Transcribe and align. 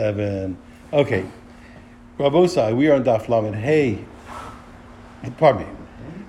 Seven. 0.00 0.56
Okay. 0.94 1.26
Rabosai, 2.16 2.74
we 2.74 2.88
are 2.88 2.94
on 2.94 3.04
Daf 3.04 3.28
Lamed 3.28 3.54
Hey. 3.54 4.02
Pardon 5.36 5.64
me. 5.64 5.68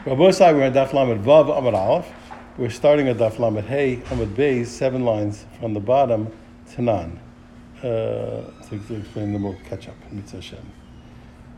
Rabosai, 0.04 0.54
we're 0.54 0.66
on 0.66 0.74
Daf 0.74 0.92
Lamed 0.92 1.24
Vav 1.24 1.46
Amad 1.46 1.73
Aleph. 1.73 2.05
We're 2.57 2.70
starting 2.70 3.07
at 3.07 3.15
Daf 3.15 3.39
Lamed 3.39 3.63
Hey 3.63 4.04
Amad 4.07 4.36
Beis, 4.36 4.65
seven 4.65 5.05
lines 5.05 5.46
from 5.57 5.73
the 5.73 5.79
bottom 5.79 6.29
to 6.73 6.81
none. 6.81 7.18
Uh, 7.78 7.81
to, 8.68 8.81
explain 8.89 9.31
them, 9.31 9.44
we'll 9.44 9.55
catch 9.70 9.88
up. 9.88 9.96
Mitzvah 10.12 10.35
Hashem. 10.35 10.72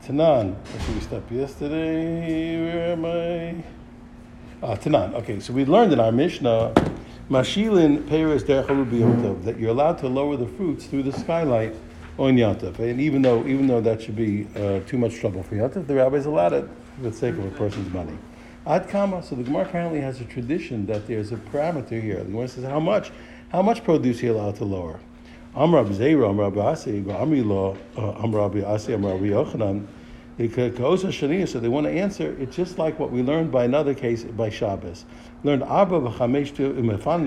Tanan. 0.05 0.55
Actually, 0.75 0.93
we 0.93 1.01
stopped 1.01 1.31
yesterday. 1.31 2.63
Where 2.63 2.91
am 2.91 3.05
I? 3.05 3.63
Ah, 4.61 4.75
Tanan. 4.75 5.15
Okay, 5.15 5.39
so 5.39 5.51
we 5.51 5.65
learned 5.65 5.93
in 5.93 5.99
our 5.99 6.11
Mishnah, 6.11 6.75
Mashilin 7.31 8.07
Peres 8.07 8.43
Derech 8.43 9.43
that 9.45 9.57
you're 9.57 9.71
allowed 9.71 9.97
to 9.97 10.07
lower 10.07 10.37
the 10.37 10.45
fruits 10.45 10.85
through 10.85 11.01
the 11.01 11.11
skylight 11.11 11.73
on 12.17 12.35
Yantav. 12.35 12.77
And 12.79 13.01
even 13.01 13.21
though 13.21 13.45
even 13.45 13.67
though 13.67 13.81
that 13.81 14.01
should 14.01 14.15
be 14.15 14.47
uh, 14.55 14.81
too 14.81 14.97
much 14.97 15.15
trouble 15.15 15.43
for 15.43 15.55
Yantav, 15.55 15.87
the 15.87 15.95
rabbis 15.95 16.25
allowed 16.25 16.53
it 16.53 16.69
for 16.95 17.09
the 17.09 17.13
sake 17.13 17.35
of 17.35 17.45
a 17.45 17.51
person's 17.51 17.91
money. 17.93 18.17
Ad 18.65 18.87
Kama, 18.87 19.21
so 19.21 19.35
the 19.35 19.43
Gemara 19.43 19.63
apparently 19.63 19.99
has 19.99 20.21
a 20.21 20.25
tradition 20.25 20.85
that 20.85 21.05
there's 21.05 21.31
a 21.31 21.35
parameter 21.35 22.01
here. 22.01 22.19
The 22.19 22.25
Gemara 22.25 22.47
says 22.47 22.63
how 22.63 22.79
much, 22.79 23.11
how 23.51 23.61
much 23.61 23.83
produce 23.83 24.21
you 24.21 24.33
allowed 24.33 24.55
to 24.57 24.65
lower? 24.65 24.99
Amrab 25.55 25.93
Zera, 25.93 26.33
Amrab 26.33 26.57
Asi, 26.63 27.01
Amri 27.01 27.45
Lo, 27.45 27.77
Amrab 27.95 28.65
Asi, 28.65 28.93
Amrab 28.93 29.19
Yochanan. 29.21 29.85
So 30.35 31.59
they 31.59 31.67
want 31.67 31.85
to 31.85 31.91
answer. 31.91 32.35
It's 32.39 32.55
just 32.55 32.79
like 32.79 32.97
what 32.97 33.11
we 33.11 33.21
learned 33.21 33.51
by 33.51 33.65
another 33.65 33.93
case 33.93 34.23
by 34.23 34.49
Shabbos. 34.49 35.05
Learned 35.43 35.61
Arba 35.61 35.99
v'chamesh 35.99 36.57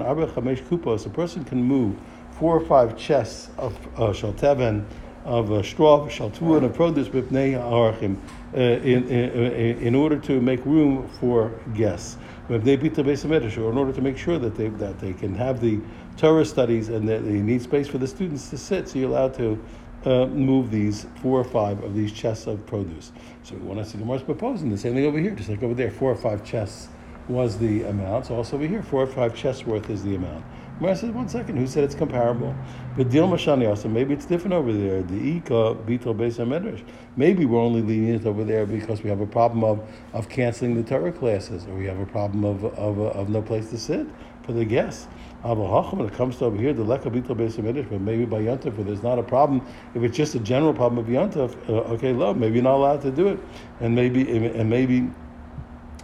Arba 0.05 0.27
chamesh 0.27 0.61
kupos. 0.65 1.07
A 1.07 1.11
person 1.11 1.45
can 1.45 1.63
move 1.63 1.97
four 2.39 2.57
or 2.57 2.61
five 2.61 2.97
chests 2.97 3.51
of 3.59 3.75
uh, 3.97 4.13
shalteven, 4.13 4.85
of 5.25 5.51
uh, 5.51 5.63
straw, 5.63 6.07
shaltua, 6.07 6.59
and 6.59 6.67
of 6.67 6.75
produce 6.75 7.09
b'pnei 7.09 7.55
arachim, 7.55 8.17
uh, 8.55 8.61
in, 8.61 9.09
in, 9.09 9.79
in 9.79 9.95
order 9.95 10.19
to 10.19 10.41
make 10.41 10.65
room 10.65 11.09
for 11.21 11.53
guests. 11.75 12.19
Or 12.49 12.57
in 12.57 13.79
order 13.79 13.93
to 13.93 14.01
make 14.01 14.17
sure 14.17 14.39
that 14.39 14.55
they 14.55 14.69
that 14.69 15.01
they 15.01 15.13
can 15.13 15.35
have 15.35 15.61
the 15.61 15.81
Torah 16.17 16.45
studies 16.45 16.91
and 16.91 17.09
that 17.09 17.25
they 17.25 17.41
need 17.43 17.61
space 17.61 17.89
for 17.89 17.99
the 17.99 18.07
students 18.07 18.51
to 18.51 18.57
sit, 18.57 18.89
so 18.89 19.01
you're 19.01 19.11
allowed 19.11 19.35
to 19.35 19.61
uh, 20.05 20.27
move 20.27 20.71
these 20.71 21.07
four 21.21 21.41
or 21.41 21.45
five 21.45 21.83
of 21.83 21.95
these 21.95 22.13
chests 22.13 22.47
of 22.47 22.65
produce. 22.65 23.11
So 23.43 23.57
we 23.57 23.63
want 23.63 23.81
to 23.81 23.85
see 23.85 23.99
the 23.99 24.05
Gemara's 24.05 24.23
proposing 24.23 24.71
the 24.71 24.79
same 24.79 24.95
thing 24.95 25.07
over 25.07 25.19
here, 25.19 25.33
just 25.33 25.49
like 25.49 25.65
over 25.65 25.75
there, 25.75 25.91
four 25.91 26.13
or 26.13 26.17
five 26.17 26.45
chests 26.45 26.89
was 27.29 27.59
the 27.59 27.83
amount. 27.83 28.27
So 28.27 28.37
also 28.37 28.55
over 28.55 28.67
here, 28.67 28.83
four 28.83 29.03
or 29.03 29.09
five 29.09 29.35
chests 29.35 29.67
worth 29.67 29.91
is 29.91 30.05
the 30.05 30.15
amount. 30.15 30.45
Gemara 30.79 30.95
says, 30.95 31.11
one 31.11 31.27
second, 31.27 31.57
who 31.57 31.67
said 31.67 31.85
it's 31.85 31.95
comparable? 31.95 32.55
But 32.99 33.09
Dil 33.09 33.27
Mashani 33.27 33.67
also, 33.67 33.89
maybe 33.89 34.13
it's 34.13 34.27
different 34.27 34.53
over 34.53 34.75
there. 34.75 35.03
The 35.03 35.37
Ika 35.37 35.77
Bito 35.87 36.15
Medrash. 36.15 36.85
Maybe 37.17 37.47
we're 37.47 37.61
only 37.61 37.81
lenient 37.81 38.27
over 38.27 38.45
there 38.45 38.67
because 38.67 39.03
we 39.03 39.09
have 39.09 39.21
a 39.21 39.27
problem 39.27 39.65
of, 39.65 39.81
of 40.13 40.29
canceling 40.29 40.75
the 40.75 40.83
Torah 40.83 41.13
classes, 41.13 41.67
or 41.67 41.75
we 41.75 41.87
have 41.87 41.99
a 41.99 42.05
problem 42.05 42.45
of, 42.45 42.63
of, 42.65 42.99
of 42.99 43.31
no 43.31 43.41
place 43.41 43.71
to 43.71 43.79
sit 43.79 44.07
for 44.43 44.53
the 44.53 44.67
guests. 44.67 45.07
When 45.43 46.07
it 46.07 46.13
comes 46.13 46.37
to 46.39 46.47
over 46.47 46.59
here, 46.59 46.75
the 46.75 46.85
Leka 46.85 47.09
Bito 47.09 47.29
Medrash, 47.29 47.89
but 47.89 48.01
maybe 48.03 48.27
by 48.27 48.43
Yantaf, 48.43 48.77
where 48.77 48.85
there's 48.85 49.03
not 49.03 49.19
a 49.19 49.23
problem, 49.23 49.67
if 49.95 50.03
it's 50.03 50.17
just 50.17 50.35
a 50.35 50.41
general 50.41 50.75
problem 50.75 50.99
of 50.99 51.07
Yantaf, 51.07 51.57
uh, 51.71 51.95
okay, 51.95 52.13
love, 52.13 52.37
maybe 52.37 52.57
you're 52.57 52.65
not 52.65 52.75
allowed 52.75 53.01
to 53.01 53.11
do 53.11 53.29
it. 53.29 53.39
And 53.81 53.95
maybe, 53.95 54.31
and 54.31 54.69
maybe 54.69 55.09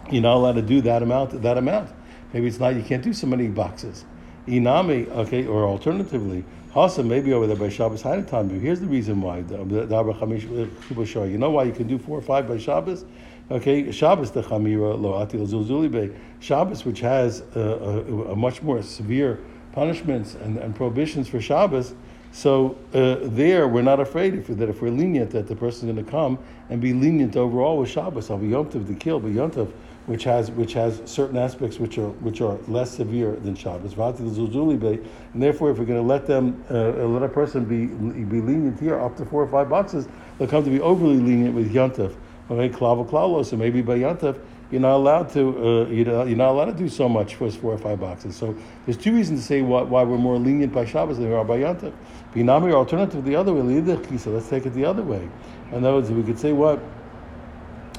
you're 0.09 0.23
not 0.23 0.37
allowed 0.37 0.55
to 0.55 0.63
do 0.63 0.81
that 0.81 1.03
amount, 1.03 1.39
that 1.43 1.59
amount. 1.59 1.91
Maybe 2.33 2.47
it's 2.47 2.59
not, 2.59 2.73
you 2.75 2.81
can't 2.81 3.03
do 3.03 3.13
so 3.13 3.27
many 3.27 3.47
boxes. 3.49 4.05
Inami, 4.47 5.09
okay, 5.09 5.45
or 5.45 5.63
alternatively, 5.65 6.43
Hasa 6.73 7.05
maybe 7.05 7.33
over 7.33 7.45
there 7.47 7.55
by 7.55 7.69
Shabbos 7.69 8.01
time. 8.01 8.25
But 8.25 8.59
here's 8.59 8.79
the 8.79 8.87
reason 8.87 9.21
why. 9.21 9.41
The 9.41 9.57
Chamish 9.57 11.31
You 11.31 11.37
know 11.37 11.51
why 11.51 11.63
you 11.63 11.71
can 11.71 11.87
do 11.87 11.97
four 11.97 12.17
or 12.17 12.21
five 12.21 12.47
by 12.47 12.57
Shabbos? 12.57 13.05
Okay, 13.51 13.91
Shabbos 13.91 14.31
the 14.31 14.41
Chamira 14.41 14.99
lo 14.99 15.13
atil 15.13 15.47
zuzuli 15.47 16.15
Shabbos, 16.39 16.83
which 16.85 17.01
has 17.01 17.43
a, 17.55 17.59
a, 17.59 18.31
a, 18.31 18.35
much 18.35 18.61
more 18.63 18.81
severe 18.81 19.39
punishments 19.73 20.35
and, 20.35 20.57
and 20.57 20.75
prohibitions 20.75 21.27
for 21.27 21.39
Shabbos. 21.39 21.93
So 22.31 22.77
uh, 22.93 23.17
there, 23.21 23.67
we're 23.67 23.83
not 23.83 23.99
afraid 23.99 24.33
if, 24.33 24.47
that 24.47 24.67
if 24.67 24.81
we're 24.81 24.89
lenient, 24.89 25.29
that 25.31 25.47
the 25.47 25.55
person 25.55 25.87
is 25.87 25.93
going 25.93 26.05
to 26.05 26.11
come 26.11 26.39
and 26.69 26.81
be 26.81 26.93
lenient 26.93 27.35
overall 27.35 27.77
with 27.77 27.89
Shabbos. 27.89 28.31
I'll 28.31 28.39
be 28.39 28.47
yomtiv 28.47 28.87
to 28.87 28.95
kill, 28.95 29.19
but 29.19 29.31
yomtiv 29.31 29.71
which 30.05 30.25
has 30.25 30.51
which 30.51 30.73
has 30.73 31.01
certain 31.05 31.37
aspects 31.37 31.79
which 31.79 31.97
are 31.97 32.09
which 32.09 32.41
are 32.41 32.57
less 32.67 32.91
severe 32.91 33.35
than 33.37 33.55
Shabbos. 33.55 33.93
And 33.97 35.41
therefore, 35.41 35.71
if 35.71 35.77
we're 35.77 35.85
going 35.85 36.01
to 36.01 36.07
let 36.07 36.25
them 36.25 36.63
uh, 36.69 36.91
let 37.05 37.23
a 37.23 37.29
person 37.29 37.63
be 37.63 37.87
be 38.25 38.41
lenient 38.41 38.79
here 38.79 38.99
up 38.99 39.15
to 39.17 39.25
four 39.25 39.41
or 39.43 39.47
five 39.47 39.69
boxes, 39.69 40.07
they'll 40.37 40.47
come 40.47 40.63
to 40.63 40.69
be 40.69 40.81
overly 40.81 41.17
lenient 41.17 41.55
with 41.55 41.73
Yontif. 41.73 42.15
Okay. 42.49 43.43
So 43.43 43.55
maybe 43.55 43.81
by 43.81 43.97
Yontif, 43.99 44.39
you're 44.69 44.81
not 44.81 44.95
allowed 44.95 45.29
to 45.29 45.85
uh, 45.85 45.87
you're, 45.87 46.05
not, 46.05 46.27
you're 46.27 46.37
not 46.37 46.49
allowed 46.49 46.65
to 46.65 46.73
do 46.73 46.89
so 46.89 47.07
much 47.07 47.35
for 47.35 47.49
four 47.49 47.73
or 47.73 47.77
five 47.77 48.01
boxes. 48.01 48.35
So 48.35 48.55
there's 48.85 48.97
two 48.97 49.13
reasons 49.13 49.39
to 49.39 49.45
say 49.45 49.61
why, 49.61 49.83
why 49.83 50.03
we're 50.03 50.17
more 50.17 50.37
lenient 50.37 50.73
by 50.73 50.83
Shabbos 50.83 51.17
than 51.17 51.29
we 51.29 51.35
are 51.35 51.45
by 51.45 51.59
Yontif. 51.59 51.93
Binami 52.33 52.73
alternative 52.73 53.23
the 53.23 53.35
other 53.35 53.53
way. 53.53 53.61
Let's 53.61 54.49
take 54.49 54.65
it 54.65 54.71
the 54.71 54.83
other 54.83 55.03
way. 55.03 55.29
In 55.71 55.77
other 55.77 55.93
words, 55.93 56.11
we 56.11 56.23
could 56.23 56.39
say 56.39 56.51
what 56.51 56.81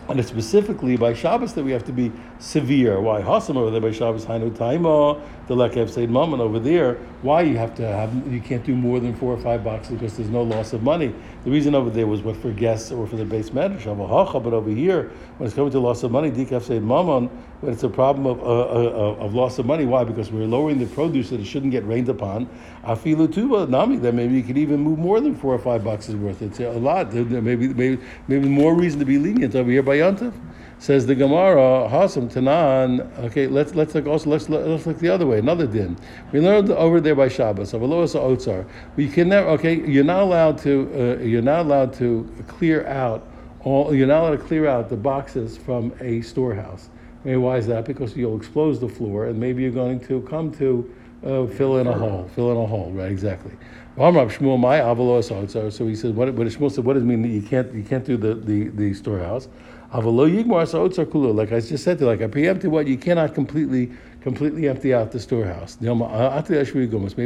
and 0.08 0.20
it's 0.20 0.28
specifically 0.28 0.96
by 0.96 1.14
Shabbos 1.14 1.54
that 1.54 1.64
we 1.64 1.72
have 1.72 1.84
to 1.84 1.92
be 1.92 2.12
severe. 2.38 3.00
Why 3.00 3.22
Hasam 3.22 3.56
over 3.56 3.70
there 3.70 3.80
by 3.80 3.90
Shabbos 3.90 4.26
Hainu 4.26 4.50
Taima, 4.50 5.20
the 5.46 5.54
Lekev 5.54 5.90
Seid 5.90 6.10
Mammon 6.10 6.40
over 6.40 6.58
there, 6.58 6.94
why 7.22 7.42
you 7.42 7.56
have 7.56 7.74
to 7.76 7.86
have 7.86 8.14
you 8.30 8.40
can't 8.40 8.64
do 8.64 8.74
more 8.74 9.00
than 9.00 9.14
four 9.14 9.32
or 9.32 9.38
five 9.38 9.64
boxes 9.64 9.92
because 9.92 10.16
there's 10.16 10.28
no 10.28 10.42
loss 10.42 10.72
of 10.72 10.82
money. 10.82 11.14
The 11.44 11.50
reason 11.50 11.74
over 11.74 11.90
there 11.90 12.06
was 12.06 12.22
what 12.22 12.36
for 12.36 12.50
guests 12.50 12.90
or 12.92 13.06
for 13.06 13.16
the 13.16 13.24
base 13.24 13.50
medrash 13.50 13.86
of 13.86 14.42
but 14.44 14.52
over 14.52 14.70
here, 14.70 15.10
when 15.38 15.46
it's 15.46 15.54
coming 15.54 15.70
to 15.72 15.80
loss 15.80 16.02
of 16.02 16.10
money, 16.10 16.30
Dikav 16.30 16.62
Seid 16.62 16.82
Mammon, 16.82 17.28
when 17.60 17.72
it's 17.72 17.82
a 17.82 17.88
problem 17.88 18.26
of, 18.26 18.40
uh, 18.40 18.44
uh, 18.44 19.24
of 19.24 19.34
loss 19.34 19.58
of 19.58 19.66
money, 19.66 19.86
why? 19.86 20.04
Because 20.04 20.30
we're 20.30 20.46
lowering 20.46 20.78
the 20.78 20.86
produce 20.86 21.30
that 21.30 21.40
it 21.40 21.46
shouldn't 21.46 21.72
get 21.72 21.86
rained 21.86 22.08
upon. 22.08 22.48
Afilu 22.86 23.32
Tuba, 23.32 23.66
Nami, 23.66 23.96
That 23.96 24.14
maybe 24.14 24.34
you 24.34 24.42
could 24.42 24.58
even 24.58 24.80
move 24.80 24.98
more 24.98 25.20
than 25.20 25.34
four 25.34 25.54
or 25.54 25.58
five 25.58 25.84
boxes 25.84 26.16
worth. 26.16 26.42
It's 26.42 26.60
a 26.60 26.70
lot. 26.70 27.12
Maybe 27.12 27.68
maybe 27.68 27.98
maybe 28.28 28.48
more 28.48 28.74
reason 28.74 28.98
to 29.00 29.04
be 29.04 29.18
lenient 29.18 29.54
over 29.54 29.70
here 29.70 29.82
by 29.82 29.98
Yantav. 29.98 30.32
Says 30.78 31.06
the 31.06 31.14
Gemara, 31.14 31.88
Hasam 31.90 32.30
Tanan. 32.30 33.08
Okay, 33.24 33.46
let's 33.46 33.74
let's 33.74 33.94
look 33.94 34.06
also 34.06 34.28
let's 34.28 34.48
let's 34.48 34.86
look 34.86 34.98
the 34.98 35.08
other 35.08 35.26
way. 35.26 35.38
Another 35.38 35.66
din. 35.66 35.96
We 36.32 36.40
learned 36.40 36.70
over 36.70 37.00
there 37.00 37.14
by 37.14 37.28
Shabbos 37.28 37.72
of 37.72 37.82
Alois 37.82 38.14
Otzar. 38.14 38.66
We 38.96 39.08
can 39.08 39.28
never. 39.30 39.48
Okay, 39.50 39.80
you're 39.88 40.04
not 40.04 40.22
allowed 40.22 40.58
to. 40.58 41.18
Uh, 41.20 41.22
you're 41.22 41.42
not 41.42 41.60
allowed 41.60 41.94
to 41.94 42.28
clear 42.48 42.86
out 42.86 43.26
all. 43.60 43.94
You're 43.94 44.06
not 44.06 44.22
allowed 44.22 44.36
to 44.36 44.44
clear 44.44 44.66
out 44.66 44.90
the 44.90 44.96
boxes 44.96 45.56
from 45.56 45.94
a 46.00 46.20
storehouse. 46.20 46.90
Okay, 47.22 47.36
why 47.36 47.56
is 47.56 47.66
that? 47.68 47.86
Because 47.86 48.14
you'll 48.14 48.36
expose 48.36 48.78
the 48.78 48.88
floor, 48.88 49.26
and 49.26 49.40
maybe 49.40 49.62
you're 49.62 49.70
going 49.70 50.00
to 50.00 50.20
come 50.22 50.52
to 50.56 50.92
uh, 51.24 51.46
fill 51.46 51.78
in 51.78 51.86
a 51.86 51.92
hole. 51.92 52.28
Fill 52.34 52.52
in 52.52 52.58
a 52.58 52.66
hole. 52.66 52.92
Right? 52.92 53.10
Exactly. 53.10 53.52
So 53.96 54.12
he 54.12 55.94
says, 55.94 56.10
what, 56.12 56.34
what 56.34 56.48
Shmuel 56.48 56.70
said, 56.72 56.84
what 56.84 56.94
does 56.94 57.02
it 57.04 57.06
mean 57.06 57.22
that 57.22 57.28
you 57.28 57.42
can't 57.42 57.72
you 57.72 57.84
can't 57.84 58.04
do 58.04 58.16
the, 58.16 58.34
the, 58.34 58.68
the 58.70 58.92
storehouse? 58.92 59.48
Like 59.92 61.52
I 61.52 61.60
just 61.60 61.84
said 61.84 61.98
to 61.98 62.06
like 62.06 62.20
I 62.20 62.26
preempted 62.26 62.72
what 62.72 62.88
you 62.88 62.96
cannot 62.96 63.34
completely 63.34 63.92
completely 64.22 64.68
empty 64.68 64.92
out 64.92 65.12
the 65.12 65.20
storehouse. 65.20 65.78
Maybe 65.80 65.98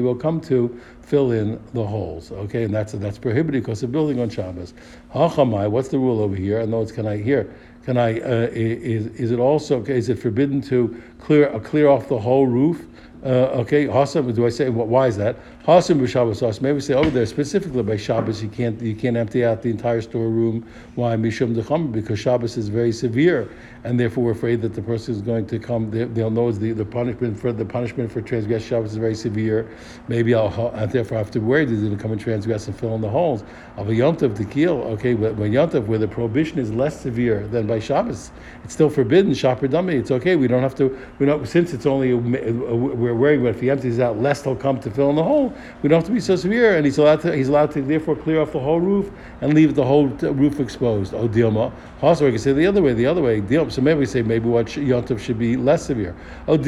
we'll 0.03 0.14
come 0.14 0.41
to 0.42 0.81
fill 1.00 1.32
in 1.32 1.58
the 1.72 1.87
holes. 1.87 2.31
Okay, 2.31 2.64
and 2.64 2.75
that's 2.75 2.92
that's 2.92 3.16
prohibited 3.16 3.62
because 3.62 3.82
of 3.82 3.91
building 3.91 4.20
on 4.20 4.28
Shabbos. 4.28 4.75
What's 5.14 5.88
the 5.88 5.98
rule 5.98 6.20
over 6.20 6.37
here? 6.37 6.60
And 6.60 6.70
those 6.70 6.92
can 6.92 7.06
I 7.06 7.16
hear? 7.16 7.50
Can 7.84 7.97
I 7.97 8.20
uh, 8.20 8.48
is 8.53 9.06
is 9.19 9.31
it 9.31 9.38
also 9.38 9.82
is 9.84 10.10
it 10.10 10.19
forbidden 10.19 10.60
to 10.62 10.94
clear 11.19 11.48
uh, 11.48 11.58
clear 11.60 11.88
off 11.88 12.08
the 12.08 12.19
whole 12.19 12.47
roof? 12.47 12.87
Uh, 13.24 13.60
okay, 13.60 13.86
Hasam, 13.86 14.32
do 14.32 14.46
I 14.46 14.48
say 14.48 14.68
why 14.68 15.08
is 15.08 15.16
that? 15.16 15.36
Hasam 15.64 15.98
b'Shabbos 16.00 16.60
Maybe 16.60 16.80
say 16.80 16.94
over 16.94 17.10
there 17.10 17.26
specifically 17.26 17.82
by 17.82 17.96
Shabbos 17.96 18.42
you 18.42 18.48
can't 18.48 18.80
you 18.80 18.94
can't 18.94 19.16
empty 19.16 19.44
out 19.44 19.62
the 19.62 19.70
entire 19.70 20.00
storeroom. 20.00 20.64
Why 20.94 21.16
mishum 21.16 21.52
decham? 21.54 21.90
Because 21.90 22.20
Shabbos 22.20 22.56
is 22.56 22.69
very 22.69 22.93
severe, 22.93 23.48
and 23.88 23.99
therefore 23.99 24.23
we're 24.23 24.32
afraid 24.32 24.61
that 24.61 24.75
the 24.75 24.82
person 24.82 25.14
is 25.14 25.23
going 25.23 25.46
to 25.46 25.58
come. 25.58 25.90
They, 25.90 26.05
will 26.05 26.31
know 26.31 26.52
the, 26.52 26.73
the 26.73 26.85
punishment 26.85 27.40
for 27.40 27.52
the 27.52 27.64
punishment 27.64 28.12
for 28.12 28.20
transgress 28.20 28.62
Shabbos 28.62 28.90
is 28.90 28.99
very 28.99 29.14
severe. 29.14 29.67
Maybe 30.08 30.35
I'll, 30.35 30.70
I'll 30.75 30.87
therefore 30.87 31.17
have 31.17 31.31
to 31.31 31.40
worry 31.40 31.64
that 31.64 31.73
he's 31.73 31.81
going 31.81 31.96
to 31.96 32.02
come 32.02 32.12
and 32.12 32.20
transgress 32.20 32.67
and 32.67 32.79
fill 32.79 32.94
in 32.96 33.00
the 33.00 33.08
holes. 33.08 33.44
Of 33.79 33.88
a 33.88 33.93
yontav 33.93 34.37
to. 34.37 34.69
Okay, 34.69 35.14
but 35.14 35.37
when 35.37 35.52
yontav 35.52 35.87
where 35.87 35.99
the 35.99 36.06
prohibition 36.06 36.58
is 36.58 36.70
less 36.70 37.00
severe 37.00 37.46
than 37.49 37.67
by 37.67 37.79
Shabbos, 37.79 38.31
it's 38.62 38.75
still 38.75 38.90
forbidden. 38.90 39.32
Shapir 39.32 39.70
dummy. 39.70 39.96
It's 39.96 40.11
okay. 40.11 40.37
We 40.37 40.49
don't 40.49 40.62
have 40.62 40.75
to. 40.75 40.94
We 41.19 41.25
don't 41.25 41.49
since 41.49 41.73
it's 41.73 41.87
only 41.87 42.11
a, 42.11 42.17
a, 42.17 42.73
a, 42.73 42.76
we're 42.76 43.14
worried 43.14 43.43
that 43.44 43.49
if 43.49 43.61
he 43.61 43.70
empties 43.70 44.00
out, 44.00 44.19
less 44.19 44.44
he'll 44.44 44.55
come 44.55 44.81
to 44.81 44.91
fill 44.91 45.08
in 45.08 45.17
the 45.17 45.25
hole. 45.25 45.55
We 45.81 45.88
don't 45.88 46.00
have 46.00 46.08
to 46.08 46.12
be 46.12 46.20
so 46.20 46.37
severe, 46.37 46.76
and 46.76 46.84
he's 46.84 46.99
allowed 46.99 47.23
to. 47.23 47.34
He's 47.34 47.49
allowed 47.49 47.70
to 47.70 47.81
therefore 47.81 48.17
clear 48.17 48.43
off 48.43 48.52
the 48.52 48.61
whole 48.61 48.81
roof 48.81 49.11
and 49.41 49.55
leave 49.55 49.75
the 49.75 49.84
whole 49.84 50.08
roof 50.08 50.61
exposed. 50.61 51.14
Oh, 51.14 51.26
Dilma. 51.26 51.73
Also, 52.02 52.26
we 52.26 52.32
can 52.32 52.38
say 52.38 52.52
the 52.52 52.67
other 52.67 52.82
way. 52.82 52.93
The 52.93 53.06
other 53.06 53.23
way. 53.23 53.41
Dilma. 53.41 53.77
So 53.78 53.82
maybe 53.82 54.00
we 54.00 54.06
say 54.06 54.22
maybe 54.22 54.48
what 54.48 54.66
Yontav 54.66 55.20
should 55.20 55.38
be 55.38 55.56
less 55.56 55.86
severe. 55.86 56.16
Oh, 56.48 56.60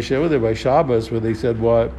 share 0.00 0.20
with 0.22 0.32
it 0.32 0.40
by 0.40 0.54
Shabbos 0.54 1.10
where 1.10 1.20
they 1.20 1.34
said 1.34 1.60
what. 1.60 1.92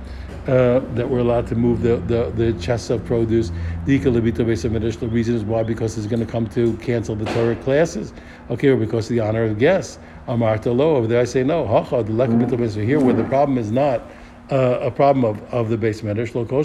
uh, 0.47 0.79
that 0.95 1.07
we're 1.07 1.19
allowed 1.19 1.45
to 1.45 1.53
move 1.53 1.83
the, 1.83 1.97
the, 1.97 2.31
the 2.31 2.53
chests 2.53 2.89
of 2.89 3.05
produce. 3.05 3.51
The 3.85 3.99
reason 3.99 5.35
is 5.35 5.43
why 5.43 5.61
because 5.61 5.97
it's 5.99 6.07
going 6.07 6.25
to 6.25 6.31
come 6.31 6.47
to 6.49 6.75
cancel 6.77 7.15
the 7.15 7.25
Torah 7.25 7.55
classes. 7.57 8.11
Okay, 8.49 8.69
or 8.69 8.77
because 8.77 9.05
of 9.11 9.15
the 9.15 9.19
honor 9.19 9.43
of 9.43 9.59
guests. 9.59 9.99
Amarta 10.27 10.75
lo 10.75 10.95
over 10.95 11.05
there. 11.05 11.21
I 11.21 11.25
say 11.25 11.43
no. 11.43 11.67
Hacha 11.67 12.01
the 12.01 12.13
lekabit 12.13 12.83
here 12.83 12.99
where 12.99 13.13
the 13.13 13.25
problem 13.25 13.59
is 13.59 13.71
not 13.71 14.01
uh, 14.49 14.79
a 14.81 14.89
problem 14.89 15.25
of, 15.25 15.53
of 15.53 15.69
the 15.69 15.77
base 15.77 16.01
medrash 16.01 16.33
lo 16.33 16.43
kol 16.45 16.63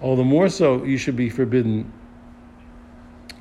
All 0.00 0.16
the 0.16 0.24
more 0.24 0.48
so, 0.48 0.82
you 0.82 0.98
should 0.98 1.14
be 1.14 1.30
forbidden 1.30 1.92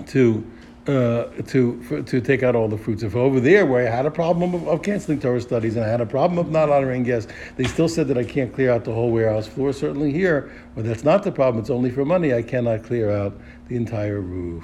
to 0.07 0.45
uh, 0.87 1.25
to 1.47 1.81
for, 1.83 2.01
to 2.03 2.21
take 2.21 2.43
out 2.43 2.55
all 2.55 2.67
the 2.67 2.77
fruits. 2.77 3.03
If 3.03 3.15
over 3.15 3.39
there 3.39 3.65
where 3.65 3.87
I 3.87 3.89
had 3.89 4.05
a 4.05 4.11
problem 4.11 4.53
of, 4.53 4.67
of, 4.67 4.83
canceling 4.83 5.19
Torah 5.19 5.41
studies 5.41 5.75
and 5.75 5.85
I 5.85 5.87
had 5.87 6.01
a 6.01 6.05
problem 6.05 6.37
of 6.37 6.51
not 6.51 6.69
honoring 6.69 7.03
guests, 7.03 7.31
they 7.57 7.63
still 7.63 7.89
said 7.89 8.07
that 8.09 8.17
I 8.17 8.23
can't 8.23 8.53
clear 8.53 8.71
out 8.71 8.83
the 8.83 8.93
whole 8.93 9.11
warehouse 9.11 9.47
floor. 9.47 9.73
Certainly 9.73 10.11
here, 10.11 10.51
where 10.73 10.83
that's 10.83 11.03
not 11.03 11.23
the 11.23 11.31
problem, 11.31 11.59
it's 11.59 11.71
only 11.71 11.89
for 11.89 12.05
money. 12.05 12.33
I 12.33 12.43
cannot 12.43 12.83
clear 12.83 13.09
out 13.09 13.35
the 13.67 13.75
entire 13.75 14.21
roof. 14.21 14.63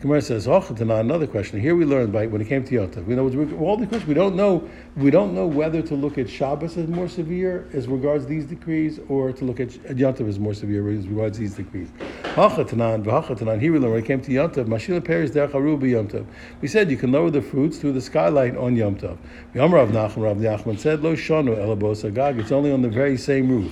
Gemara 0.00 0.22
says, 0.22 0.48
"Oh, 0.48 0.64
another 0.78 1.26
question. 1.26 1.60
Here 1.60 1.76
we 1.76 1.84
learned 1.84 2.10
by 2.10 2.26
when 2.26 2.40
it 2.40 2.48
came 2.48 2.64
to 2.64 2.74
Yontav. 2.74 3.04
We 3.04 3.14
know 3.14 3.28
all 3.58 3.76
the 3.76 3.86
questions. 3.86 4.06
We 4.08 4.14
don't 4.14 4.34
know. 4.34 4.64
We 4.96 5.10
don't 5.10 5.34
know 5.34 5.46
whether 5.46 5.82
to 5.82 5.94
look 5.94 6.16
at 6.16 6.30
Shabbos 6.30 6.78
as 6.78 6.88
more 6.88 7.06
severe 7.06 7.66
as 7.74 7.86
regards 7.86 8.24
these 8.24 8.46
decrees, 8.46 8.98
or 9.10 9.30
to 9.32 9.44
look 9.44 9.60
at 9.60 9.68
Yontav 9.68 10.26
as 10.26 10.38
more 10.38 10.54
severe 10.54 10.88
as 10.88 11.06
regards 11.06 11.36
these 11.36 11.54
decrees. 11.54 11.88
Hachatanan, 12.22 13.04
v'hachatanan. 13.04 13.60
Here 13.60 13.72
we 13.72 13.78
learned 13.78 13.92
when 13.92 14.02
it 14.02 14.06
came 14.06 14.22
to 14.22 14.30
Yontav. 14.30 14.64
Mashila 14.64 15.02
peris 15.02 15.32
derech 15.32 15.52
Yontav. 15.52 16.24
We 16.62 16.68
said 16.68 16.90
you 16.90 16.96
can 16.96 17.12
lower 17.12 17.28
the 17.28 17.42
fruits 17.42 17.76
through 17.76 17.92
the 17.92 18.00
skylight 18.00 18.56
on 18.56 18.76
Yontav. 18.76 19.18
Rav 19.54 19.90
Nachman, 19.90 20.22
Rav 20.22 20.38
Nachman 20.38 20.78
said, 20.78 21.02
"Lo 21.02 21.14
shonu 21.14 21.54
elabos 21.58 22.06
agag." 22.06 22.38
It's 22.38 22.52
only 22.52 22.72
on 22.72 22.80
the 22.80 22.88
very 22.88 23.18
same 23.18 23.50
roof. 23.50 23.70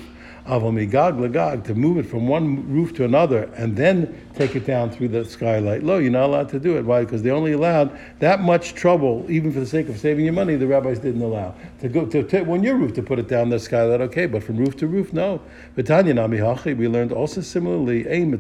Avomigag 0.49 1.19
lagag 1.19 1.63
to 1.65 1.75
move 1.75 1.99
it 1.99 2.07
from 2.07 2.27
one 2.27 2.67
roof 2.73 2.95
to 2.95 3.05
another 3.05 3.51
and 3.55 3.77
then 3.77 4.19
take 4.35 4.57
it 4.57 4.65
down 4.65 4.91
through 4.91 5.09
the 5.09 5.23
skylight. 5.25 5.83
Lo, 5.83 5.99
you're 5.99 6.11
not 6.11 6.25
allowed 6.25 6.49
to 6.49 6.59
do 6.59 6.79
it. 6.79 6.85
Why? 6.87 7.05
Because 7.05 7.23
they 7.23 7.31
only 7.31 7.53
allowed 7.53 7.91
that 8.21 8.41
much 8.41 8.75
trouble, 8.75 9.27
even 9.29 9.53
for 9.53 9.61
the 9.61 9.67
sake 9.67 9.91
of 9.91 9.99
saving 9.99 10.25
your 10.25 10.33
money. 10.33 10.57
The 10.57 10.67
rabbis 10.67 11.01
didn't 11.01 11.21
allow 11.21 11.55
to 11.81 11.89
go 11.89 12.07
to, 12.07 12.23
to 12.23 12.51
on 12.51 12.63
your 12.63 12.77
roof 12.77 12.95
to 12.95 13.03
put 13.03 13.19
it 13.19 13.29
down 13.29 13.51
the 13.51 13.59
skylight. 13.59 14.01
Okay, 14.01 14.25
but 14.27 14.43
from 14.43 14.57
roof 14.57 14.77
to 14.79 14.87
roof, 14.87 15.13
no. 15.13 15.43
Tanya 15.85 16.15
nami 16.15 16.39
hachi. 16.39 16.75
We 16.77 16.89
learned 16.89 17.13
also 17.13 17.43
similarly. 17.43 18.09
Aim 18.09 18.33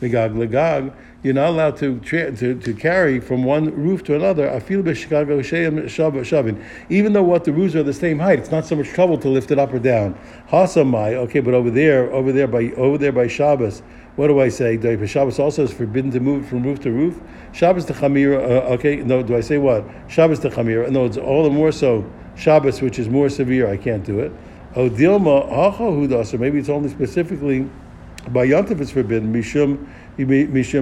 megag 0.00 0.34
lagag. 0.34 0.94
You're 1.22 1.34
not 1.34 1.50
allowed 1.50 1.76
to, 1.76 2.00
to, 2.00 2.54
to 2.58 2.74
carry 2.74 3.20
from 3.20 3.44
one 3.44 3.72
roof 3.76 4.02
to 4.04 4.16
another. 4.16 4.50
Even 6.88 7.12
though 7.12 7.22
what 7.22 7.44
the 7.44 7.52
roofs 7.52 7.76
are 7.76 7.82
the 7.84 7.92
same 7.92 8.18
height, 8.18 8.40
it's 8.40 8.50
not 8.50 8.64
so 8.64 8.74
much 8.74 8.88
trouble 8.88 9.16
to 9.18 9.28
lift 9.28 9.52
it 9.52 9.58
up 9.58 9.72
or 9.72 9.78
down. 9.78 10.18
Hasamai. 10.48 11.14
Okay, 11.14 11.38
but 11.38 11.54
over 11.54 11.70
there 11.70 12.12
over 12.12 12.32
there 12.32 12.48
by 12.48 12.72
over 12.72 12.98
there 12.98 13.12
by 13.12 13.28
Shabbos. 13.28 13.82
What 14.16 14.26
do 14.26 14.40
I 14.40 14.48
say? 14.48 14.76
Shabbos 15.06 15.38
also 15.38 15.62
is 15.62 15.72
forbidden 15.72 16.10
to 16.10 16.20
move 16.20 16.48
from 16.48 16.64
roof 16.64 16.80
to 16.80 16.90
roof. 16.90 17.20
Shabbos 17.52 17.84
to 17.86 17.92
Chamir. 17.94 18.36
Uh, 18.36 18.74
okay, 18.74 18.96
no. 18.96 19.22
Do 19.22 19.36
I 19.36 19.40
say 19.40 19.58
what? 19.58 19.84
Shabbos 20.08 20.40
to 20.40 20.50
Chamir. 20.50 20.90
No, 20.90 21.04
it's 21.06 21.16
all 21.16 21.44
the 21.44 21.50
more 21.50 21.70
so 21.70 22.04
Shabbos, 22.34 22.82
which 22.82 22.98
is 22.98 23.08
more 23.08 23.28
severe. 23.28 23.68
I 23.68 23.76
can't 23.76 24.04
do 24.04 24.18
it. 24.18 24.32
Oh, 24.74 24.88
Dilma 24.88 25.48
Hacha 25.48 25.82
Hudas, 25.82 26.38
maybe 26.38 26.58
it's 26.58 26.70
only 26.70 26.88
specifically 26.88 27.68
by 28.30 28.46
Yantav 28.46 28.80
it's 28.80 28.90
forbidden. 28.90 29.32
Mishum 29.32 29.86
Since 30.14 30.74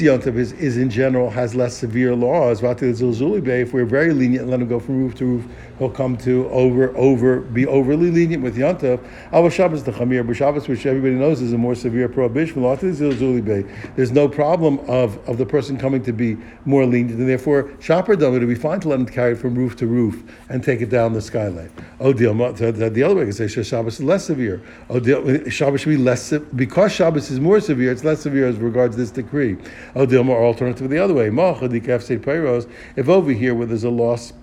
Yom 0.00 0.20
is, 0.22 0.52
is 0.52 0.76
in 0.76 0.88
general 0.88 1.30
has 1.30 1.54
less 1.56 1.76
severe 1.76 2.14
laws, 2.14 2.62
if 2.62 3.72
we're 3.72 3.84
very 3.84 4.12
lenient 4.12 4.42
and 4.42 4.50
let 4.52 4.60
him 4.60 4.68
go 4.68 4.78
from 4.78 4.98
roof 4.98 5.16
to 5.16 5.24
roof, 5.24 5.44
he'll 5.80 5.90
come 5.90 6.16
to 6.18 6.48
over 6.50 6.96
over 6.96 7.40
be 7.40 7.66
overly 7.66 8.12
lenient 8.12 8.44
with 8.44 8.56
Yom 8.56 8.76
Tov. 8.76 9.04
Our 9.32 9.50
Shabbos 9.50 9.82
the 9.82 9.90
Chamir, 9.90 10.24
but 10.24 10.36
Shabbos, 10.36 10.68
which 10.68 10.86
everybody 10.86 11.14
knows 11.14 11.40
is 11.40 11.52
a 11.52 11.58
more 11.58 11.74
severe 11.74 12.08
prohibition. 12.08 12.62
There's 12.62 14.12
no 14.12 14.28
problem 14.28 14.78
of, 14.88 15.28
of 15.28 15.38
the 15.38 15.46
person 15.46 15.76
coming 15.76 16.04
to 16.04 16.12
be 16.12 16.36
more 16.66 16.86
lenient, 16.86 17.18
and 17.18 17.28
therefore 17.28 17.72
Shopper 17.80 18.14
Dom 18.14 18.36
it 18.36 18.38
would 18.38 18.48
be 18.48 18.54
fine 18.54 18.78
to 18.80 18.88
let 18.88 19.00
him 19.00 19.06
carry 19.06 19.32
it 19.32 19.38
from 19.38 19.56
roof 19.56 19.74
to 19.76 19.88
roof 19.88 20.22
and 20.48 20.62
take 20.62 20.80
it 20.80 20.88
down 20.88 21.14
the 21.14 21.20
skylight. 21.20 21.72
Oh. 21.98 22.12
The 22.12 22.30
other 22.30 23.14
way 23.16 23.22
I 23.22 23.24
can 23.24 23.32
say 23.32 23.48
Shabbos 23.48 23.94
is 23.94 24.04
less 24.04 24.26
severe. 24.26 24.62
Oh. 24.88 25.00
Shabbos 25.48 25.80
should 25.80 25.90
be 25.90 25.96
less 25.96 26.32
because 26.54 26.92
Shabbos 26.92 27.07
Shabbos 27.08 27.30
is 27.30 27.40
more 27.40 27.58
severe, 27.58 27.90
it's 27.90 28.04
less 28.04 28.20
severe 28.20 28.46
as 28.46 28.58
regards 28.58 28.94
this 28.94 29.10
decree. 29.10 29.56
Oh, 29.96 30.04
more 30.22 30.44
alternative 30.44 30.90
the 30.90 30.98
other 30.98 31.14
way. 31.14 31.28
If 31.28 33.08
over 33.08 33.30
here 33.32 33.54
where 33.54 33.66
there's 33.66 33.84
a 33.84 33.88
loss 33.88 34.34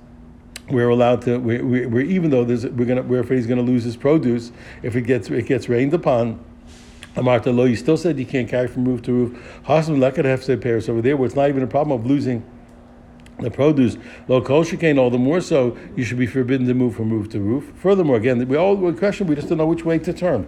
we're 0.72 0.90
allowed 0.90 1.22
to 1.22 1.38
we, 1.38 1.62
we, 1.62 1.86
we're 1.86 2.02
even 2.02 2.32
though 2.32 2.44
there's 2.44 2.66
we're 2.66 2.88
gonna 2.88 3.04
we're 3.04 3.20
afraid 3.20 3.36
he's 3.36 3.46
gonna 3.46 3.62
lose 3.62 3.84
his 3.84 3.96
produce 3.96 4.52
if 4.82 4.96
it 4.96 5.02
gets 5.02 5.30
it 5.30 5.46
gets 5.46 5.70
rained 5.70 5.94
upon 5.94 6.44
Amarta 7.16 7.56
lo, 7.56 7.66
you 7.66 7.76
still 7.76 7.98
said 7.98 8.18
you 8.18 8.26
can't 8.26 8.50
carry 8.50 8.68
from 8.68 8.84
roof 8.84 9.04
to 9.04 9.14
roof. 9.14 9.62
Hasam 9.68 10.00
lekad 10.00 10.42
said 10.42 10.64
Paris 10.64 10.90
over 10.90 11.04
there 11.04 11.16
where 11.18 11.28
it's 11.28 11.36
not 11.36 11.50
even 11.50 11.62
a 11.62 11.68
problem 11.68 12.00
of 12.00 12.08
losing 12.08 12.44
the 13.38 13.52
produce. 13.52 13.96
Lo 14.28 14.42
kol 14.42 14.64
shekain, 14.64 14.98
all 14.98 15.12
the 15.12 15.20
more 15.20 15.40
so 15.40 15.78
you 15.96 16.04
should 16.04 16.18
be 16.18 16.26
forbidden 16.26 16.66
to 16.66 16.74
move 16.74 16.96
from 16.96 17.12
roof 17.12 17.30
to 17.30 17.40
roof. 17.40 17.72
Furthermore, 17.76 18.16
again, 18.16 18.48
we 18.48 18.58
all 18.58 18.92
question 18.94 19.28
we 19.28 19.36
just 19.36 19.50
don't 19.50 19.60
know 19.60 19.68
which 19.68 19.86
way 19.86 20.00
to 20.00 20.12
turn. 20.12 20.48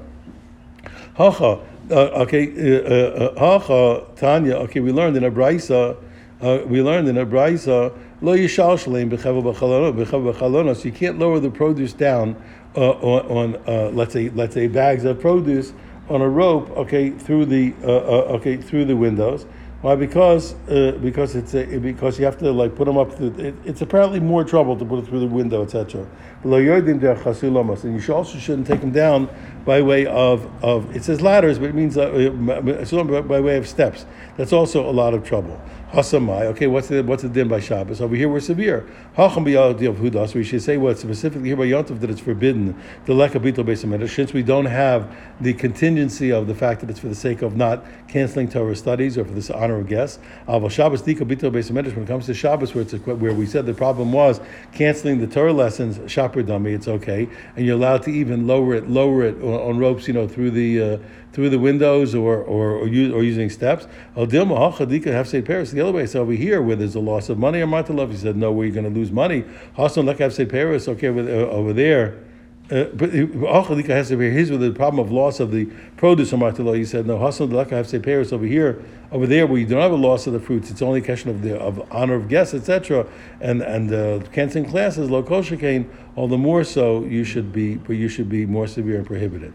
Hacha, 1.17 1.59
uh, 1.89 1.95
okay, 2.21 2.45
uh, 2.77 2.89
uh, 2.89 3.59
hacha 3.59 4.05
Tanya. 4.15 4.57
Okay, 4.57 4.79
we 4.81 4.91
learned 4.91 5.17
in 5.17 5.23
a 5.23 5.31
brisa. 5.31 5.97
Uh, 6.39 6.59
we 6.67 6.83
learned 6.83 7.07
in 7.07 7.17
a 7.17 7.25
brisa. 7.25 7.91
Lo 8.21 8.37
yishal 8.37 8.77
shaleim 8.77 9.09
b'chava 9.09 10.75
So 10.75 10.83
you 10.83 10.91
can't 10.91 11.17
lower 11.17 11.39
the 11.39 11.49
produce 11.49 11.93
down 11.93 12.39
uh, 12.75 12.91
on, 12.91 13.55
on 13.55 13.55
uh, 13.67 13.89
let's 13.89 14.13
say 14.13 14.29
let's 14.29 14.53
say 14.53 14.67
bags 14.67 15.05
of 15.05 15.19
produce 15.19 15.73
on 16.07 16.21
a 16.21 16.29
rope. 16.29 16.69
Okay, 16.77 17.09
through 17.09 17.47
the 17.47 17.73
okay 17.83 18.57
through 18.57 18.85
the 18.85 18.95
windows. 18.95 19.47
Why? 19.81 19.95
Because 19.95 20.55
uh, 20.67 20.97
because 21.03 21.35
it's 21.35 21.53
a, 21.53 21.77
because 21.77 22.17
you 22.17 22.25
have 22.25 22.39
to 22.39 22.51
like 22.51 22.75
put 22.75 22.85
them 22.85 22.97
up. 22.97 23.15
To, 23.17 23.27
it, 23.37 23.53
it's 23.63 23.81
apparently 23.81 24.19
more 24.19 24.43
trouble 24.43 24.75
to 24.75 24.83
put 24.83 24.99
it 24.99 25.07
through 25.07 25.19
the 25.19 25.27
window, 25.27 25.63
etc. 25.63 26.07
And 26.43 27.93
you 27.93 27.99
should 27.99 28.15
also 28.15 28.39
shouldn't 28.39 28.65
take 28.65 28.81
them 28.81 28.91
down 28.91 29.29
by 29.65 29.81
way 29.83 30.07
of, 30.07 30.49
of 30.63 30.95
it 30.95 31.03
says 31.03 31.21
ladders, 31.21 31.59
but 31.59 31.69
it 31.69 31.75
means 31.75 31.95
uh, 31.95 32.09
by 33.27 33.39
way 33.39 33.57
of 33.57 33.67
steps. 33.67 34.07
That's 34.35 34.53
also 34.53 34.89
a 34.89 34.91
lot 34.91 35.13
of 35.13 35.23
trouble. 35.23 35.61
Hasamai. 35.91 36.41
Okay, 36.47 36.67
what's 36.67 36.89
the 36.89 37.01
what's 37.01 37.23
the 37.23 37.29
din 37.29 37.47
by 37.47 37.61
Shabbos? 37.61 38.01
Over 38.01 38.13
here 38.13 38.27
we're 38.27 38.41
severe. 38.41 38.85
Hacham 39.15 39.47
of. 39.55 40.35
We 40.35 40.43
should 40.43 40.61
say 40.61 40.75
what 40.75 40.99
specifically 40.99 41.47
here 41.47 41.55
by 41.55 41.67
Yontif 41.67 42.01
that 42.01 42.09
it's 42.09 42.19
forbidden 42.19 42.75
the 43.05 43.13
lekabito 43.13 43.63
beis 43.63 44.09
since 44.09 44.33
we 44.33 44.43
don't 44.43 44.65
have 44.65 45.15
the 45.39 45.53
contingency 45.53 46.29
of 46.29 46.47
the 46.47 46.53
fact 46.53 46.81
that 46.81 46.89
it's 46.89 46.99
for 46.99 47.07
the 47.07 47.15
sake 47.15 47.41
of 47.41 47.55
not 47.55 47.85
canceling 48.09 48.49
Torah 48.49 48.75
studies 48.75 49.17
or 49.17 49.23
for 49.23 49.31
this 49.31 49.49
honor 49.49 49.79
of 49.79 49.87
guests. 49.87 50.19
Aval 50.49 50.69
Shabbos 50.69 51.03
dikabito 51.03 51.49
beis 51.49 51.71
when 51.71 52.03
it 52.03 52.07
comes 52.07 52.25
to 52.25 52.33
Shabbos 52.33 52.75
where 52.75 52.81
it's 52.81 52.93
a, 52.93 52.97
where 52.97 53.33
we 53.33 53.45
said 53.45 53.65
the 53.65 53.73
problem 53.73 54.11
was 54.11 54.41
canceling 54.73 55.19
the 55.19 55.27
Torah 55.27 55.53
lessons 55.53 56.11
shaper 56.11 56.43
dummy. 56.43 56.73
It's 56.73 56.89
okay, 56.89 57.29
and 57.55 57.65
you're 57.65 57.77
allowed 57.77 58.03
to 58.03 58.11
even 58.11 58.45
lower 58.45 58.75
it 58.75 58.89
lower 58.89 59.23
it 59.23 59.41
on, 59.41 59.53
on 59.53 59.77
ropes, 59.77 60.05
you 60.05 60.13
know, 60.13 60.27
through 60.27 60.51
the. 60.51 60.81
Uh, 60.81 60.97
through 61.37 61.51
the 61.51 61.59
windows 61.59 62.15
or 62.15 62.41
or, 62.41 62.71
or, 62.71 62.87
use, 62.87 63.13
or 63.13 63.21
using 63.21 63.47
steps. 63.47 63.85
Paris 65.43 65.69
the 65.69 65.79
other 65.81 65.91
way. 65.91 66.07
So 66.07 66.21
over 66.23 66.31
here, 66.31 66.63
where 66.63 66.75
there's 66.75 66.95
a 66.95 66.99
loss 66.99 67.29
of 67.29 67.37
money 67.37 67.61
or 67.61 67.67
love, 67.67 68.09
he 68.09 68.17
said, 68.17 68.35
no, 68.35 68.51
where 68.51 68.65
you're 68.65 68.73
going 68.73 68.91
to 68.91 68.99
lose 68.99 69.11
money. 69.11 69.43
Hasan 69.75 70.07
have 70.07 70.33
say 70.33 70.47
Paris, 70.47 70.87
okay, 70.87 71.09
over, 71.09 71.19
uh, 71.19 71.51
over 71.51 71.73
there. 71.73 72.23
Uh, 72.71 72.85
but 72.85 73.11
Achalika 73.11 73.89
has 73.89 74.07
to 74.07 74.17
be 74.17 74.31
his 74.31 74.49
with 74.49 74.61
the 74.61 74.71
problem 74.71 75.05
of 75.05 75.11
loss 75.11 75.39
of 75.39 75.51
the 75.51 75.65
produce 75.95 76.33
of 76.33 76.39
Martelo. 76.39 76.73
He 76.73 76.85
said, 76.85 77.05
no, 77.05 77.19
Hasan 77.19 77.49
Laka 77.49 77.69
have 77.69 77.87
say 77.87 77.99
Paris 77.99 78.33
over 78.33 78.45
here, 78.45 78.83
over 79.11 79.27
there 79.27 79.45
where 79.45 79.59
you 79.59 79.67
don't 79.67 79.79
have 79.79 79.91
a 79.91 79.95
loss 79.95 80.25
of 80.25 80.33
the 80.33 80.39
fruits. 80.39 80.71
It's 80.71 80.81
only 80.81 81.01
a 81.01 81.03
question 81.03 81.29
of 81.29 81.43
the 81.43 81.55
of 81.59 81.87
honor 81.91 82.15
of 82.15 82.29
guests, 82.29 82.55
etc. 82.55 83.05
And 83.41 83.61
and 83.61 83.93
uh, 83.93 84.27
canceling 84.31 84.65
classes, 84.65 85.11
low 85.11 85.21
all 86.17 86.27
the 86.27 86.37
more 86.37 86.63
so 86.63 87.03
you 87.03 87.23
should 87.23 87.53
be, 87.53 87.79
you 87.87 88.09
should 88.09 88.27
be 88.27 88.45
more 88.45 88.67
severe 88.67 88.97
and 88.97 89.05
prohibited. 89.05 89.53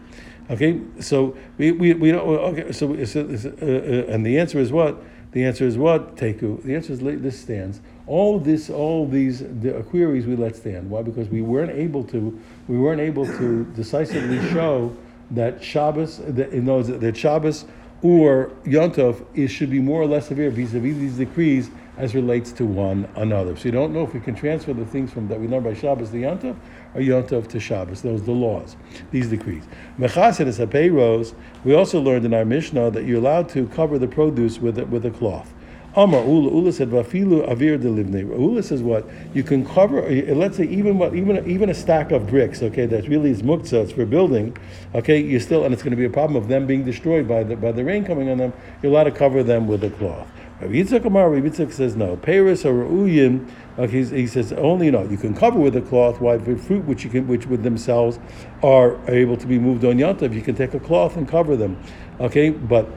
Okay, 0.49 0.79
so 0.99 1.37
we, 1.57 1.73
we, 1.73 1.93
we 1.93 2.11
don't, 2.11 2.25
okay, 2.25 2.71
so, 2.71 3.03
so 3.05 3.19
uh, 3.21 3.65
uh, 3.65 4.13
and 4.13 4.25
the 4.25 4.39
answer 4.39 4.59
is 4.59 4.71
what? 4.71 5.03
The 5.33 5.43
answer 5.43 5.65
is 5.65 5.77
what? 5.77 6.15
Teku. 6.15 6.63
The 6.63 6.73
answer 6.75 6.93
is 6.93 6.99
this 6.99 7.39
stands. 7.39 7.81
All 8.07 8.39
this, 8.39 8.69
all 8.69 9.05
these 9.07 9.39
the 9.39 9.83
queries 9.89 10.25
we 10.25 10.37
let 10.37 10.55
stand. 10.55 10.89
Why? 10.89 11.01
Because 11.01 11.27
we 11.27 11.41
weren't 11.41 11.71
able 11.71 12.03
to, 12.05 12.39
we 12.67 12.77
weren't 12.77 13.01
able 13.01 13.25
to 13.25 13.65
decisively 13.75 14.39
show 14.51 14.95
that 15.31 15.61
Shabbos, 15.61 16.19
that, 16.19 16.53
you 16.53 16.61
know, 16.61 16.81
that 16.81 17.17
Shabbos 17.17 17.65
or 18.01 18.51
Yontov 18.63 19.25
is 19.33 19.51
should 19.51 19.69
be 19.69 19.79
more 19.79 20.01
or 20.01 20.05
less 20.05 20.27
severe 20.27 20.49
vis-a-vis 20.49 20.95
these 20.95 21.17
decrees 21.17 21.69
as 21.97 22.15
relates 22.15 22.51
to 22.53 22.65
one 22.65 23.07
another. 23.15 23.55
So 23.55 23.65
you 23.65 23.71
don't 23.71 23.93
know 23.93 24.03
if 24.03 24.13
we 24.13 24.19
can 24.19 24.35
transfer 24.35 24.73
the 24.73 24.85
things 24.85 25.11
from 25.11 25.27
that 25.27 25.39
we 25.39 25.47
learn 25.47 25.63
by 25.63 25.73
Shabbos 25.73 26.09
to 26.09 26.17
Yontov 26.17 26.55
or 26.95 27.01
Yontov 27.01 27.47
to 27.49 27.59
Shabbos. 27.59 28.01
Those 28.01 28.23
the 28.23 28.31
laws, 28.31 28.75
these 29.11 29.29
decrees. 29.29 29.63
Mechasin 29.99 30.47
is 30.47 30.59
a 30.59 30.65
we 31.63 31.73
also 31.75 32.01
learned 32.01 32.25
in 32.25 32.33
our 32.33 32.45
Mishnah 32.45 32.91
that 32.91 33.05
you're 33.05 33.19
allowed 33.19 33.49
to 33.49 33.67
cover 33.67 33.99
the 33.99 34.07
produce 34.07 34.59
with 34.59 34.79
a, 34.79 34.85
with 34.85 35.05
a 35.05 35.11
cloth. 35.11 35.53
Amar 35.95 36.25
Ula 36.25 36.51
Ula 36.51 36.71
said 36.73 36.89
Vafilu 36.89 37.47
Avir 37.47 37.77
Delivne. 37.77 38.27
Ula 38.27 38.63
says 38.63 38.81
what 38.81 39.07
you 39.35 39.43
can 39.43 39.63
cover. 39.63 40.03
uh, 40.03 40.33
Let's 40.33 40.57
say 40.57 40.63
even 40.63 40.97
what 40.97 41.13
even 41.13 41.47
even 41.47 41.69
a 41.69 41.73
stack 41.75 42.11
of 42.11 42.25
bricks. 42.25 42.63
Okay, 42.63 42.87
that 42.87 43.07
really 43.07 43.29
is 43.29 43.43
muktzah. 43.43 43.83
It's 43.83 43.91
for 43.91 44.07
building. 44.07 44.57
Okay, 44.95 45.21
you 45.21 45.39
still 45.39 45.65
and 45.65 45.71
it's 45.71 45.83
going 45.83 45.91
to 45.91 45.97
be 45.97 46.05
a 46.05 46.09
problem 46.09 46.35
of 46.35 46.47
them 46.47 46.65
being 46.65 46.83
destroyed 46.83 47.27
by 47.27 47.43
the 47.43 47.55
by 47.55 47.71
the 47.71 47.83
rain 47.83 48.03
coming 48.05 48.27
on 48.29 48.39
them. 48.39 48.53
You're 48.81 48.91
allowed 48.91 49.03
to 49.03 49.11
cover 49.11 49.43
them 49.43 49.67
with 49.67 49.83
a 49.83 49.91
cloth. 49.91 50.27
Rabbi 50.63 50.75
Yitzchak 50.75 51.03
Amar, 51.03 51.29
Rabbi 51.29 51.49
Yitzchak 51.49 51.73
says 51.73 51.95
no. 51.95 52.15
Paris 52.15 52.63
or 52.63 52.85
Uyim, 52.85 53.49
okay, 53.77 54.05
he 54.05 54.25
says 54.27 54.53
only 54.53 54.89
no. 54.89 55.03
You 55.03 55.17
can 55.17 55.35
cover 55.35 55.59
with 55.59 55.75
a 55.75 55.81
cloth. 55.81 56.19
For 56.19 56.57
fruit 56.57 56.85
which 56.85 57.03
you 57.03 57.09
can, 57.09 57.27
which 57.27 57.47
with 57.47 57.63
themselves 57.63 58.17
are, 58.63 58.95
are 59.07 59.13
able 59.13 59.35
to 59.35 59.45
be 59.45 59.59
moved 59.59 59.83
on 59.83 59.97
Yantav, 59.97 60.33
you 60.33 60.41
can 60.41 60.55
take 60.55 60.73
a 60.73 60.79
cloth 60.79 61.17
and 61.17 61.27
cover 61.27 61.57
them. 61.57 61.81
Okay, 62.21 62.49
but 62.49 62.87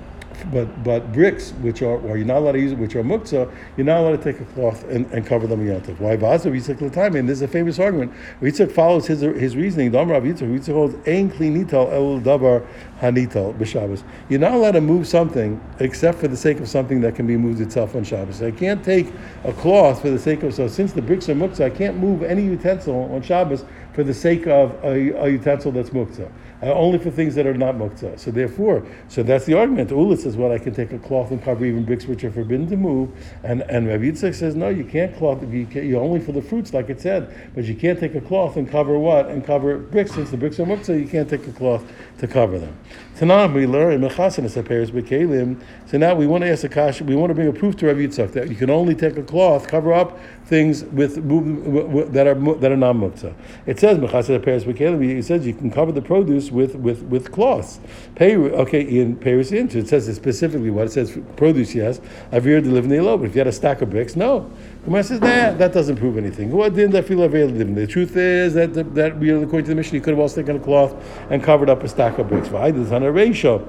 but 0.52 0.84
but 0.84 1.12
bricks, 1.12 1.52
which 1.62 1.82
are 1.82 1.98
or 1.98 2.16
you're 2.16 2.26
not 2.26 2.38
allowed 2.38 2.52
to 2.52 2.60
use, 2.60 2.74
which 2.74 2.94
are 2.94 3.02
muktzah, 3.02 3.50
you're 3.76 3.86
not 3.86 4.00
allowed 4.00 4.22
to 4.22 4.32
take 4.32 4.40
a 4.40 4.44
cloth 4.52 4.84
and, 4.84 5.06
and 5.12 5.26
cover 5.26 5.46
them 5.46 5.66
Yantav. 5.66 5.98
Why 6.00 6.16
Vazav 6.16 6.52
Yitzchak 6.52 6.78
Latami? 6.78 7.18
And 7.18 7.28
this 7.28 7.38
is 7.38 7.42
a 7.42 7.48
famous 7.48 7.78
argument. 7.78 8.12
Yitzchak 8.40 8.72
follows 8.72 9.06
his 9.06 9.20
his 9.20 9.56
reasoning. 9.56 9.90
Dam 9.90 10.10
Rav 10.10 10.22
Yitzchak, 10.22 10.58
Yitzchak 10.58 10.74
holds 10.74 10.94
ein 11.06 11.30
klinital 11.30 11.92
el 11.92 12.20
davar 12.20 12.66
hanital 13.00 13.56
b'Shabbos. 13.56 14.02
You're 14.28 14.40
not 14.40 14.52
allowed 14.52 14.72
to 14.72 14.80
move 14.80 15.06
something 15.06 15.60
except 15.78 16.18
for 16.18 16.28
the 16.28 16.36
sake 16.36 16.60
of 16.60 16.68
something 16.68 17.00
that 17.00 17.14
can 17.14 17.26
be 17.26 17.36
moved 17.36 17.60
itself 17.60 17.94
on 17.94 18.04
Shabbos. 18.04 18.42
I 18.42 18.50
can't 18.50 18.84
take 18.84 19.12
a 19.44 19.52
cloth 19.52 20.02
for 20.02 20.10
the 20.10 20.18
sake 20.18 20.42
of 20.42 20.54
so 20.54 20.68
since 20.68 20.92
the 20.92 21.02
bricks 21.02 21.28
are 21.28 21.34
muktzah, 21.34 21.66
I 21.66 21.70
can't 21.70 21.96
move 21.98 22.22
any 22.22 22.44
utensil 22.44 23.12
on 23.12 23.22
Shabbos 23.22 23.64
for 23.96 24.04
the 24.04 24.12
sake 24.12 24.46
of 24.46 24.72
a, 24.84 25.08
a 25.24 25.30
utensil 25.30 25.72
that's 25.72 25.88
muktzah. 25.88 26.30
Uh, 26.62 26.66
only 26.66 26.98
for 26.98 27.10
things 27.10 27.34
that 27.34 27.46
are 27.46 27.54
not 27.54 27.76
muktzah. 27.76 28.18
So 28.18 28.30
therefore, 28.30 28.86
so 29.08 29.22
that's 29.22 29.46
the 29.46 29.54
argument. 29.54 29.88
Ulit 29.88 30.18
says, 30.18 30.36
well, 30.36 30.52
I 30.52 30.58
can 30.58 30.74
take 30.74 30.92
a 30.92 30.98
cloth 30.98 31.30
and 31.30 31.42
cover 31.42 31.64
even 31.64 31.82
bricks 31.84 32.04
which 32.04 32.22
are 32.22 32.30
forbidden 32.30 32.66
to 32.68 32.76
move. 32.76 33.10
And 33.42 33.62
and 33.62 33.88
Rabbi 33.88 34.04
Yitzchak 34.04 34.34
says, 34.34 34.54
no, 34.54 34.68
you 34.68 34.84
can't 34.84 35.16
cloth. 35.16 35.42
You 35.50 35.64
can, 35.64 35.88
you're 35.88 36.02
only 36.02 36.20
for 36.20 36.32
the 36.32 36.42
fruits, 36.42 36.74
like 36.74 36.90
it 36.90 37.00
said. 37.00 37.52
But 37.54 37.64
you 37.64 37.74
can't 37.74 37.98
take 37.98 38.14
a 38.14 38.20
cloth 38.20 38.58
and 38.58 38.70
cover 38.70 38.98
what? 38.98 39.30
And 39.30 39.42
cover 39.42 39.78
bricks. 39.78 40.12
Since 40.12 40.30
the 40.30 40.36
bricks 40.36 40.60
are 40.60 40.66
muktzah, 40.66 41.00
you 41.00 41.08
can't 41.08 41.28
take 41.28 41.46
a 41.46 41.52
cloth 41.52 41.82
to 42.18 42.28
cover 42.28 42.58
them. 42.58 42.76
Tanam, 43.16 43.54
we 43.54 43.66
learn 43.66 43.94
in 43.94 44.04
appears 44.04 44.90
Bekalim. 44.90 45.58
So 45.86 45.96
now 45.96 46.14
we 46.14 46.26
want 46.26 46.44
to 46.44 46.50
ask 46.50 46.64
a 46.64 46.68
kasha, 46.68 47.02
we 47.02 47.14
want 47.14 47.30
to 47.30 47.34
bring 47.34 47.48
a 47.48 47.52
proof 47.52 47.74
to 47.78 47.86
Rav 47.86 47.96
Yitzchak 47.96 48.32
that 48.32 48.50
you 48.50 48.56
can 48.56 48.68
only 48.68 48.94
take 48.94 49.16
a 49.16 49.22
cloth, 49.22 49.66
cover 49.68 49.94
up 49.94 50.18
things 50.44 50.84
with 50.84 51.16
move, 51.24 52.12
that 52.12 52.26
are 52.26 52.34
that 52.34 52.70
are 52.70 52.76
non 52.76 53.00
muktzah. 53.00 53.34
It 53.64 53.80
says 53.80 53.96
Mechasanis 53.96 54.36
appears 54.36 54.64
Bekalim. 54.64 55.18
It 55.18 55.24
says 55.24 55.46
you 55.46 55.54
can 55.54 55.70
cover 55.70 55.92
the 55.92 56.02
produce 56.02 56.50
with 56.50 56.74
with 56.74 57.04
with 57.04 57.32
cloths. 57.32 57.80
Pay 58.16 58.36
okay 58.36 58.82
in 58.82 59.16
Paris 59.16 59.50
it 59.50 59.88
says 59.88 60.08
it 60.08 60.14
specifically 60.14 60.68
what 60.68 60.86
it 60.86 60.92
says 60.92 61.18
produce 61.36 61.74
yes. 61.74 62.00
i've 62.32 62.44
heard 62.44 62.64
the 62.64 62.70
Avir 62.70 62.82
delivery 62.82 63.00
low, 63.00 63.16
but 63.16 63.24
if 63.28 63.34
you 63.34 63.40
had 63.40 63.46
a 63.46 63.52
stack 63.52 63.80
of 63.80 63.88
bricks, 63.88 64.14
no. 64.14 64.50
Gemara 64.86 65.02
says 65.02 65.20
nah, 65.20 65.50
that 65.52 65.72
doesn't 65.72 65.96
prove 65.96 66.16
anything. 66.16 66.48
The 66.50 67.86
truth 67.90 68.16
is 68.16 68.54
that 68.54 68.72
that 68.72 69.12
according 69.16 69.64
to 69.64 69.68
the 69.68 69.74
Mishnah, 69.74 69.98
you 69.98 70.00
could 70.00 70.12
have 70.12 70.20
also 70.20 70.36
taken 70.36 70.56
a 70.56 70.60
cloth 70.60 70.94
and 71.28 71.42
covered 71.42 71.68
up 71.68 71.82
a 71.82 71.88
stack 71.88 72.18
of 72.18 72.28
bricks. 72.28 72.48
Why? 72.48 72.70
There's 72.70 72.92
on 72.92 73.02
a 73.02 73.10
ratio. 73.10 73.66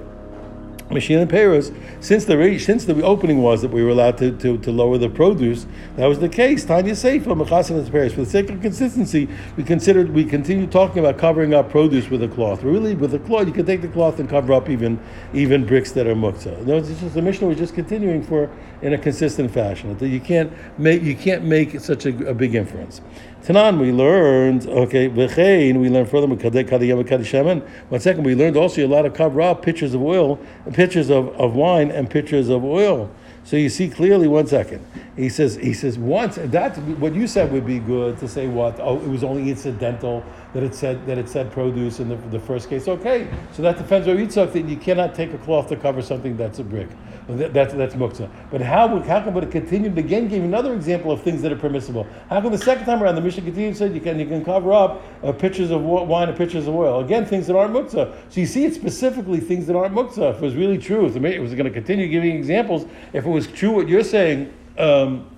Machine 0.89 1.19
and 1.19 1.29
Paris, 1.29 1.71
since 1.99 2.25
the 2.25 2.59
since 2.59 2.85
the 2.85 3.01
opening 3.03 3.41
was 3.41 3.61
that 3.61 3.71
we 3.71 3.83
were 3.83 3.89
allowed 3.89 4.17
to, 4.19 4.31
to, 4.37 4.57
to 4.59 4.71
lower 4.71 4.97
the 4.97 5.09
produce, 5.09 5.65
that 5.97 6.05
was 6.05 6.19
the 6.19 6.29
case. 6.29 6.63
Tanya 6.63 6.93
Seifa, 6.93 7.25
Mechasin 7.25 7.77
and 7.77 7.91
Paris. 7.91 8.13
For 8.13 8.21
the 8.21 8.29
sake 8.29 8.49
of 8.49 8.61
consistency, 8.61 9.27
we 9.57 9.63
considered 9.63 10.13
we 10.13 10.23
continue 10.23 10.65
talking 10.65 10.99
about 10.99 11.17
covering 11.17 11.53
up 11.53 11.69
produce 11.69 12.09
with 12.09 12.23
a 12.23 12.27
cloth. 12.29 12.63
Really, 12.63 12.95
with 12.95 13.13
a 13.13 13.19
cloth, 13.19 13.47
you 13.47 13.53
can 13.53 13.65
take 13.65 13.81
the 13.81 13.89
cloth 13.89 14.19
and 14.19 14.29
cover 14.29 14.53
up 14.53 14.69
even 14.69 14.99
even 15.33 15.65
bricks 15.65 15.91
that 15.91 16.07
are 16.07 16.15
muktzah. 16.15 16.65
No, 16.65 16.77
it's 16.77 16.87
just 16.87 17.13
the 17.13 17.21
Mishnah 17.21 17.47
was 17.47 17.57
just 17.57 17.73
continuing 17.73 18.23
for 18.23 18.49
in 18.81 18.93
a 18.93 18.97
consistent 18.97 19.51
fashion. 19.51 19.97
You 19.99 20.21
can't 20.21 20.53
make 20.79 21.01
you 21.01 21.15
can't 21.15 21.43
make 21.43 21.79
such 21.81 22.05
a, 22.05 22.29
a 22.29 22.33
big 22.33 22.55
inference. 22.55 23.01
Tanan, 23.47 23.79
we 23.79 23.93
learned, 23.93 24.67
okay, 24.67 25.07
v'chein, 25.07 25.79
we 25.79 25.87
learned 25.87 26.09
further, 26.09 26.27
one 26.27 27.99
second, 28.01 28.23
we 28.25 28.35
learned 28.35 28.57
also 28.57 28.85
a 28.85 28.89
lot 28.89 29.05
of 29.05 29.13
kavra, 29.13 29.61
pitchers 29.61 29.93
of 29.93 30.01
oil, 30.01 30.37
pitchers 30.73 31.09
of, 31.09 31.29
of 31.39 31.55
wine, 31.55 31.89
and 31.89 32.09
pitchers 32.09 32.49
of 32.49 32.65
oil. 32.65 33.09
So 33.45 33.55
you 33.55 33.69
see 33.69 33.87
clearly, 33.87 34.27
one 34.27 34.47
second. 34.47 34.85
He 35.15 35.29
says, 35.29 35.55
he 35.55 35.73
says, 35.73 35.97
once, 35.97 36.35
that, 36.35 36.77
what 36.99 37.15
you 37.15 37.25
said 37.25 37.49
would 37.53 37.65
be 37.65 37.79
good 37.79 38.17
to 38.17 38.27
say 38.27 38.47
what? 38.47 38.81
Oh, 38.81 38.97
it 38.97 39.07
was 39.07 39.23
only 39.23 39.49
incidental 39.49 40.25
that 40.57 40.63
it 40.63 40.73
said 40.73 41.05
that 41.05 41.19
it 41.19 41.29
said 41.29 41.51
produce 41.51 41.99
in 41.99 42.09
the, 42.09 42.15
the 42.31 42.39
first 42.39 42.67
case. 42.67 42.87
Okay, 42.87 43.29
so 43.53 43.61
that 43.61 43.77
defends 43.77 44.07
Rav 44.07 44.17
Yitzchak 44.17 44.53
that 44.53 44.67
you 44.67 44.75
cannot 44.75 45.13
take 45.13 45.31
a 45.31 45.37
cloth 45.37 45.69
to 45.69 45.75
cover 45.75 46.01
something 46.01 46.35
that's 46.35 46.57
a 46.57 46.63
brick. 46.63 46.89
That, 47.27 47.53
that's 47.53 47.75
that's 47.75 47.93
muktzah. 47.93 48.27
But 48.49 48.61
how 48.61 48.87
how 49.01 49.21
come 49.21 49.37
it 49.37 49.51
continued 49.51 49.95
again? 49.99 50.27
Gave 50.27 50.43
another 50.43 50.73
example 50.73 51.11
of 51.11 51.21
things 51.21 51.43
that 51.43 51.51
are 51.51 51.57
permissible. 51.57 52.07
How 52.31 52.41
come 52.41 52.51
the 52.51 52.57
second 52.57 52.85
time 52.85 53.03
around 53.03 53.13
the 53.13 53.21
Mishnah 53.21 53.43
continued 53.43 53.77
said 53.77 53.93
you 53.93 54.01
can 54.01 54.19
you 54.19 54.25
can 54.25 54.43
cover 54.43 54.73
up 54.73 55.03
uh, 55.21 55.31
pitchers 55.31 55.69
of 55.69 55.83
wine 55.83 56.27
and 56.27 56.35
pitchers 56.35 56.67
of 56.67 56.73
oil? 56.73 57.01
Again, 57.01 57.23
things 57.23 57.45
that 57.45 57.55
aren't 57.55 57.73
muktzah. 57.73 58.15
So 58.29 58.39
you 58.39 58.47
see, 58.47 58.65
it's 58.65 58.75
specifically 58.75 59.39
things 59.39 59.67
that 59.67 59.75
aren't 59.75 59.93
muktzah. 59.93 60.31
If 60.31 60.37
it 60.37 60.41
was 60.41 60.55
really 60.55 60.79
true, 60.79 61.05
if 61.05 61.15
it 61.15 61.39
was 61.39 61.53
going 61.53 61.65
to 61.65 61.71
continue 61.71 62.07
giving 62.07 62.35
examples, 62.35 62.87
if 63.13 63.27
it 63.27 63.29
was 63.29 63.45
true 63.45 63.73
what 63.73 63.87
you're 63.87 64.03
saying. 64.03 64.51
Um, 64.79 65.29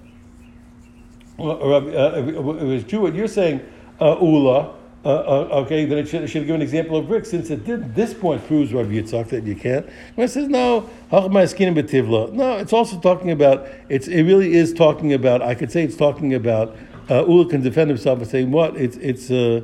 or, 1.37 1.73
uh, 1.73 2.21
it 2.21 2.41
was 2.41 2.83
true 2.85 3.01
what 3.01 3.15
you're 3.15 3.27
saying, 3.27 3.65
uh, 4.01 4.17
Ula, 4.21 4.75
uh, 5.05 5.09
uh, 5.09 5.61
okay, 5.63 5.85
then 5.85 5.99
it 5.99 6.09
should, 6.09 6.23
it 6.23 6.27
should 6.27 6.45
give 6.45 6.55
an 6.55 6.61
example 6.61 6.97
of 6.97 7.07
brick. 7.07 7.25
Since 7.25 7.49
it 7.49 7.63
did 7.63 7.95
this 7.95 8.13
point 8.13 8.45
proves 8.47 8.73
Rabbi 8.73 8.89
Yitzchak 8.89 9.29
that 9.29 9.45
you 9.45 9.55
can't. 9.55 9.87
When 10.15 10.25
it 10.25 10.31
says 10.31 10.49
no, 10.49 10.89
no, 11.11 12.57
it's 12.57 12.73
also 12.73 12.99
talking 12.99 13.31
about. 13.31 13.65
It's 13.87 14.09
it 14.09 14.23
really 14.23 14.55
is 14.55 14.73
talking 14.73 15.13
about. 15.13 15.41
I 15.41 15.55
could 15.55 15.71
say 15.71 15.83
it's 15.83 15.95
talking 15.95 16.33
about. 16.33 16.75
Uh, 17.09 17.25
Ula 17.25 17.49
can 17.49 17.61
defend 17.61 17.89
himself 17.89 18.19
by 18.19 18.25
saying 18.25 18.51
what 18.51 18.75
it's 18.75 18.97
it's 18.97 19.31
uh, 19.31 19.61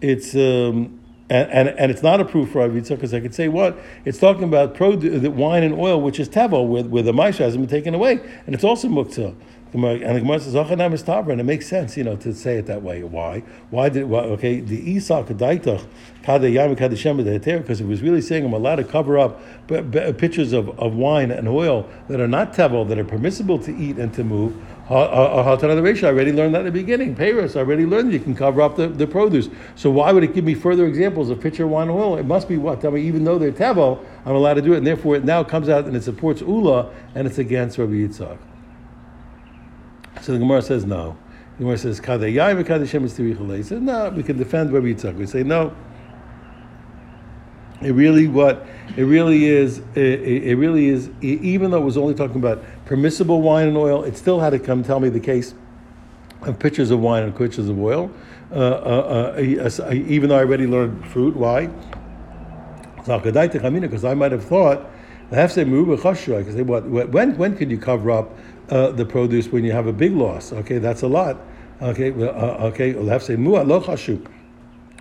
it's. 0.00 0.34
Um, 0.34 1.00
and, 1.28 1.50
and, 1.50 1.68
and 1.70 1.90
it's 1.90 2.04
not 2.04 2.20
a 2.20 2.24
proof 2.24 2.52
for 2.52 2.60
Rabbi 2.60 2.78
Yitzchak 2.78 2.90
because 2.90 3.12
I 3.12 3.18
could 3.18 3.34
say 3.34 3.48
what 3.48 3.76
it's 4.04 4.18
talking 4.18 4.44
about 4.44 4.76
pro, 4.76 4.94
the 4.94 5.28
wine 5.28 5.64
and 5.64 5.74
oil, 5.74 6.00
which 6.00 6.20
is 6.20 6.28
tavo 6.28 6.64
where, 6.64 6.84
where 6.84 7.02
the 7.02 7.10
maisha 7.10 7.38
hasn't 7.38 7.62
been 7.62 7.68
taken 7.68 7.94
away, 7.94 8.20
and 8.46 8.54
it's 8.54 8.62
also 8.62 8.86
muktzah. 8.86 9.34
And 9.72 9.82
the 9.82 10.20
Gemara 10.20 10.40
says, 10.40 10.54
"Zachanam 10.54 10.94
is 10.94 11.02
and 11.06 11.40
it 11.40 11.44
makes 11.44 11.66
sense, 11.66 11.96
you 11.96 12.04
know, 12.04 12.16
to 12.16 12.32
say 12.32 12.56
it 12.56 12.66
that 12.66 12.82
way. 12.82 13.02
Why? 13.02 13.42
Why 13.70 13.88
did? 13.88 14.04
Why, 14.04 14.20
okay, 14.20 14.60
the 14.60 14.92
Isa 14.92 15.24
kadaitach 15.24 15.84
kadayam 16.22 16.76
kadishem 16.76 17.16
because 17.58 17.80
it 17.80 17.86
was 17.86 18.00
really 18.00 18.20
saying 18.20 18.44
I'm 18.44 18.52
allowed 18.52 18.76
to 18.76 18.84
cover 18.84 19.18
up 19.18 19.40
pictures 19.66 20.52
of, 20.52 20.68
of 20.78 20.94
wine 20.94 21.30
and 21.30 21.48
oil 21.48 21.88
that 22.08 22.20
are 22.20 22.28
not 22.28 22.54
tevel, 22.54 22.88
that 22.88 22.98
are 22.98 23.04
permissible 23.04 23.58
to 23.58 23.76
eat 23.76 23.98
and 23.98 24.14
to 24.14 24.24
move. 24.24 24.54
Haltan 24.88 25.74
the 25.74 25.82
ratio. 25.82 26.08
I 26.08 26.12
already 26.12 26.32
learned 26.32 26.54
that 26.54 26.60
in 26.60 26.66
the 26.66 26.72
beginning. 26.72 27.16
Paris, 27.16 27.56
I 27.56 27.60
already 27.60 27.86
learned 27.86 28.12
you 28.12 28.20
can 28.20 28.36
cover 28.36 28.62
up 28.62 28.76
the, 28.76 28.86
the 28.86 29.06
produce. 29.06 29.48
So 29.74 29.90
why 29.90 30.12
would 30.12 30.22
it 30.22 30.32
give 30.32 30.44
me 30.44 30.54
further 30.54 30.86
examples 30.86 31.28
of 31.28 31.40
pitcher 31.40 31.66
wine 31.66 31.88
and 31.88 31.98
oil? 31.98 32.16
It 32.16 32.24
must 32.24 32.48
be 32.48 32.56
what? 32.56 32.80
Tell 32.80 32.92
me, 32.92 33.02
even 33.02 33.24
though 33.24 33.36
they're 33.36 33.50
tevel, 33.50 34.04
I'm 34.24 34.36
allowed 34.36 34.54
to 34.54 34.62
do 34.62 34.74
it, 34.74 34.78
and 34.78 34.86
therefore 34.86 35.16
it 35.16 35.24
now 35.24 35.42
comes 35.42 35.68
out 35.68 35.86
and 35.86 35.96
it 35.96 36.04
supports 36.04 36.40
Ula 36.40 36.90
and 37.16 37.26
it's 37.26 37.38
against 37.38 37.78
Rabbi 37.78 37.94
Yitzchak. 37.94 38.38
So 40.22 40.32
the 40.32 40.38
Gemara 40.38 40.62
says 40.62 40.84
no. 40.84 41.16
The 41.56 41.64
Gemara 41.64 41.78
says 41.78 42.00
Kadayai 42.00 42.62
v'Kadashem 42.62 43.04
is 43.04 43.16
He 43.16 43.62
says 43.62 43.80
no. 43.80 44.10
We 44.10 44.22
can 44.22 44.36
defend 44.36 44.72
Rabbi 44.72 44.86
Yitzchak. 44.88 45.16
We 45.16 45.26
say 45.26 45.42
no. 45.42 45.74
It 47.82 47.92
really 47.92 48.26
what 48.26 48.66
it 48.96 49.02
really 49.02 49.44
is. 49.46 49.78
It, 49.94 50.20
it, 50.20 50.56
really 50.56 50.86
is. 50.86 51.10
Even 51.20 51.70
though 51.70 51.82
it 51.82 51.84
was 51.84 51.98
only 51.98 52.14
talking 52.14 52.36
about 52.36 52.62
permissible 52.86 53.42
wine 53.42 53.68
and 53.68 53.76
oil, 53.76 54.02
it 54.02 54.16
still 54.16 54.40
had 54.40 54.50
to 54.50 54.58
come 54.58 54.82
tell 54.82 54.98
me 54.98 55.10
the 55.10 55.20
case 55.20 55.54
of 56.42 56.58
pitchers 56.58 56.90
of 56.90 57.00
wine 57.00 57.22
and 57.22 57.36
pitchers 57.36 57.68
of 57.68 57.78
oil. 57.78 58.10
Uh, 58.50 58.54
uh, 58.54 59.34
uh, 59.36 59.92
even 59.92 60.30
though 60.30 60.36
I 60.36 60.40
already 60.40 60.66
learned 60.66 61.06
fruit, 61.08 61.36
why? 61.36 61.66
Because 63.06 64.04
I 64.04 64.14
might 64.14 64.32
have 64.32 64.44
thought 64.44 64.90
I 65.32 65.34
have 65.34 65.52
to 65.52 65.54
say 65.54 65.64
because 65.64 66.54
what 66.62 66.86
when 66.86 67.36
when 67.36 67.56
could 67.56 67.68
you 67.68 67.78
cover 67.78 68.12
up 68.12 68.30
uh, 68.70 68.90
the 68.90 69.04
produce 69.04 69.48
when 69.48 69.64
you 69.64 69.72
have 69.72 69.86
a 69.86 69.92
big 69.92 70.12
loss. 70.12 70.52
Okay, 70.52 70.78
that's 70.78 71.02
a 71.02 71.08
lot. 71.08 71.38
Okay, 71.80 72.10
uh, 72.10 72.66
okay, 72.68 72.94
we'll 72.94 73.08
have 73.08 73.22
to 73.22 73.26
say 73.26 73.36
mu'at. 73.36 73.66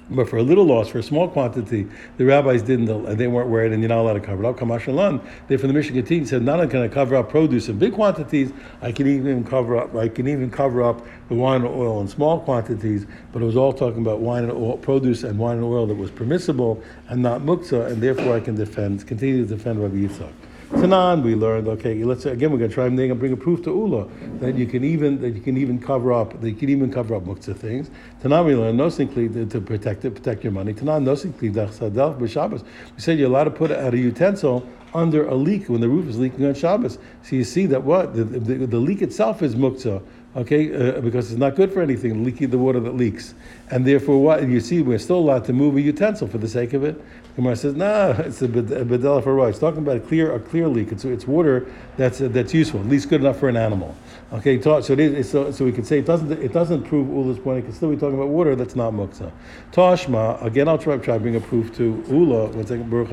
But 0.07 0.29
for 0.29 0.37
a 0.37 0.43
little 0.43 0.65
loss, 0.65 0.89
for 0.89 0.99
a 0.99 1.03
small 1.03 1.27
quantity, 1.27 1.87
the 2.17 2.25
rabbis 2.25 2.61
didn't, 2.61 3.17
they 3.17 3.25
weren't 3.25 3.49
worried, 3.49 3.71
and 3.71 3.81
you're 3.81 3.89
not 3.89 3.99
allowed 3.99 4.13
to 4.13 4.19
cover 4.19 4.43
it 4.43 4.47
up. 4.47 4.59
Kamashalan, 4.59 5.19
from 5.47 5.67
the 5.67 5.73
Mishnah 5.73 5.99
Gatin 5.99 6.27
said, 6.27 6.43
not 6.43 6.59
only 6.59 6.69
can 6.69 6.81
I 6.81 6.87
cover 6.87 7.15
up 7.15 7.29
produce 7.31 7.69
in 7.69 7.79
big 7.79 7.93
quantities, 7.93 8.53
I 8.83 8.91
can 8.91 9.07
even 9.07 9.43
cover 9.43 9.77
up, 9.77 9.95
I 9.95 10.09
can 10.09 10.27
even 10.27 10.51
cover 10.51 10.83
up 10.83 11.03
the 11.27 11.33
wine 11.33 11.61
and 11.61 11.73
oil 11.73 12.01
in 12.01 12.07
small 12.07 12.39
quantities. 12.39 13.07
But 13.33 13.41
it 13.41 13.45
was 13.45 13.55
all 13.55 13.73
talking 13.73 14.01
about 14.01 14.19
wine 14.19 14.43
and 14.43 14.53
oil, 14.53 14.77
produce 14.77 15.23
and 15.23 15.39
wine 15.39 15.57
and 15.57 15.65
oil 15.65 15.87
that 15.87 15.95
was 15.95 16.11
permissible 16.11 16.83
and 17.09 17.23
not 17.23 17.41
muktzah, 17.41 17.87
and 17.87 17.99
therefore 17.99 18.35
I 18.35 18.41
can 18.41 18.53
defend, 18.53 19.07
continue 19.07 19.43
to 19.43 19.55
defend 19.55 19.81
Rabbi 19.81 19.95
Yitzchak. 19.95 20.33
Tanan, 20.71 21.21
we 21.21 21.35
learned. 21.35 21.67
Okay, 21.67 22.03
let's 22.03 22.23
say, 22.23 22.31
again 22.31 22.51
we're 22.51 22.57
going 22.57 22.69
to 22.69 22.73
try 22.73 22.87
and 22.87 23.19
bring 23.19 23.31
a 23.31 23.37
proof 23.37 23.63
to 23.63 23.69
Ula 23.69 24.07
that 24.39 24.55
you 24.55 24.65
can 24.65 24.83
even 24.83 25.21
that 25.21 25.31
you 25.31 25.41
can 25.41 25.57
even 25.57 25.79
cover 25.79 26.11
up 26.11 26.39
that 26.41 26.49
you 26.49 26.55
can 26.55 26.69
even 26.69 26.91
cover 26.91 27.15
up 27.15 27.23
muktzah 27.23 27.55
things. 27.55 27.91
Tanan, 28.23 28.45
we 28.45 28.55
learned 28.55 28.77
no 28.77 28.89
to, 28.89 29.61
protect 29.61 30.05
it, 30.05 30.15
protect 30.15 30.43
your 30.43 30.51
money. 30.51 30.73
Tanan, 30.73 31.03
no 31.03 31.15
simply 31.15 31.51
b'Shabbos. 31.51 32.63
We 32.95 33.01
said 33.01 33.19
you're 33.19 33.29
allowed 33.29 33.45
to 33.45 33.51
put 33.51 33.71
a, 33.71 33.87
a 33.87 33.95
utensil 33.95 34.67
under 34.93 35.27
a 35.27 35.35
leak 35.35 35.69
when 35.69 35.81
the 35.81 35.89
roof 35.89 36.07
is 36.07 36.17
leaking 36.17 36.45
on 36.45 36.55
Shabbos. 36.55 36.97
So 37.23 37.35
you 37.35 37.43
see 37.43 37.65
that 37.67 37.83
what 37.83 38.15
the, 38.15 38.23
the, 38.23 38.65
the 38.65 38.79
leak 38.79 39.01
itself 39.01 39.43
is 39.43 39.55
muktzah 39.55 40.01
okay, 40.35 40.97
uh, 40.97 41.01
because 41.01 41.31
it's 41.31 41.39
not 41.39 41.55
good 41.55 41.71
for 41.71 41.81
anything, 41.81 42.23
leaking 42.23 42.49
the 42.49 42.57
water 42.57 42.79
that 42.79 42.95
leaks. 42.95 43.33
And 43.71 43.85
therefore, 43.85 44.21
what 44.21 44.47
you 44.47 44.59
see, 44.59 44.81
we're 44.81 44.99
still 44.99 45.17
allowed 45.17 45.45
to 45.45 45.53
move 45.53 45.77
a 45.77 45.81
utensil 45.81 46.27
for 46.27 46.37
the 46.37 46.47
sake 46.47 46.73
of 46.73 46.83
it. 46.83 47.01
Gemara 47.35 47.55
says, 47.57 47.75
nah, 47.75 48.11
it's 48.11 48.41
a 48.41 48.47
bedella 48.47 49.21
for 49.21 49.35
right. 49.35 49.49
It's 49.49 49.59
talking 49.59 49.79
about 49.79 49.97
a 49.97 49.99
clear, 49.99 50.33
a 50.33 50.39
clear 50.39 50.69
leak. 50.69 50.93
It's, 50.93 51.03
it's 51.03 51.27
water 51.27 51.69
that's 51.97 52.21
uh, 52.21 52.29
that's 52.29 52.53
useful, 52.53 52.79
at 52.79 52.87
least 52.87 53.09
good 53.09 53.19
enough 53.19 53.39
for 53.39 53.49
an 53.49 53.57
animal. 53.57 53.93
Okay, 54.31 54.61
so 54.61 54.77
it 54.77 54.99
is, 54.99 55.29
so, 55.29 55.51
so 55.51 55.65
we 55.65 55.73
could 55.73 55.85
say 55.85 55.99
it 55.99 56.05
doesn't 56.05 56.31
it 56.31 56.53
doesn't 56.53 56.83
prove 56.83 57.09
Ula's 57.09 57.37
point. 57.37 57.59
It 57.59 57.63
can 57.63 57.73
still 57.73 57.89
be 57.89 57.97
talking 57.97 58.15
about 58.15 58.29
water 58.29 58.55
that's 58.55 58.75
not 58.75 58.93
muksa. 58.93 59.33
Tashma 59.73 60.41
again. 60.43 60.69
I'll 60.69 60.77
try 60.77 60.97
try 60.97 61.15
to 61.15 61.19
bring 61.19 61.35
a 61.35 61.41
proof 61.41 61.75
to 61.75 62.03
Ula. 62.07 62.47
One 62.47 62.65
second. 62.65 62.89
Baruch? 62.89 63.09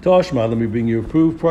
Toshma, 0.00 0.48
let 0.48 0.56
me 0.56 0.66
bring 0.66 0.86
you 0.86 1.00
a 1.00 1.02
proof. 1.02 1.42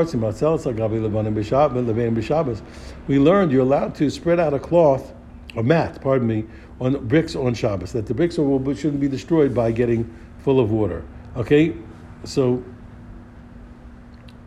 We 3.08 3.20
learned 3.20 3.52
you're 3.52 3.62
allowed 3.62 3.96
to 3.96 4.10
spread 4.10 4.40
out 4.40 4.54
a 4.54 4.60
cloth, 4.60 5.14
a 5.58 5.64
mat, 5.64 6.02
pardon 6.02 6.28
me, 6.28 6.46
on 6.80 7.08
bricks 7.08 7.36
on 7.36 7.54
Shabbos. 7.54 7.92
That 7.94 8.06
the 8.06 8.14
bricks 8.14 8.38
are, 8.38 8.76
shouldn't 8.76 9.02
be 9.02 9.08
destroyed 9.08 9.54
by 9.54 9.72
getting 9.72 10.14
full 10.40 10.60
of 10.60 10.72
water. 10.72 11.04
Okay, 11.36 11.76
so. 12.24 12.64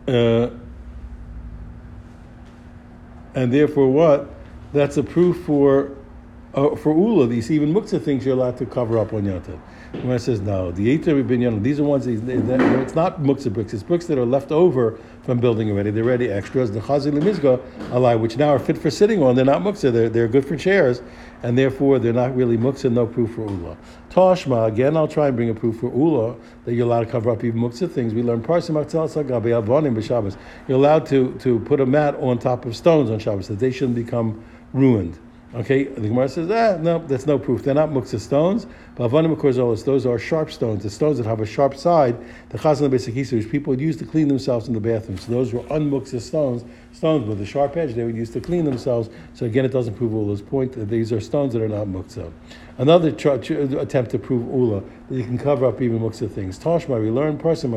Uh, 0.07 0.49
and 3.33 3.53
therefore, 3.53 3.89
what? 3.89 4.29
That's 4.73 4.97
a 4.97 5.03
proof 5.03 5.43
for 5.45 5.95
uh, 6.53 6.75
for 6.75 6.93
Ula. 6.93 7.27
These 7.27 7.51
even 7.51 7.73
muktzah 7.73 8.01
things 8.01 8.25
you're 8.25 8.35
allowed 8.35 8.57
to 8.57 8.65
cover 8.65 8.97
up 8.97 9.13
on 9.13 9.23
Yontif. 9.23 9.59
When 10.03 10.11
it 10.11 10.19
says 10.19 10.39
no, 10.39 10.71
the 10.71 10.97
Eitar 10.97 11.21
Binyan, 11.23 11.61
these 11.61 11.79
are 11.79 11.83
ones 11.83 12.05
that, 12.05 12.25
that, 12.25 12.61
it's 12.81 12.95
not 12.95 13.21
muktzah 13.21 13.51
bricks, 13.51 13.73
it's 13.73 13.83
bricks 13.83 14.05
that 14.05 14.17
are 14.17 14.25
left 14.25 14.51
over 14.51 14.97
from 15.23 15.39
building 15.39 15.69
already. 15.69 15.91
They're 15.91 16.03
already 16.05 16.29
extras. 16.29 16.71
The 16.71 16.79
Chazil 16.79 17.11
Mizga 17.21 18.19
which 18.19 18.37
now 18.37 18.49
are 18.49 18.59
fit 18.59 18.77
for 18.77 18.89
sitting 18.89 19.21
on, 19.21 19.35
they're 19.35 19.43
not 19.43 19.61
muktzah. 19.61 19.91
They're, 19.91 20.09
they're 20.09 20.27
good 20.29 20.45
for 20.45 20.55
chairs, 20.55 21.01
and 21.43 21.57
therefore 21.57 21.99
they're 21.99 22.13
not 22.13 22.35
really 22.35 22.57
muktzah. 22.57 22.91
No 22.91 23.05
proof 23.07 23.35
for 23.35 23.41
ula. 23.41 23.77
Toshma 24.09 24.67
again. 24.67 24.95
I'll 24.97 25.07
try 25.07 25.27
and 25.27 25.35
bring 25.35 25.49
a 25.49 25.53
proof 25.53 25.79
for 25.79 25.91
ula 25.93 26.35
that 26.65 26.73
you're 26.73 26.85
allowed 26.85 27.05
to 27.05 27.11
cover 27.11 27.29
up 27.29 27.43
even 27.43 27.59
muktzah 27.59 27.91
things. 27.91 28.13
We 28.13 28.23
learn 28.23 28.41
parsim 28.41 28.75
b'Shabbos. 28.75 30.37
You're 30.67 30.77
allowed 30.77 31.05
to 31.07 31.33
to 31.39 31.59
put 31.59 31.79
a 31.79 31.85
mat 31.85 32.15
on 32.15 32.39
top 32.39 32.65
of 32.65 32.75
stones 32.75 33.09
on 33.09 33.19
Shabbos 33.19 33.47
that 33.47 33.59
they 33.59 33.71
shouldn't 33.71 33.95
become 33.95 34.43
ruined. 34.73 35.17
Okay, 35.53 35.83
the 35.83 36.07
Gemara 36.07 36.29
says, 36.29 36.49
ah, 36.49 36.81
no, 36.81 36.99
that's 36.99 37.25
no 37.25 37.37
proof. 37.37 37.63
They're 37.63 37.73
not 37.73 37.89
muktzah 37.89 38.21
stones. 38.21 38.67
But 38.95 39.09
those 39.09 40.05
are 40.05 40.17
sharp 40.17 40.49
stones, 40.49 40.83
the 40.83 40.89
stones 40.89 41.17
that 41.17 41.25
have 41.25 41.41
a 41.41 41.45
sharp 41.45 41.75
side. 41.75 42.15
The 42.49 42.57
chazan 42.57 42.89
besakisa, 42.89 43.33
which 43.33 43.51
people 43.51 43.71
would 43.71 43.81
use 43.81 43.97
to 43.97 44.05
clean 44.05 44.29
themselves 44.29 44.69
in 44.69 44.73
the 44.73 44.79
bathroom. 44.79 45.17
So 45.17 45.29
those 45.29 45.51
were 45.51 45.63
unmuktzah 45.63 46.21
stones, 46.21 46.63
stones 46.93 47.27
with 47.27 47.41
a 47.41 47.45
sharp 47.45 47.75
edge 47.75 47.95
they 47.95 48.05
would 48.05 48.15
use 48.15 48.29
to 48.29 48.39
clean 48.39 48.63
themselves. 48.63 49.09
So 49.33 49.45
again, 49.45 49.65
it 49.65 49.73
doesn't 49.73 49.95
prove 49.95 50.13
Ula's 50.13 50.41
point. 50.41 50.71
That 50.71 50.87
these 50.89 51.11
are 51.11 51.19
stones 51.19 51.51
that 51.51 51.61
are 51.61 51.67
not 51.67 51.87
muktzah. 51.87 52.31
Another 52.77 53.09
attempt 53.09 54.11
to 54.11 54.19
prove 54.19 54.47
Ula, 54.47 54.81
that 55.09 55.15
you 55.17 55.25
can 55.25 55.37
cover 55.37 55.65
up 55.65 55.81
even 55.81 55.99
muktzah 55.99 56.31
things. 56.31 56.57
Tashma, 56.59 57.01
we 57.01 57.09
learn 57.09 57.37
person, 57.37 57.71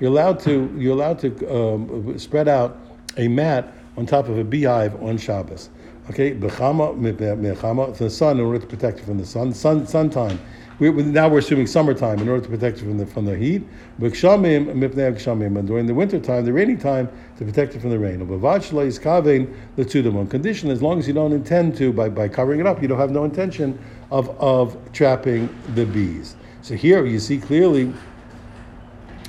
you're 0.00 0.10
allowed 0.10 0.40
to, 0.40 0.74
you're 0.76 0.92
allowed 0.92 1.18
to 1.20 1.54
um, 1.54 2.18
spread 2.18 2.48
out 2.48 2.78
a 3.16 3.28
mat 3.28 3.72
on 3.96 4.06
top 4.06 4.28
of 4.28 4.38
a 4.38 4.44
beehive 4.44 5.00
on 5.02 5.18
Shabbos. 5.18 5.70
Okay, 6.10 6.34
bechama 6.34 6.98
mechama 6.98 7.96
the 7.96 8.10
sun 8.10 8.38
in 8.40 8.44
order 8.44 8.58
to 8.58 8.66
protect 8.66 8.98
you 8.98 9.04
from 9.04 9.18
the 9.18 9.26
sun. 9.26 9.52
Sun 9.54 9.86
sun 9.86 10.10
time. 10.10 10.40
We, 10.80 10.90
now 10.90 11.28
we're 11.28 11.40
assuming 11.40 11.66
summertime 11.66 12.20
in 12.20 12.28
order 12.28 12.42
to 12.42 12.48
protect 12.48 12.78
you 12.78 12.84
from 12.84 12.96
the 12.96 13.04
from 13.04 13.26
the 13.26 13.36
heat. 13.36 13.62
And 14.00 14.10
during 15.68 15.86
the 15.86 15.94
winter 15.94 16.18
time, 16.18 16.44
the 16.46 16.52
rainy 16.54 16.76
time, 16.76 17.08
to 17.36 17.44
protect 17.44 17.74
you 17.74 17.80
from 17.80 17.90
the 17.90 17.98
rain. 17.98 18.22
is 18.22 18.98
On 18.98 20.26
condition, 20.26 20.70
as 20.70 20.82
long 20.82 20.98
as 20.98 21.06
you 21.06 21.12
don't 21.12 21.32
intend 21.32 21.76
to, 21.76 21.92
by, 21.92 22.08
by 22.08 22.28
covering 22.28 22.60
it 22.60 22.66
up, 22.66 22.80
you 22.80 22.88
don't 22.88 22.98
have 22.98 23.10
no 23.10 23.24
intention 23.24 23.78
of, 24.10 24.30
of 24.40 24.78
trapping 24.94 25.54
the 25.74 25.84
bees. 25.84 26.34
So 26.62 26.74
here 26.74 27.04
you 27.04 27.18
see 27.18 27.36
clearly 27.38 27.92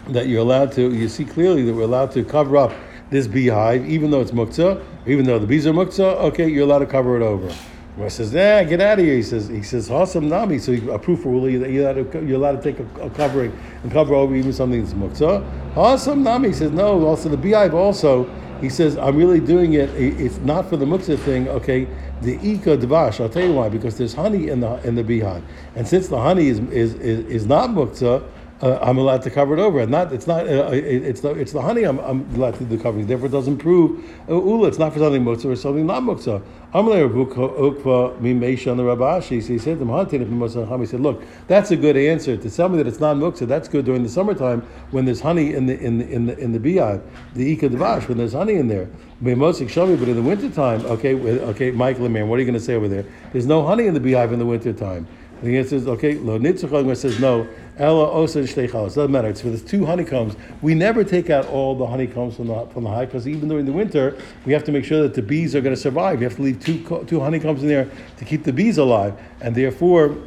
that 0.07 0.27
you're 0.27 0.41
allowed 0.41 0.71
to, 0.73 0.93
you 0.93 1.09
see 1.09 1.25
clearly 1.25 1.63
that 1.63 1.73
we're 1.73 1.83
allowed 1.83 2.11
to 2.13 2.23
cover 2.23 2.55
up 2.55 2.71
this 3.11 3.27
beehive, 3.27 3.87
even 3.87 4.09
though 4.09 4.21
it's 4.21 4.31
muktzah, 4.31 4.83
even 5.05 5.25
though 5.25 5.37
the 5.37 5.45
bees 5.45 5.67
are 5.67 5.73
muktzah, 5.73 6.15
okay, 6.15 6.49
you're 6.49 6.63
allowed 6.63 6.79
to 6.79 6.85
cover 6.85 7.17
it 7.17 7.21
over. 7.21 7.53
Where 7.97 8.09
says, 8.09 8.33
"Yeah, 8.33 8.63
get 8.63 8.79
out 8.79 8.99
of 8.99 9.05
here." 9.05 9.15
He 9.15 9.21
says, 9.21 9.49
"He 9.49 9.61
says, 9.63 9.89
Hasam 9.89 10.23
nami." 10.23 10.59
So 10.59 10.71
a 10.91 10.97
proof 10.97 11.23
for 11.23 11.41
that 11.41 11.69
you're 11.69 11.89
allowed, 11.89 12.11
to, 12.13 12.25
you're 12.25 12.37
allowed 12.37 12.61
to 12.61 12.71
take 12.71 12.79
a, 12.79 13.01
a, 13.01 13.09
covering 13.09 13.51
and 13.83 13.91
cover 13.91 14.15
over 14.15 14.33
even 14.33 14.53
something 14.53 14.81
that's 14.81 14.93
muktzah. 14.93 15.45
Hasam 15.73 16.19
nami. 16.19 16.49
He 16.49 16.53
says, 16.53 16.71
"No." 16.71 17.05
Also, 17.05 17.27
the 17.27 17.35
beehive 17.35 17.73
also. 17.73 18.29
He 18.61 18.69
says, 18.69 18.95
"I'm 18.95 19.17
really 19.17 19.41
doing 19.41 19.73
it. 19.73 19.89
It's 19.89 20.37
not 20.37 20.69
for 20.69 20.77
the 20.77 20.85
muktzah 20.85 21.19
thing." 21.19 21.49
Okay, 21.49 21.85
the 22.21 22.35
ika 22.35 22.77
dvash. 22.77 23.19
I'll 23.19 23.27
tell 23.27 23.45
you 23.45 23.53
why. 23.53 23.67
Because 23.67 23.97
there's 23.97 24.13
honey 24.13 24.47
in 24.47 24.61
the 24.61 24.75
in 24.87 24.95
the 24.95 25.03
beehive, 25.03 25.43
and 25.75 25.85
since 25.85 26.07
the 26.07 26.19
honey 26.19 26.47
is 26.47 26.59
is 26.59 26.93
is, 26.93 27.25
is 27.25 27.45
not 27.45 27.71
muktzah 27.71 28.23
uh, 28.61 28.77
I'm 28.81 28.97
allowed 28.97 29.23
to 29.23 29.31
cover 29.31 29.53
it 29.55 29.59
over. 29.59 29.79
And 29.79 29.91
not 29.91 30.13
it's 30.13 30.27
not 30.27 30.47
uh, 30.47 30.71
it, 30.71 31.03
it's 31.03 31.21
the 31.21 31.31
it's 31.31 31.51
the 31.51 31.61
honey 31.61 31.83
I'm, 31.83 31.99
I'm 31.99 32.33
allowed 32.35 32.55
to 32.55 32.65
do 32.65 32.77
the 32.77 32.81
covering. 32.81 33.07
Therefore, 33.07 33.27
it 33.27 33.31
doesn't 33.31 33.57
prove 33.57 34.03
uh, 34.29 34.33
ula. 34.33 34.67
It's 34.67 34.77
not 34.77 34.93
for 34.93 34.99
something 34.99 35.23
muktzah 35.23 35.45
or 35.45 35.55
something 35.55 35.85
not 35.85 36.03
muktzah. 36.03 36.41
Amalei 36.73 37.09
Ukva 37.11 38.17
Mimesha 38.19 38.71
on 38.71 38.77
the 38.77 38.83
Rabashi. 38.83 39.41
So 39.41 39.47
he 39.49 39.59
said 39.59 39.79
to 39.79 40.77
He 40.79 40.85
said, 40.85 41.01
look, 41.01 41.21
that's 41.47 41.71
a 41.71 41.75
good 41.75 41.97
answer 41.97 42.37
to 42.37 42.49
tell 42.49 42.69
me 42.69 42.77
that 42.77 42.87
it's 42.87 43.01
not 43.01 43.17
muktzah. 43.17 43.45
That's 43.45 43.67
good 43.67 43.83
during 43.83 44.03
the 44.03 44.09
summertime 44.09 44.61
when 44.91 45.03
there's 45.03 45.19
honey 45.19 45.53
in 45.53 45.65
the 45.65 45.77
in 45.79 45.97
the 45.97 46.07
in 46.09 46.27
the 46.27 46.37
in 46.37 46.53
the 46.53 46.59
beehive, 46.59 47.01
the 47.33 47.51
ika 47.51 47.69
devash 47.69 48.07
when 48.07 48.17
there's 48.17 48.33
honey 48.33 48.53
in 48.53 48.67
there. 48.67 48.87
But 49.21 49.33
in 49.33 49.39
the 49.39 50.23
wintertime, 50.23 50.85
okay, 50.85 51.13
okay, 51.13 51.71
Michael 51.71 52.09
man, 52.09 52.27
what 52.27 52.37
are 52.37 52.39
you 52.39 52.45
going 52.45 52.57
to 52.57 52.65
say 52.65 52.73
over 52.73 52.87
there? 52.87 53.05
There's 53.31 53.45
no 53.45 53.65
honey 53.65 53.85
in 53.85 53.93
the 53.93 53.99
beehive 53.99 54.31
in 54.31 54.39
the 54.39 54.45
wintertime. 54.45 55.07
The 55.43 55.57
answer 55.57 55.75
is 55.75 55.87
okay. 55.87 56.15
Lo 56.15 56.37
nitzachag 56.39 56.95
says 56.95 57.19
no. 57.19 57.47
Ella 57.77 58.11
osa 58.11 58.39
shteichalos. 58.39 58.95
Doesn't 58.95 59.11
matter. 59.11 59.29
It's 59.29 59.41
for 59.41 59.49
the 59.49 59.57
two 59.57 59.85
honeycombs. 59.85 60.35
We 60.61 60.75
never 60.75 61.03
take 61.03 61.29
out 61.29 61.47
all 61.47 61.75
the 61.75 61.85
honeycombs 61.85 62.35
from 62.35 62.47
the 62.47 62.65
from 62.67 62.83
the 62.83 62.89
hive 62.89 63.07
because 63.07 63.27
even 63.27 63.49
during 63.49 63.65
the 63.65 63.71
winter 63.71 64.17
we 64.45 64.53
have 64.53 64.63
to 64.65 64.71
make 64.71 64.85
sure 64.85 65.01
that 65.03 65.13
the 65.13 65.21
bees 65.21 65.55
are 65.55 65.61
going 65.61 65.75
to 65.75 65.81
survive. 65.81 66.21
You 66.21 66.27
have 66.27 66.35
to 66.37 66.43
leave 66.43 66.59
two 66.59 67.05
two 67.07 67.19
honeycombs 67.19 67.61
in 67.63 67.69
there 67.69 67.89
to 68.17 68.25
keep 68.25 68.43
the 68.43 68.53
bees 68.53 68.77
alive, 68.77 69.19
and 69.39 69.55
therefore, 69.55 70.17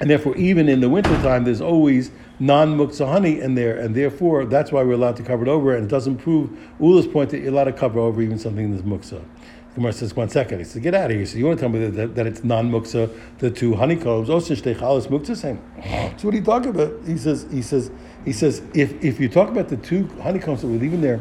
and 0.00 0.10
therefore, 0.10 0.36
even 0.36 0.68
in 0.68 0.80
the 0.80 0.88
wintertime, 0.88 1.44
there's 1.44 1.60
always 1.60 2.10
non-muktzah 2.38 3.06
honey 3.06 3.40
in 3.40 3.54
there, 3.54 3.78
and 3.78 3.94
therefore 3.94 4.46
that's 4.46 4.72
why 4.72 4.82
we're 4.82 4.94
allowed 4.94 5.16
to 5.16 5.22
cover 5.22 5.44
it 5.44 5.48
over, 5.48 5.76
and 5.76 5.84
it 5.84 5.90
doesn't 5.90 6.16
prove 6.18 6.50
Ula's 6.80 7.06
point 7.06 7.30
that 7.30 7.38
you're 7.38 7.50
allowed 7.50 7.64
to 7.64 7.72
cover 7.72 8.00
over 8.00 8.22
even 8.22 8.38
something 8.38 8.70
that's 8.70 8.82
muktzah. 8.82 9.22
Gemara 9.74 9.92
says, 9.92 10.16
one 10.16 10.28
second. 10.28 10.58
He 10.58 10.64
says, 10.64 10.82
get 10.82 10.94
out 10.94 11.10
of 11.10 11.16
here. 11.16 11.24
So 11.24 11.38
you 11.38 11.46
want 11.46 11.58
to 11.58 11.62
tell 11.62 11.68
me 11.68 11.78
that, 11.78 11.90
that, 11.92 12.14
that 12.16 12.26
it's 12.26 12.42
non-muksa, 12.42 13.16
the 13.38 13.50
two 13.50 13.74
honeycombs, 13.76 14.28
osin 14.28 14.60
shtechalis 14.60 15.06
muksa 15.06 15.36
same. 15.36 15.62
So 16.18 16.26
what 16.26 16.34
are 16.34 16.38
you 16.38 16.44
talking 16.44 16.70
about? 16.70 16.92
He 17.06 17.16
says, 17.16 17.46
he 17.50 17.62
says, 17.62 17.90
he 18.24 18.32
says, 18.32 18.62
if, 18.74 19.02
if 19.02 19.20
you 19.20 19.28
talk 19.28 19.48
about 19.48 19.68
the 19.68 19.76
two 19.76 20.08
honeycombs 20.22 20.62
that 20.62 20.66
we 20.66 20.78
leave 20.78 20.92
in 20.92 21.00
there 21.00 21.20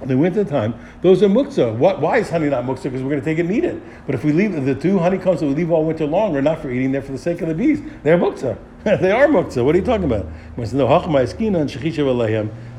in 0.00 0.08
the 0.08 0.16
winter 0.16 0.44
time, 0.44 0.74
those 1.02 1.24
are 1.24 1.28
muksa. 1.28 1.74
What, 1.74 2.00
why 2.00 2.18
is 2.18 2.30
honey 2.30 2.48
not 2.48 2.64
muksa? 2.64 2.84
Because 2.84 3.02
we're 3.02 3.10
going 3.10 3.20
to 3.20 3.24
take 3.24 3.38
it 3.38 3.46
and 3.46 3.54
eat 3.54 3.64
it. 3.64 3.82
But 4.06 4.14
if 4.14 4.22
we 4.22 4.32
leave 4.32 4.64
the 4.64 4.74
two 4.74 5.00
honeycombs 5.00 5.40
that 5.40 5.46
we 5.46 5.54
leave 5.54 5.72
all 5.72 5.84
winter 5.84 6.06
long 6.06 6.32
we're 6.32 6.42
not 6.42 6.62
for 6.62 6.70
eating, 6.70 6.92
they're 6.92 7.02
for 7.02 7.12
the 7.12 7.18
sake 7.18 7.40
of 7.40 7.48
the 7.48 7.54
bees. 7.54 7.80
They're 8.04 8.18
muksa. 8.18 8.56
they 8.84 9.10
are 9.10 9.26
muksa. 9.26 9.64
What 9.64 9.74
are 9.74 9.78
you 9.78 9.84
talking 9.84 10.04
about? 10.04 10.26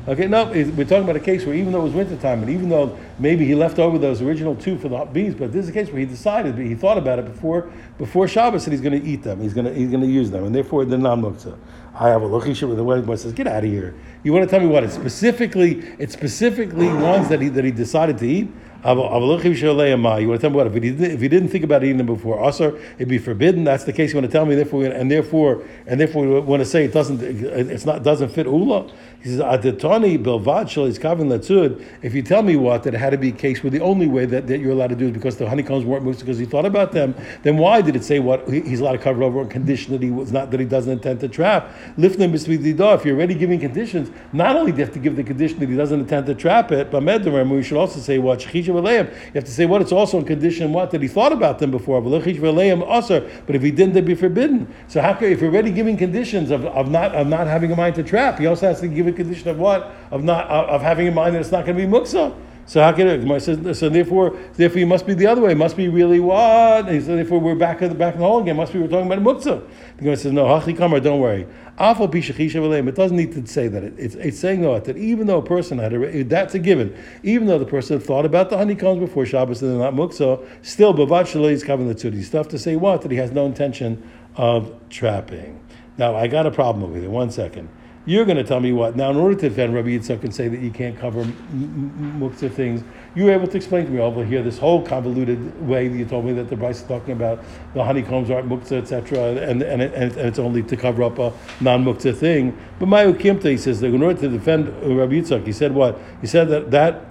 Okay, 0.08 0.26
no, 0.26 0.46
we're 0.46 0.86
talking 0.86 1.04
about 1.04 1.16
a 1.16 1.20
case 1.20 1.44
where 1.44 1.54
even 1.54 1.70
though 1.70 1.80
it 1.80 1.84
was 1.84 1.92
wintertime, 1.92 2.40
and 2.40 2.48
even 2.50 2.70
though 2.70 2.98
maybe 3.18 3.44
he 3.44 3.54
left 3.54 3.78
over 3.78 3.98
those 3.98 4.22
original 4.22 4.56
two 4.56 4.78
for 4.78 4.88
the 4.88 5.04
bees, 5.04 5.34
but 5.34 5.52
this 5.52 5.64
is 5.64 5.68
a 5.68 5.72
case 5.72 5.88
where 5.88 6.00
he 6.00 6.06
decided, 6.06 6.56
he 6.56 6.74
thought 6.74 6.96
about 6.96 7.18
it 7.18 7.26
before 7.26 7.70
before 7.98 8.26
Shabbos, 8.26 8.64
that 8.64 8.70
he's 8.70 8.80
going 8.80 8.98
to 8.98 9.06
eat 9.06 9.22
them, 9.22 9.38
he's 9.38 9.52
going 9.52 9.66
to 9.66 9.74
he's 9.74 9.90
going 9.90 10.00
to 10.00 10.08
use 10.08 10.30
them, 10.30 10.44
and 10.44 10.54
therefore 10.54 10.86
they're 10.86 10.98
non 10.98 11.20
muktzah. 11.20 11.58
I 11.94 12.08
have 12.08 12.22
a 12.22 12.26
lochishim 12.26 12.68
with 12.68 12.78
the 12.78 12.84
wedding 12.84 13.04
boy 13.04 13.16
says, 13.16 13.34
"Get 13.34 13.46
out 13.46 13.64
of 13.64 13.70
here! 13.70 13.94
You 14.22 14.32
want 14.32 14.46
to 14.46 14.50
tell 14.50 14.60
me 14.60 14.66
what? 14.66 14.82
It's 14.82 14.94
specifically, 14.94 15.80
it's 15.98 16.14
specifically 16.14 16.88
ones 16.88 17.28
that 17.28 17.42
he 17.42 17.50
that 17.50 17.66
he 17.66 17.70
decided 17.70 18.16
to 18.18 18.26
eat. 18.26 18.48
You 18.84 18.94
want 18.94 19.32
to 19.34 20.38
tell 20.38 20.50
me 20.50 20.56
what? 20.56 20.68
If 20.68 20.74
he 20.74 20.80
didn't, 20.80 21.10
if 21.10 21.20
he 21.20 21.28
didn't 21.28 21.48
think 21.48 21.64
about 21.64 21.82
eating 21.82 21.96
them 21.96 22.06
before 22.06 22.38
Asr, 22.38 22.80
it'd 22.94 23.08
be 23.08 23.18
forbidden. 23.18 23.64
That's 23.64 23.82
the 23.82 23.92
case. 23.92 24.12
You 24.12 24.20
want 24.20 24.30
to 24.30 24.32
tell 24.32 24.46
me, 24.46 24.54
therefore, 24.54 24.84
and 24.84 25.10
therefore, 25.10 25.64
and 25.86 26.00
therefore, 26.00 26.22
we 26.22 26.38
want 26.40 26.60
to 26.60 26.64
say 26.64 26.84
it 26.84 26.92
doesn't, 26.92 27.20
it's 27.20 27.84
not, 27.84 28.04
doesn't 28.04 28.28
fit 28.28 28.46
Ula. 28.46 28.88
He 29.20 29.30
says, 29.30 29.40
Adatani 29.40 30.22
Bilvad 30.22 30.86
is 30.86 30.96
Kavin 30.96 31.26
Latzud. 31.26 31.84
If 32.02 32.14
you 32.14 32.22
tell 32.22 32.42
me 32.42 32.54
what, 32.54 32.84
that 32.84 32.94
it 32.94 32.98
had 32.98 33.10
to 33.10 33.18
be 33.18 33.30
a 33.30 33.32
case 33.32 33.64
where 33.64 33.70
the 33.70 33.80
only 33.80 34.06
way 34.06 34.26
that, 34.26 34.46
that 34.46 34.60
you're 34.60 34.70
allowed 34.70 34.90
to 34.90 34.94
do 34.94 35.06
is 35.06 35.10
because 35.10 35.36
the 35.36 35.48
honeycombs 35.48 35.84
weren't 35.84 36.04
moved 36.04 36.20
because 36.20 36.38
he 36.38 36.44
thought 36.44 36.64
about 36.64 36.92
them, 36.92 37.16
then 37.42 37.56
why 37.56 37.80
did 37.80 37.96
it 37.96 38.04
say 38.04 38.20
what 38.20 38.48
he's 38.48 38.78
allowed 38.78 38.92
to 38.92 38.98
cover 38.98 39.24
over 39.24 39.40
on 39.40 39.48
condition 39.48 39.92
that 39.92 40.02
he 40.02 40.12
was 40.12 40.30
not, 40.30 40.52
that 40.52 40.60
he 40.60 40.66
doesn't 40.66 40.92
intend 40.92 41.18
to 41.18 41.28
trap? 41.28 41.68
Lifnim 41.96 42.32
Bisvidida, 42.32 42.94
if 42.94 43.04
you're 43.04 43.16
already 43.16 43.34
giving 43.34 43.58
conditions, 43.58 44.08
not 44.32 44.54
only 44.54 44.70
do 44.70 44.78
you 44.78 44.84
have 44.84 44.94
to 44.94 45.00
give 45.00 45.16
the 45.16 45.24
condition 45.24 45.58
that 45.58 45.68
he 45.68 45.74
doesn't 45.74 45.98
intend 45.98 46.26
to 46.26 46.34
trap 46.36 46.70
it, 46.70 46.92
but 46.92 47.02
Medarim, 47.02 47.50
we 47.50 47.64
should 47.64 47.76
also 47.76 47.98
say 47.98 48.18
what? 48.18 48.44
You 48.54 48.62
have 48.62 49.44
to 49.44 49.50
say 49.50 49.66
what? 49.66 49.82
It's 49.82 49.90
also 49.90 50.18
in 50.18 50.26
condition 50.26 50.72
what? 50.72 50.92
That 50.92 51.02
he 51.02 51.08
thought 51.08 51.32
about 51.32 51.58
them 51.58 51.72
before. 51.72 52.00
But 52.00 52.24
if 52.24 53.62
he 53.62 53.70
didn't, 53.72 53.94
they'd 53.94 54.04
be 54.04 54.14
forbidden. 54.14 54.72
So 54.86 55.00
how 55.00 55.14
can, 55.14 55.32
if 55.32 55.40
you're 55.40 55.50
already 55.50 55.72
giving 55.72 55.96
conditions 55.96 56.52
of, 56.52 56.64
of, 56.66 56.88
not, 56.88 57.16
of 57.16 57.26
not 57.26 57.48
having 57.48 57.72
a 57.72 57.76
mind 57.76 57.96
to 57.96 58.04
trap, 58.04 58.38
he 58.38 58.46
also 58.46 58.68
has 58.68 58.80
to 58.80 58.86
give 58.86 59.07
a 59.08 59.12
condition 59.12 59.48
of 59.48 59.58
what? 59.58 59.94
Of 60.10 60.22
not 60.22 60.46
of 60.48 60.82
having 60.82 61.06
in 61.06 61.14
mind 61.14 61.34
that 61.34 61.40
it's 61.40 61.52
not 61.52 61.64
going 61.64 61.76
to 61.76 61.86
be 61.86 61.90
muksa. 61.90 62.34
So 62.68 62.82
how 62.82 62.92
can 62.92 63.06
it? 63.08 63.40
Says, 63.40 63.78
so 63.78 63.88
therefore, 63.88 64.36
therefore, 64.52 64.78
you 64.78 64.86
must 64.86 65.06
be 65.06 65.14
the 65.14 65.26
other 65.26 65.40
way. 65.40 65.52
It 65.52 65.56
must 65.56 65.74
be 65.74 65.88
really 65.88 66.20
what? 66.20 66.86
And 66.86 67.02
so 67.02 67.16
therefore, 67.16 67.40
we're 67.40 67.54
back 67.54 67.80
in 67.80 67.88
the 67.88 67.94
back 67.94 68.12
in 68.12 68.20
the 68.20 68.26
hole 68.26 68.42
again. 68.42 68.56
Must 68.56 68.74
be 68.74 68.78
we're 68.78 68.88
talking 68.88 69.10
about 69.10 69.20
muksa. 69.20 69.66
The 69.96 70.02
Gemara 70.02 70.16
says 70.18 70.32
no. 70.32 70.44
Hachi 70.44 70.76
kamar, 70.76 71.00
don't 71.00 71.18
worry. 71.18 71.46
It 71.80 72.94
doesn't 72.94 73.16
need 73.16 73.32
to 73.32 73.46
say 73.46 73.68
that. 73.68 73.84
It's, 73.84 74.16
it's 74.16 74.38
saying 74.38 74.60
though 74.60 74.78
that 74.78 74.98
even 74.98 75.26
though 75.26 75.38
a 75.38 75.42
person 75.42 75.78
had 75.78 75.94
a, 75.94 76.24
that's 76.24 76.54
a 76.54 76.58
given. 76.58 76.94
Even 77.22 77.46
though 77.46 77.58
the 77.58 77.64
person 77.64 78.00
thought 78.00 78.26
about 78.26 78.50
the 78.50 78.58
honeycombs 78.58 79.00
before 79.00 79.24
Shabbos 79.24 79.62
and 79.62 79.70
they're 79.70 79.90
not 79.90 79.94
muksa, 79.94 80.46
still 80.60 80.92
bavat 80.92 81.50
is 81.50 81.64
covering 81.64 81.88
the 81.88 81.94
tzudi. 81.94 82.22
Stuff 82.22 82.48
to 82.48 82.58
say 82.58 82.76
what 82.76 83.00
that 83.00 83.10
he 83.10 83.16
has 83.16 83.32
no 83.32 83.46
intention 83.46 84.06
of 84.36 84.74
trapping. 84.90 85.58
Now 85.96 86.16
I 86.16 86.26
got 86.26 86.44
a 86.44 86.50
problem 86.50 86.84
over 86.84 86.98
here. 86.98 87.08
One 87.08 87.30
second. 87.30 87.70
You're 88.08 88.24
going 88.24 88.38
to 88.38 88.44
tell 88.44 88.58
me 88.58 88.72
what? 88.72 88.96
Now, 88.96 89.10
in 89.10 89.18
order 89.18 89.34
to 89.34 89.50
defend 89.50 89.74
Rabbi 89.74 89.88
Yitzchak 89.88 90.24
and 90.24 90.34
say 90.34 90.48
that 90.48 90.60
you 90.60 90.70
can't 90.70 90.98
cover 90.98 91.24
muktzah 91.24 92.50
things, 92.50 92.82
you 93.14 93.24
were 93.24 93.32
able 93.32 93.46
to 93.46 93.56
explain 93.58 93.84
to 93.84 93.90
me 93.90 94.00
over 94.00 94.24
here 94.24 94.42
this 94.42 94.56
whole 94.56 94.80
convoluted 94.80 95.60
way 95.68 95.88
that 95.88 95.94
you 95.98 96.06
told 96.06 96.24
me 96.24 96.32
that 96.32 96.48
the 96.48 96.56
Bryce 96.56 96.80
is 96.80 96.88
talking 96.88 97.12
about 97.12 97.44
the 97.74 97.84
honeycombs 97.84 98.30
aren't 98.30 98.48
muktzah, 98.48 98.80
etc., 98.80 99.18
and, 99.42 99.60
and, 99.60 99.82
and 99.82 100.16
it's 100.16 100.38
only 100.38 100.62
to 100.62 100.74
cover 100.74 101.02
up 101.02 101.18
a 101.18 101.34
non 101.60 101.84
muktzah 101.84 102.16
thing. 102.16 102.56
But 102.78 102.88
Mayu 102.88 103.12
Kimta, 103.12 103.50
he 103.50 103.58
says 103.58 103.78
that 103.80 103.88
in 103.88 104.02
order 104.02 104.18
to 104.20 104.28
defend 104.30 104.68
Rabbi 104.68 105.16
Yitzchak, 105.16 105.44
he 105.44 105.52
said 105.52 105.74
what? 105.74 106.00
He 106.22 106.26
said 106.26 106.48
that 106.48 106.70
that 106.70 107.04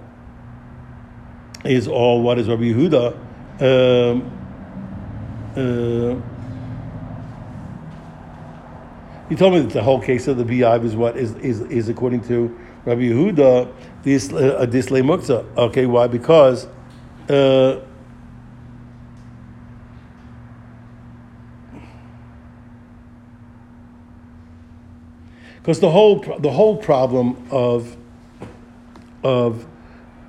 is 1.63 1.87
all 1.87 2.23
what 2.23 2.39
is 2.39 2.47
Rabbi 2.47 2.73
Yehuda. 2.73 3.13
Um, 3.61 4.33
uh, 5.55 6.36
he 9.29 9.35
told 9.35 9.53
me 9.53 9.59
that 9.61 9.73
the 9.73 9.83
whole 9.83 9.99
case 9.99 10.27
of 10.27 10.37
the 10.37 10.45
beehive 10.45 10.85
is 10.85 10.95
what 10.95 11.17
is 11.17 11.35
is, 11.35 11.61
is 11.61 11.89
according 11.89 12.21
to 12.27 12.57
Rabbi 12.85 13.01
Yehuda 13.01 13.73
this 14.03 14.31
uh, 14.31 14.65
this 14.69 14.87
muktzah. 14.87 15.45
Okay, 15.57 15.85
why? 15.85 16.07
Because. 16.07 16.67
Uh, 17.29 17.81
because 25.67 25.81
the 25.81 25.89
whole 25.89 26.19
the 26.39 26.49
whole 26.49 26.77
problem 26.77 27.45
of 27.51 27.97
of 29.23 29.67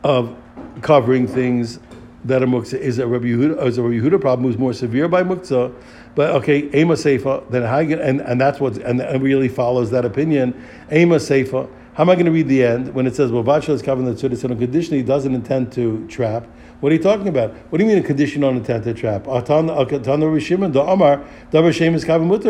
of 0.02 0.36
covering 0.82 1.28
things 1.28 1.78
that 2.24 2.42
are 2.42 2.46
muktzah 2.46 2.74
is 2.74 2.98
a 2.98 3.06
Rabbi 3.06 3.26
Yehuda, 3.26 3.64
is 3.64 3.78
a 3.78 3.82
Rabbi 3.82 3.94
Yehuda 3.94 4.20
problem 4.20 4.48
who's 4.48 4.58
more 4.58 4.72
severe 4.72 5.06
by 5.06 5.22
muktzah 5.22 5.72
but 6.18 6.34
okay, 6.34 6.68
Ema 6.74 6.94
Seifa, 6.94 7.48
then 7.48 7.62
how 7.62 7.80
get, 7.84 8.00
and, 8.00 8.20
and 8.22 8.40
that's 8.40 8.58
what 8.58 8.76
and, 8.78 9.00
and 9.00 9.22
really 9.22 9.46
follows 9.46 9.92
that 9.92 10.04
opinion. 10.04 10.52
Ema 10.90 11.14
Seifa. 11.14 11.70
How 11.94 12.02
am 12.02 12.10
I 12.10 12.14
going 12.14 12.26
to 12.26 12.32
read 12.32 12.48
the 12.48 12.64
end 12.64 12.92
when 12.92 13.06
it 13.06 13.14
says, 13.14 13.30
"Well, 13.30 13.44
Bachel 13.44 13.68
is 13.68 13.82
covering 13.82 14.12
the 14.12 14.20
tzud"? 14.20 14.44
on 14.44 14.50
a 14.50 14.56
condition 14.56 14.96
he 14.96 15.04
doesn't 15.04 15.32
intend 15.32 15.70
to 15.74 16.04
trap. 16.08 16.48
What 16.80 16.90
are 16.90 16.96
you 16.96 17.02
talking 17.02 17.28
about? 17.28 17.52
What 17.70 17.78
do 17.78 17.84
you 17.84 17.88
mean 17.88 17.98
a 17.98 18.06
condition 18.06 18.42
on 18.42 18.56
intent 18.56 18.82
to 18.84 18.94
trap? 18.94 19.28
Uh, 19.28 19.34
uh, 19.34 19.84
the. 19.84 19.96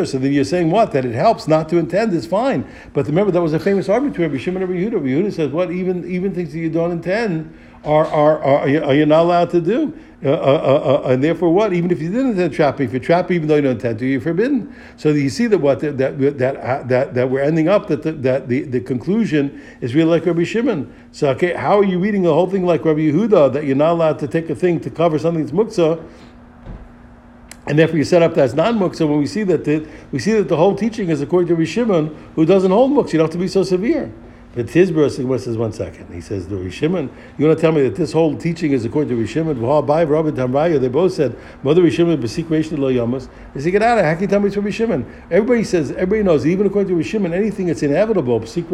So 0.07 0.19
then 0.19 0.33
you're 0.33 0.45
saying 0.45 0.71
what? 0.71 0.93
That 0.93 1.05
it 1.05 1.15
helps 1.15 1.47
not 1.47 1.69
to 1.69 1.77
intend 1.77 2.15
is 2.15 2.27
fine. 2.27 2.67
But 2.95 3.07
remember 3.07 3.33
that 3.33 3.43
was 3.43 3.53
a 3.53 3.61
famous 3.61 3.91
argument 3.91 4.15
between 4.15 4.31
Rabbi 4.31 4.43
Shimon 4.43 4.63
and 4.63 4.71
Rabbi 4.71 4.83
Yehuda. 4.83 4.95
Rabbi 4.95 5.09
Yehuda 5.09 5.33
says 5.35 5.51
what? 5.51 5.71
Even 5.71 6.11
even 6.11 6.35
things 6.35 6.53
that 6.53 6.59
you 6.59 6.71
don't 6.71 6.91
intend 6.91 7.55
are 7.85 8.07
are 8.07 8.43
are, 8.43 8.85
are 8.85 8.95
you 8.95 9.07
not 9.07 9.23
allowed 9.23 9.51
to 9.51 9.61
do? 9.61 9.99
Uh, 10.25 10.31
uh, 10.31 10.33
uh, 10.33 11.03
uh, 11.05 11.13
and 11.13 11.23
therefore, 11.23 11.55
what? 11.55 11.73
Even 11.73 11.93
if 11.93 12.03
you 12.03 12.11
didn't 12.11 12.33
intend 12.33 12.53
trapping, 12.53 12.89
if 12.89 12.93
you 12.93 12.99
trap 12.99 13.31
even 13.31 13.47
though 13.47 13.55
you 13.55 13.63
don't 13.63 13.73
intend 13.73 14.01
to, 14.01 14.07
you're 14.07 14.21
forbidden. 14.21 14.75
So 14.97 15.11
you 15.11 15.31
see 15.31 15.47
that 15.47 15.59
what 15.59 15.79
that 15.79 15.97
that 15.99 16.19
that 16.39 16.89
that, 16.89 17.15
that 17.15 17.31
we're 17.31 17.43
ending 17.43 17.69
up 17.69 17.87
that 17.87 18.03
the, 18.03 18.11
that 18.13 18.49
the, 18.49 18.63
the 18.63 18.81
conclusion 18.81 19.63
is 19.81 19.95
really 19.95 20.11
like 20.11 20.27
Rabbi 20.27 20.43
Shimon. 20.43 20.93
So 21.13 21.31
okay, 21.31 21.55
how 21.55 21.79
are 21.79 21.85
you 21.85 22.01
reading 22.01 22.23
the 22.23 22.35
whole 22.35 22.51
thing 22.51 22.67
like 22.67 22.85
Rabbi 22.85 22.99
Yehuda 22.99 23.53
that 23.53 23.65
you're 23.65 23.77
not 23.77 23.93
allowed 23.93 24.19
to 24.19 24.27
take 24.27 24.51
a 24.51 24.57
thing 24.57 24.81
to 24.81 24.91
cover 24.91 25.21
something 25.21 25.47
that's 25.47 25.57
muktzah? 25.57 26.05
And 27.69 27.79
therefore, 27.79 27.99
you 27.99 28.05
set 28.05 28.23
up 28.23 28.35
that 28.35 28.45
as 28.45 28.55
non-muktzah. 28.55 29.07
When 29.07 29.19
we 29.19 29.27
see 29.27 29.45
that 29.45 29.65
the, 29.65 29.87
we 30.11 30.19
see 30.19 30.33
that 30.33 30.49
the 30.49 30.57
whole 30.57 30.75
teaching 30.75 31.11
is 31.11 31.21
according 31.21 31.47
to 31.49 31.55
Rabbi 31.55 31.67
Shimon, 31.67 32.33
who 32.35 32.45
doesn't 32.45 32.73
hold 32.73 32.91
muktzah. 32.91 33.13
You 33.13 33.19
don't 33.19 33.27
have 33.27 33.33
to 33.33 33.39
be 33.39 33.47
so 33.47 33.63
severe. 33.63 34.13
But 34.55 34.67
Tizbra 34.67 35.11
says 35.11 35.59
one 35.59 35.73
second. 35.73 36.13
He 36.13 36.23
says 36.23 36.49
the 36.49 36.57
Rishimon. 36.57 37.11
You 37.37 37.47
want 37.47 37.59
to 37.59 37.61
tell 37.61 37.71
me 37.71 37.83
that 37.83 37.97
this 37.97 38.13
whole 38.13 38.35
teaching 38.35 38.73
is 38.73 38.85
according 38.85 39.11
to 39.11 39.23
Rishimon? 39.23 39.61
Rabbi. 39.61 40.79
They 40.79 40.89
both 40.89 41.13
said 41.13 41.37
Mother 41.63 41.83
Rishimon 41.83 42.21
b'sik 42.21 42.49
lo 42.79 42.91
yamas. 42.91 43.29
They 43.53 43.61
say 43.61 43.71
get 43.71 43.83
out 43.83 43.99
of. 43.99 44.07
How 44.07 44.15
can 44.15 44.23
you 44.23 44.27
tell 44.27 44.41
me 44.41 44.47
it's 44.47 44.55
from 44.55 44.65
Rishimon? 44.65 45.05
Everybody 45.31 45.65
says 45.65 45.91
everybody 45.91 46.23
knows 46.23 46.47
even 46.47 46.67
according 46.67 46.97
to 46.97 47.03
Rishimon, 47.03 47.35
anything 47.35 47.67
that's 47.67 47.83
inevitable 47.83 48.41
b'sik 48.41 48.69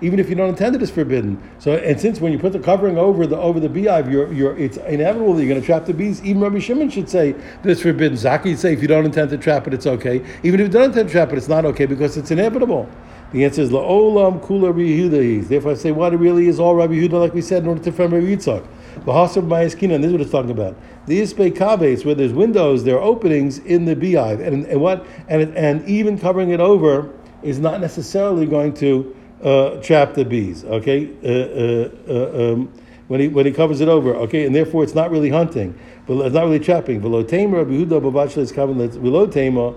even 0.00 0.20
if 0.20 0.28
you 0.28 0.36
don't 0.36 0.50
intend 0.50 0.76
it, 0.76 0.82
is 0.82 0.92
forbidden. 0.92 1.42
So 1.58 1.72
and 1.72 2.00
since 2.00 2.20
when 2.20 2.32
you 2.32 2.38
put 2.38 2.52
the 2.52 2.60
covering 2.60 2.96
over 2.96 3.26
the 3.26 3.36
over 3.36 3.58
the 3.58 3.68
beehive, 3.68 4.10
you're, 4.10 4.32
you're 4.32 4.56
it's 4.56 4.76
inevitable 4.76 5.34
that 5.34 5.42
you're 5.42 5.48
going 5.48 5.60
to 5.60 5.66
trap 5.66 5.86
the 5.86 5.94
bees. 5.94 6.22
Even 6.22 6.40
Rabbi 6.40 6.60
Shimon 6.60 6.88
should 6.88 7.08
say 7.08 7.32
that 7.32 7.66
it's 7.66 7.82
forbidden. 7.82 8.16
Zaki 8.16 8.50
would 8.50 8.58
say 8.60 8.72
if 8.72 8.80
you 8.80 8.88
don't 8.88 9.04
intend 9.04 9.30
to 9.30 9.38
trap 9.38 9.66
it, 9.66 9.74
it's 9.74 9.86
okay. 9.86 10.24
Even 10.44 10.60
if 10.60 10.68
you 10.68 10.72
don't 10.72 10.84
intend 10.84 11.08
to 11.08 11.12
trap 11.12 11.32
it, 11.32 11.36
it's 11.36 11.48
not 11.48 11.64
okay 11.64 11.86
because 11.86 12.16
it's 12.16 12.30
inevitable. 12.30 12.88
The 13.32 13.44
answer 13.44 13.62
is 13.62 13.70
La'olam 13.70 14.44
Kula 14.44 14.72
Yehuda. 14.74 15.46
Therefore, 15.46 15.72
I 15.72 15.74
say 15.74 15.92
what 15.92 16.12
it 16.12 16.16
really 16.16 16.48
is 16.48 16.58
all 16.58 16.74
Rabbi 16.74 16.94
Yehuda, 16.94 17.12
like 17.12 17.32
we 17.32 17.40
said, 17.40 17.62
in 17.62 17.68
order 17.68 17.80
to 17.80 17.90
defend 17.90 18.12
Rabbi 18.12 18.26
Yitzchak. 18.26 18.66
Hasab 19.04 19.46
Mayaskina, 19.46 19.94
and 19.94 20.02
this 20.02 20.08
is 20.08 20.12
what 20.12 20.20
it's 20.20 20.32
talking 20.32 20.50
about. 20.50 20.76
The 21.06 21.20
Ispe 21.20 21.52
Kaves, 21.52 22.04
where 22.04 22.16
there's 22.16 22.32
windows, 22.32 22.82
there 22.82 22.96
are 22.96 23.02
openings 23.02 23.58
in 23.58 23.84
the 23.84 23.94
beehive, 23.94 24.40
and, 24.40 24.66
and 24.66 24.80
what 24.80 25.06
and 25.28 25.56
and 25.56 25.88
even 25.88 26.18
covering 26.18 26.50
it 26.50 26.58
over 26.60 27.12
is 27.42 27.60
not 27.60 27.80
necessarily 27.80 28.46
going 28.46 28.74
to 28.74 29.14
uh, 29.42 29.80
trap 29.80 30.14
the 30.14 30.24
bees. 30.24 30.64
Okay, 30.64 31.10
uh, 31.22 31.28
uh, 31.28 32.12
uh 32.12 32.52
um, 32.52 32.72
when 33.06 33.20
he 33.20 33.28
when 33.28 33.46
he 33.46 33.52
covers 33.52 33.80
it 33.80 33.88
over. 33.88 34.14
Okay, 34.16 34.44
and 34.44 34.54
therefore 34.54 34.82
it's 34.82 34.94
not 34.94 35.10
really 35.10 35.30
hunting, 35.30 35.78
but 36.06 36.18
it's 36.26 36.34
not 36.34 36.44
really 36.44 36.58
trapping. 36.58 36.98
Below 37.00 37.22
Tamer 37.22 37.58
Rabbi 37.58 37.70
Yehuda 37.70 38.00
Babachel 38.02 38.38
is 38.38 38.50
covering 38.50 38.88
below 39.00 39.26
Tamer 39.28 39.74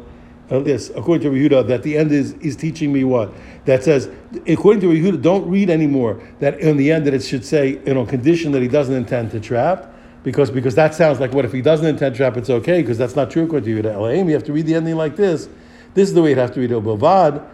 uh, 0.51 0.63
yes, 0.63 0.89
according 0.89 1.31
to 1.31 1.37
Yehuda, 1.37 1.67
that 1.67 1.83
the 1.83 1.97
end 1.97 2.11
is, 2.11 2.33
is 2.33 2.55
teaching 2.55 2.91
me 2.91 3.03
what? 3.03 3.33
That 3.65 3.83
says, 3.83 4.09
according 4.47 4.81
to 4.81 4.87
Yehuda, 4.87 5.21
don't 5.21 5.49
read 5.49 5.69
anymore 5.69 6.21
that 6.39 6.59
in 6.59 6.77
the 6.77 6.91
end 6.91 7.07
that 7.07 7.13
it 7.13 7.23
should 7.23 7.45
say, 7.45 7.81
you 7.85 7.93
know, 7.93 8.05
condition 8.05 8.51
that 8.51 8.61
he 8.61 8.67
doesn't 8.67 8.93
intend 8.93 9.31
to 9.31 9.39
trap, 9.39 9.93
because 10.23 10.51
because 10.51 10.75
that 10.75 10.93
sounds 10.93 11.19
like 11.19 11.33
what 11.33 11.45
if 11.45 11.51
he 11.51 11.61
doesn't 11.61 11.85
intend 11.85 12.15
to 12.15 12.17
trap, 12.17 12.37
it's 12.37 12.49
okay, 12.49 12.81
because 12.81 12.97
that's 12.97 13.15
not 13.15 13.31
true 13.31 13.43
according 13.43 13.75
to 13.75 13.81
Yehuda. 13.81 13.95
Elaim, 13.95 14.27
you 14.27 14.33
have 14.33 14.43
to 14.43 14.53
read 14.53 14.65
the 14.65 14.75
ending 14.75 14.95
like 14.95 15.15
this. 15.15 15.47
This 15.93 16.09
is 16.09 16.15
the 16.15 16.21
way 16.21 16.31
you 16.31 16.35
have 16.35 16.53
to 16.53 16.59
read 16.59 16.71
it. 16.71 16.83
Bavad, 16.83 17.47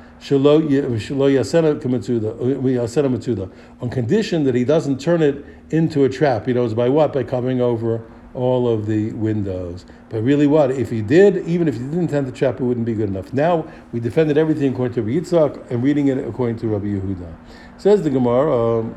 on 3.81 3.89
condition 3.89 4.43
that 4.43 4.55
he 4.55 4.65
doesn't 4.65 4.99
turn 4.99 5.21
it 5.21 5.45
into 5.69 6.03
a 6.03 6.09
trap. 6.09 6.45
He 6.45 6.51
knows 6.51 6.73
by 6.73 6.89
what? 6.89 7.13
By 7.13 7.23
covering 7.23 7.61
over 7.61 8.01
all 8.39 8.67
of 8.67 8.85
the 8.85 9.11
windows. 9.11 9.85
But 10.09 10.21
really, 10.23 10.47
what 10.47 10.71
if 10.71 10.89
he 10.89 11.01
did? 11.01 11.45
Even 11.45 11.67
if 11.67 11.75
he 11.75 11.81
didn't 11.81 11.99
intend 11.99 12.25
the 12.25 12.31
trap, 12.31 12.59
it 12.59 12.63
wouldn't 12.63 12.85
be 12.85 12.93
good 12.93 13.09
enough. 13.09 13.33
Now 13.33 13.67
we 13.91 13.99
defended 13.99 14.37
everything 14.37 14.71
according 14.73 14.95
to 14.95 15.01
Rabbi 15.01 15.19
Yitzchak 15.19 15.69
and 15.69 15.83
reading 15.83 16.07
it 16.07 16.17
according 16.17 16.57
to 16.59 16.67
Rabbi 16.67 16.85
Yehuda. 16.85 17.35
Says 17.77 18.01
the 18.01 18.09
Gemara. 18.09 18.79
Um, 18.79 18.95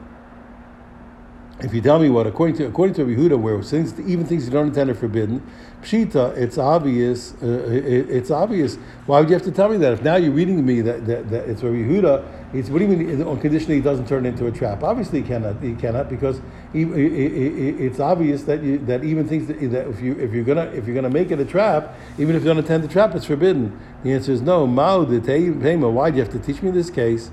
if 1.61 1.73
you 1.73 1.81
tell 1.81 1.99
me 2.01 2.09
what, 2.09 2.27
according 2.27 2.57
to 2.57 2.67
according 2.67 2.95
to 2.97 3.05
Yehuda, 3.05 3.39
where 3.39 3.63
things, 3.63 3.99
even 4.01 4.27
things 4.27 4.47
you 4.47 4.51
don't 4.51 4.69
intend 4.69 4.91
are 4.91 4.95
forbidden, 4.95 5.43
pshita, 5.83 6.37
it's 6.37 6.59
obvious. 6.59 7.35
Uh, 7.43 7.69
it, 7.71 8.11
it's 8.11 8.31
obvious. 8.31 8.79
Why 9.07 9.21
would 9.21 9.29
you 9.29 9.35
have 9.35 9.45
to 9.45 9.53
tell 9.53 9.69
me 9.69 9.77
that? 9.79 9.93
If 9.93 10.03
now 10.03 10.17
you're 10.17 10.33
reading 10.33 10.57
to 10.57 10.63
me 10.63 10.81
that, 10.81 11.07
that, 11.07 11.31
that 11.31 11.49
it's 11.49 11.63
Rabbi 11.63 11.77
Yehuda, 11.77 12.25
it's 12.55 12.69
what 12.69 12.81
do 12.81 12.85
you 12.85 12.97
mean 12.97 13.23
on 13.23 13.41
condition 13.41 13.73
he 13.73 13.81
doesn't 13.81 14.07
turn 14.07 14.27
into 14.27 14.47
a 14.47 14.53
trap? 14.53 14.83
Obviously, 14.83 15.23
he 15.23 15.29
cannot. 15.29 15.63
He 15.63 15.75
cannot 15.75 16.11
because 16.11 16.41
he, 16.73 16.83
it's 16.83 17.99
obvious 17.99 18.43
that 18.45 18.63
you, 18.63 18.79
that 18.79 19.05
even 19.05 19.27
things 19.27 19.47
that, 19.47 19.59
that, 19.71 19.89
if 19.89 20.01
you 20.01 20.19
if 20.19 20.33
you're 20.33 20.45
gonna 20.45 20.67
if 20.75 20.87
you're 20.87 20.95
gonna 20.95 21.11
make 21.11 21.31
it 21.31 21.41
a 21.41 21.45
trap, 21.45 21.95
even 22.19 22.37
if 22.37 22.43
you 22.43 22.49
don't 22.49 22.59
intend 22.59 22.85
the 22.85 22.89
trap, 22.89 23.15
it's 23.15 23.25
forbidden. 23.25 23.79
The 24.03 24.13
answer 24.13 24.33
is 24.33 24.43
no. 24.43 24.67
Mao 24.67 25.05
the 25.05 25.19
Why 25.19 26.11
do 26.11 26.17
you 26.17 26.23
have 26.23 26.33
to 26.33 26.39
teach 26.39 26.63
me 26.63 26.71
this 26.71 26.91
case? 26.91 27.31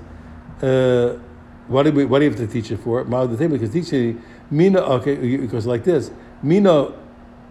Uh, 0.62 1.18
What 1.68 1.84
do 1.84 1.92
we? 1.92 2.04
What 2.04 2.18
do 2.18 2.24
you 2.24 2.30
have 2.30 2.40
to 2.40 2.48
teach 2.48 2.70
it 2.72 2.78
for? 2.78 3.04
Ma 3.04 3.26
the 3.26 3.36
thing 3.36 3.50
because 3.50 3.70
teaching 3.70 4.22
mina. 4.50 4.80
Okay, 4.80 5.36
because 5.36 5.66
like 5.66 5.84
this 5.84 6.10
mina, 6.42 6.92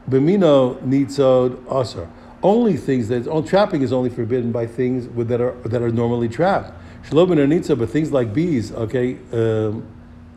b'mino 0.10 0.82
nitzod 0.82 1.58
asar. 1.72 2.10
Only 2.42 2.78
things 2.78 3.10
that 3.10 3.28
all 3.28 3.44
trapping 3.44 3.82
is 3.82 3.92
only 3.92 4.10
forbidden 4.10 4.52
by 4.52 4.66
things 4.66 5.08
with, 5.08 5.28
that 5.28 5.42
are 5.42 5.52
that 5.66 5.82
are 5.82 5.92
normally 5.92 6.30
trapped. 6.30 6.74
Shalom 7.08 7.32
and 7.32 7.42
but 7.78 7.90
things 7.90 8.12
like 8.12 8.34
bees. 8.34 8.72
Okay. 8.72 9.18
Um, 9.32 9.86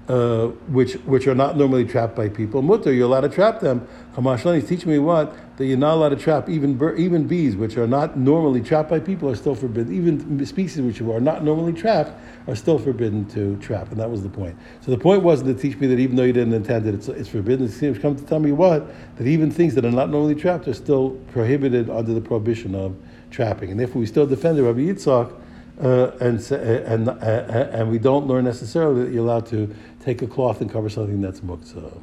uh, 0.09 0.47
which 0.69 0.95
which 1.05 1.27
are 1.27 1.35
not 1.35 1.57
normally 1.57 1.85
trapped 1.85 2.17
by 2.17 2.29
people. 2.29 2.61
Mutter, 2.61 2.93
you're 2.93 3.07
allowed 3.07 3.21
to 3.21 3.29
trap 3.29 3.61
them. 3.61 3.87
Kamashlan, 4.15 4.67
teach 4.67 4.85
me 4.85 4.99
what 4.99 5.35
that 5.57 5.67
you're 5.67 5.79
not 5.79 5.95
allowed 5.95 6.09
to 6.09 6.17
trap 6.17 6.49
even 6.49 6.81
even 6.99 7.27
bees, 7.27 7.57
which 7.57 7.77
are 7.77 7.87
not 7.87 8.19
normally 8.19 8.61
trapped 8.61 8.91
by 8.91 8.99
people, 8.99 9.31
are 9.31 9.37
still 9.37 9.55
forbidden. 9.55 9.95
Even 9.95 10.45
species 10.45 10.81
which 10.81 11.01
are 11.01 11.21
not 11.21 11.45
normally 11.45 11.73
trapped 11.73 12.13
are 12.49 12.57
still 12.57 12.79
forbidden 12.79 13.25
to 13.27 13.57
trap, 13.59 13.91
and 13.93 14.01
that 14.01 14.11
was 14.11 14.23
the 14.23 14.29
point. 14.29 14.57
So 14.81 14.91
the 14.91 14.99
point 14.99 15.23
wasn't 15.23 15.57
to 15.57 15.63
teach 15.63 15.79
me 15.79 15.87
that 15.87 16.01
even 16.01 16.17
though 16.17 16.25
you 16.25 16.33
didn't 16.33 16.55
intend 16.55 16.87
it, 16.87 16.95
it's, 16.95 17.09
it's 17.09 17.29
forbidden. 17.29 17.67
It's 17.67 17.99
come 17.99 18.17
to 18.17 18.25
tell 18.25 18.41
me 18.41 18.51
what 18.51 18.93
that 19.17 19.27
even 19.27 19.51
things 19.51 19.75
that 19.77 19.85
are 19.85 19.93
not 19.93 20.11
normally 20.11 20.35
trapped 20.35 20.67
are 20.67 20.75
still 20.75 21.11
prohibited 21.33 21.89
under 21.89 22.13
the 22.13 22.21
prohibition 22.21 22.75
of 22.75 22.97
trapping, 23.31 23.71
and 23.71 23.79
therefore 23.79 24.01
we 24.01 24.07
still 24.07 24.27
defend 24.27 24.59
the 24.59 24.65
Rabbi 24.65 24.81
Yitzchak. 24.81 25.39
Uh, 25.81 26.13
and 26.21 26.39
and 26.53 27.09
uh, 27.09 27.13
and 27.73 27.91
we 27.91 27.99
don't 27.99 28.27
learn 28.27 28.45
necessarily 28.45 29.05
that 29.05 29.13
you're 29.13 29.25
allowed 29.25 29.47
to 29.47 29.75
take 30.03 30.23
a 30.23 30.27
cloth 30.27 30.61
and 30.61 30.71
cover 30.71 30.89
something 30.89 31.21
that's 31.21 31.41
muktzah. 31.41 32.01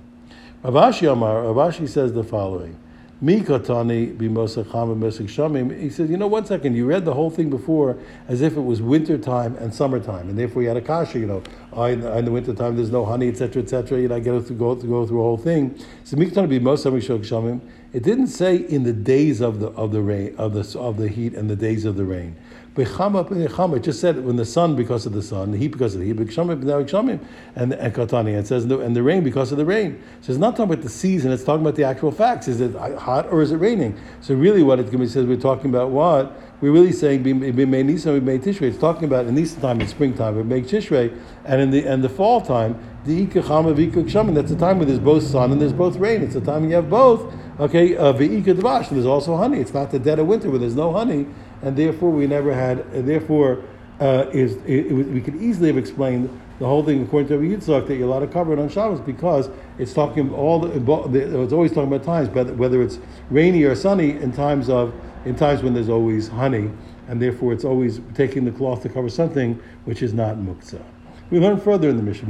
Rav 0.64 0.74
Ashi 0.74 1.12
Amar, 1.12 1.44
Rav 1.44 1.74
Ashi 1.74 1.88
says 1.88 2.14
the 2.14 2.24
following. 2.24 2.78
Mi 3.22 3.42
katani 3.42 4.16
shamim. 4.18 5.78
He 5.78 5.90
says, 5.90 6.10
you 6.10 6.16
know, 6.16 6.28
one 6.28 6.46
second, 6.46 6.76
you 6.76 6.86
read 6.86 7.04
the 7.04 7.14
whole 7.14 7.30
thing 7.30 7.50
before 7.50 7.98
as 8.30 8.42
if 8.42 8.56
it 8.56 8.62
was 8.62 8.82
winter 8.82 9.18
time 9.18 9.58
and 9.58 9.74
summertime, 9.74 10.30
and 10.30 10.40
therefore 10.40 10.62
you 10.62 10.70
had 10.70 10.78
a 10.78 10.82
kasha, 10.82 11.20
you 11.20 11.26
know, 11.26 11.44
oh, 11.74 11.84
in, 11.84 12.02
in 12.02 12.24
the 12.24 12.32
winter 12.32 12.54
time 12.54 12.78
there's 12.78 12.92
no 12.92 13.04
honey, 13.04 13.28
etc., 13.28 13.62
etc. 13.62 14.00
You 14.00 14.08
know, 14.08 14.16
I 14.16 14.20
get 14.22 14.48
to 14.48 14.54
go 14.54 14.74
to 14.74 14.88
go 14.88 15.06
through 15.06 15.20
a 15.20 15.24
whole 15.24 15.38
thing. 15.38 15.78
So 16.06 16.16
mi 16.16 16.28
katani 16.28 16.60
shamim. 16.62 17.60
It 17.92 18.04
didn't 18.04 18.28
say 18.28 18.56
in 18.56 18.84
the 18.84 18.94
days 18.94 19.42
of 19.42 19.60
the 19.60 19.68
of 19.70 19.92
the 19.92 20.02
rain 20.02 20.36
of 20.38 20.54
the 20.54 20.80
of 20.80 20.96
the 20.96 21.10
heat 21.10 21.34
and 21.34 21.50
the 21.50 21.56
days 21.58 21.84
of 21.84 21.98
the 21.98 22.06
rain. 22.06 22.38
It 22.78 23.84
just 23.84 24.00
said 24.00 24.24
when 24.24 24.36
the 24.36 24.46
sun 24.46 24.76
because 24.76 25.06
of 25.06 25.14
the 25.14 25.24
sun, 25.24 25.52
the 25.52 25.58
heat 25.58 25.70
because 25.70 25.96
of 25.96 26.02
the 26.02 26.06
heat, 26.06 26.18
and 26.18 27.74
and 27.74 27.94
katani. 27.94 28.38
It 28.38 28.48
says 28.48 28.64
and 28.66 28.96
the 28.96 29.04
rain 29.04 29.24
because 29.24 29.52
of 29.52 29.58
the 29.58 29.66
rain. 29.66 30.02
So 30.22 30.32
it's 30.32 30.40
not 30.40 30.56
talking 30.56 30.72
about 30.72 30.84
the 30.84 30.90
season; 30.90 31.32
it's 31.32 31.44
talking 31.44 31.62
about 31.62 31.76
the 31.76 31.84
actual 31.84 32.12
facts. 32.12 32.48
Is 32.48 32.62
it 32.62 32.76
hot 32.76 33.28
or 33.28 33.42
is 33.42 33.52
it 33.52 33.58
raining? 33.58 34.00
So 34.22 34.36
really, 34.36 34.64
what 34.64 34.80
it 34.80 34.92
be 34.92 35.08
says 35.08 35.26
we're 35.26 35.38
talking 35.38 35.70
about 35.70 35.90
what 35.90 36.40
we're 36.62 36.72
really 36.72 36.92
saying 36.92 37.24
made 37.24 37.86
Nisan, 37.86 38.14
we 38.14 38.20
made 38.20 38.44
Tishrei. 38.44 38.64
It's 38.64 38.78
talking 38.78 39.06
about 39.06 39.26
in 39.26 39.36
Nisan 39.36 39.62
time, 39.62 39.82
in 39.82 39.88
springtime, 39.88 40.48
make 40.48 40.66
Tishrei, 40.66 41.18
and 41.46 41.62
in 41.62 41.72
the 41.72 41.86
and 41.86 42.04
the 42.04 42.10
fall 42.10 42.40
time, 42.42 42.78
the 43.06 43.26
ikachama 43.26 43.74
v'ikach 43.74 44.36
That's 44.36 44.52
the 44.52 44.58
time 44.58 44.78
where 44.78 44.86
there's 44.86 45.00
both 45.00 45.24
sun 45.24 45.52
and 45.52 45.60
there's 45.60 45.74
both 45.74 45.96
rain. 45.96 46.22
It's 46.22 46.34
the 46.34 46.42
time 46.42 46.62
when 46.62 46.70
you 46.70 46.76
have 46.76 46.90
both. 46.90 47.34
Okay, 47.60 47.98
uh, 47.98 48.14
There's 48.14 49.06
also 49.06 49.36
honey. 49.36 49.60
It's 49.60 49.74
not 49.74 49.92
the 49.92 50.00
dead 50.00 50.20
of 50.20 50.28
winter 50.28 50.50
where 50.50 50.60
there's 50.60 50.76
no 50.76 50.94
honey 50.94 51.28
and 51.62 51.76
therefore 51.76 52.10
we 52.10 52.28
never 52.28 52.54
had, 52.54 52.80
and 52.94 53.08
therefore 53.08 53.64
uh, 54.00 54.26
is 54.32 54.56
it, 54.66 54.88
it, 54.88 54.94
we 54.94 55.22
could 55.22 55.36
easily 55.36 55.68
have 55.68 55.78
explained 55.78 56.30
the 56.60 56.66
whole 56.66 56.84
thing 56.84 57.04
according 57.04 57.28
to 57.30 57.38
Rabbi 57.38 57.56
that 57.88 57.96
you're 57.96 58.08
allowed 58.08 58.20
to 58.20 58.28
cover 58.28 58.54
it 58.54 58.60
on 58.60 58.70
Shabbos 58.70 59.00
because 59.00 59.50
it's 59.78 59.94
talking 59.94 60.34
all 60.34 60.60
the, 60.60 61.44
it's 61.44 61.54
always 61.54 61.72
talking 61.72 61.92
about 61.92 62.04
times, 62.04 62.30
but 62.30 62.56
whether 62.56 62.82
it's 62.82 63.00
rainy 63.30 63.64
or 63.64 63.76
sunny 63.76 64.12
in 64.12 64.32
times 64.32 64.70
of 64.70 64.94
in 65.26 65.36
times 65.36 65.62
when 65.64 65.74
there's 65.74 65.90
always 65.90 66.28
honey, 66.28 66.72
and 67.08 67.22
therefore 67.22 67.54
it's 67.54 67.66
always 67.66 68.00
taking 68.14 68.46
the 68.46 68.52
cloth 68.52 68.82
to 68.84 68.90
cover 68.90 69.10
something 69.10 69.62
which 69.86 70.02
is 70.02 70.14
not 70.14 70.38
muktzah. 70.38 70.84
We 71.30 71.40
learn 71.40 71.60
further 71.60 71.90
in 71.90 71.98
the 71.98 72.04
Mishnah. 72.04 72.28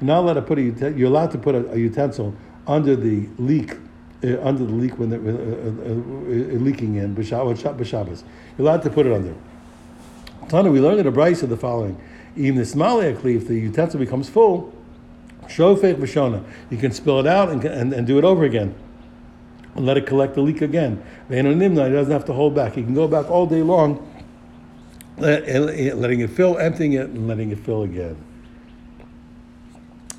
You're 0.00 0.06
not 0.06 0.20
allowed 0.20 0.34
to 0.34 0.42
put 0.42 0.58
a 0.58 0.62
you're 0.62 1.08
allowed 1.08 1.30
to 1.30 1.38
put 1.38 1.54
a, 1.54 1.70
a 1.72 1.76
utensil 1.76 2.34
under 2.66 2.94
the 2.94 3.28
leak 3.38 3.76
uh, 4.24 4.40
under 4.42 4.64
the 4.64 4.72
leak 4.72 4.98
when 4.98 5.10
they're 5.10 5.20
uh, 5.20 5.24
uh, 5.24 5.92
uh 5.92 6.58
leaking 6.58 6.96
in 6.96 7.14
b'Shabbos. 7.14 8.22
You're 8.56 8.66
allowed 8.66 8.82
to 8.82 8.90
put 8.90 9.06
it 9.06 9.12
under. 9.12 9.34
Tana, 10.48 10.70
we 10.70 10.80
learned 10.80 11.00
in 11.00 11.06
a 11.06 11.20
of 11.20 11.48
the 11.48 11.56
following: 11.56 12.00
even 12.36 12.56
the 12.56 12.62
smaliakli, 12.62 13.36
if 13.36 13.46
the 13.46 13.54
utensil 13.54 14.00
becomes 14.00 14.28
full, 14.28 14.74
shofech 15.42 15.96
b'shona, 15.96 16.42
you 16.70 16.78
can 16.78 16.90
spill 16.90 17.20
it 17.20 17.26
out 17.26 17.50
and, 17.50 17.64
and, 17.64 17.92
and 17.92 18.06
do 18.06 18.18
it 18.18 18.24
over 18.24 18.44
again. 18.44 18.74
And 19.76 19.86
let 19.86 19.96
it 19.96 20.06
collect 20.06 20.34
the 20.34 20.40
leak 20.40 20.62
again. 20.62 21.00
The 21.28 21.36
nimna, 21.36 21.86
he 21.86 21.92
doesn't 21.92 22.12
have 22.12 22.24
to 22.24 22.32
hold 22.32 22.56
back. 22.56 22.74
He 22.74 22.82
can 22.82 22.94
go 22.94 23.06
back 23.06 23.30
all 23.30 23.46
day 23.46 23.62
long, 23.62 24.04
letting 25.18 26.20
it 26.20 26.30
fill, 26.30 26.58
emptying 26.58 26.94
it, 26.94 27.10
and 27.10 27.28
letting 27.28 27.52
it 27.52 27.60
fill 27.60 27.82
again. 27.82 28.16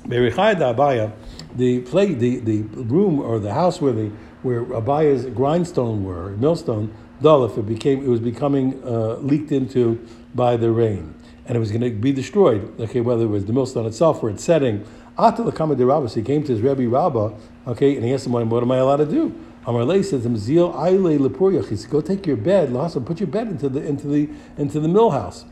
Berichai 0.06 0.58
da 0.58 0.72
abaya 0.72 1.12
the 1.56 1.80
play, 1.80 2.14
the, 2.14 2.38
the 2.38 2.62
room 2.62 3.20
or 3.20 3.38
the 3.38 3.54
house 3.54 3.80
where 3.80 3.92
the 3.92 4.10
where 4.42 4.64
Abaya's 4.64 5.26
grindstone 5.26 6.02
were, 6.02 6.30
millstone, 6.30 6.94
dull 7.20 7.44
it 7.44 7.66
became 7.66 8.02
it 8.02 8.08
was 8.08 8.20
becoming 8.20 8.82
uh, 8.84 9.16
leaked 9.16 9.52
into 9.52 10.06
by 10.34 10.56
the 10.56 10.70
rain, 10.70 11.14
and 11.46 11.56
it 11.56 11.60
was 11.60 11.70
going 11.70 11.82
to 11.82 11.90
be 11.90 12.12
destroyed. 12.12 12.78
Okay, 12.80 13.00
whether 13.00 13.24
it 13.24 13.28
was 13.28 13.44
the 13.44 13.52
millstone 13.52 13.86
itself 13.86 14.22
or 14.22 14.30
its 14.30 14.44
setting. 14.44 14.84
Kama 15.16 15.76
de 15.76 15.84
Rabbah, 15.84 16.08
he 16.08 16.22
came 16.22 16.42
to 16.44 16.52
his 16.52 16.62
Rebbe 16.62 16.88
Rabbah, 16.88 17.32
okay, 17.66 17.94
and 17.94 18.04
he 18.04 18.14
asked 18.14 18.26
him, 18.26 18.32
"What 18.32 18.62
am 18.62 18.70
I 18.70 18.78
allowed 18.78 18.98
to 18.98 19.06
do?" 19.06 19.34
Amarle 19.66 20.02
says 20.02 20.22
to 20.22 20.28
him, 20.28 20.36
"Zil 20.38 20.72
aile 20.72 21.18
lepuriach." 21.18 21.68
He 21.68 21.76
said, 21.76 21.90
"Go 21.90 22.00
take 22.00 22.26
your 22.26 22.36
bed, 22.36 22.72
Lhasa, 22.72 23.00
put 23.02 23.20
your 23.20 23.26
bed 23.26 23.48
into 23.48 23.68
the 23.68 23.84
into 23.84 24.06
the 24.06 24.30
into 24.56 24.80
the 24.80 24.88
mill 24.88 25.10
house." 25.10 25.44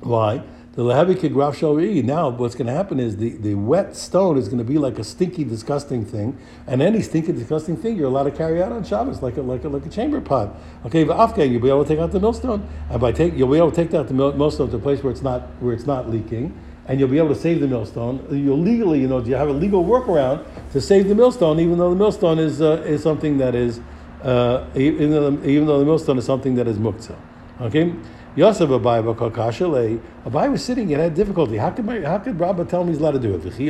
Why? 0.00 0.42
The 0.76 0.82
lehavik 0.82 1.32
graf 1.32 1.62
Now, 2.04 2.28
what's 2.28 2.54
going 2.54 2.66
to 2.66 2.72
happen 2.74 3.00
is 3.00 3.16
the, 3.16 3.30
the 3.30 3.54
wet 3.54 3.96
stone 3.96 4.36
is 4.36 4.46
going 4.46 4.58
to 4.58 4.64
be 4.64 4.76
like 4.76 4.98
a 4.98 5.04
stinky, 5.04 5.42
disgusting 5.42 6.04
thing, 6.04 6.36
and 6.66 6.82
any 6.82 7.00
stinky, 7.00 7.32
disgusting 7.32 7.78
thing 7.78 7.96
you're 7.96 8.08
allowed 8.08 8.24
to 8.24 8.30
carry 8.30 8.62
out 8.62 8.72
on 8.72 8.84
Shabbos, 8.84 9.22
like 9.22 9.38
a 9.38 9.40
like 9.40 9.64
a, 9.64 9.70
like 9.70 9.86
a 9.86 9.88
chamber 9.88 10.20
pot. 10.20 10.54
Okay, 10.84 11.04
but 11.04 11.18
afghan, 11.18 11.50
you'll 11.50 11.62
be 11.62 11.70
able 11.70 11.82
to 11.82 11.88
take 11.88 11.98
out 11.98 12.12
the 12.12 12.20
millstone, 12.20 12.68
and 12.90 13.00
by 13.00 13.10
take 13.10 13.34
you'll 13.34 13.50
be 13.50 13.56
able 13.56 13.70
to 13.70 13.76
take 13.76 13.94
out 13.94 14.06
the 14.08 14.12
millstone 14.12 14.68
to 14.68 14.76
a 14.76 14.78
place 14.78 15.02
where 15.02 15.10
it's 15.10 15.22
not 15.22 15.44
where 15.60 15.72
it's 15.72 15.86
not 15.86 16.10
leaking, 16.10 16.54
and 16.88 17.00
you'll 17.00 17.08
be 17.08 17.16
able 17.16 17.30
to 17.30 17.40
save 17.40 17.60
the 17.60 17.68
millstone. 17.68 18.22
You'll 18.30 18.58
legally, 18.58 19.00
you 19.00 19.08
know, 19.08 19.22
do 19.22 19.30
you 19.30 19.36
have 19.36 19.48
a 19.48 19.52
legal 19.52 19.82
workaround 19.82 20.44
to 20.72 20.80
save 20.82 21.08
the 21.08 21.14
millstone, 21.14 21.58
even 21.58 21.78
though 21.78 21.88
the 21.88 21.96
millstone 21.96 22.38
is 22.38 22.60
uh, 22.60 22.84
is 22.86 23.02
something 23.02 23.38
that 23.38 23.54
is 23.54 23.80
uh, 24.22 24.66
even, 24.74 25.10
though 25.10 25.30
the, 25.30 25.48
even 25.48 25.66
though 25.66 25.78
the 25.78 25.86
millstone 25.86 26.18
is 26.18 26.26
something 26.26 26.54
that 26.56 26.68
is 26.68 26.76
muktzah. 26.76 27.16
Okay. 27.62 27.94
Yosef 28.36 28.68
Abai 28.68 29.02
Bakakashale. 29.02 29.98
Abai 30.26 30.52
was 30.52 30.62
sitting 30.62 30.92
and 30.92 31.02
had 31.02 31.14
difficulty. 31.14 31.56
How 31.56 31.70
could 31.70 31.86
how 32.04 32.18
could 32.18 32.38
Rabba 32.38 32.66
tell 32.66 32.84
me 32.84 32.92
he's 32.92 33.00
allowed 33.00 33.12
to 33.12 33.18
do 33.18 33.34
it? 33.34 33.60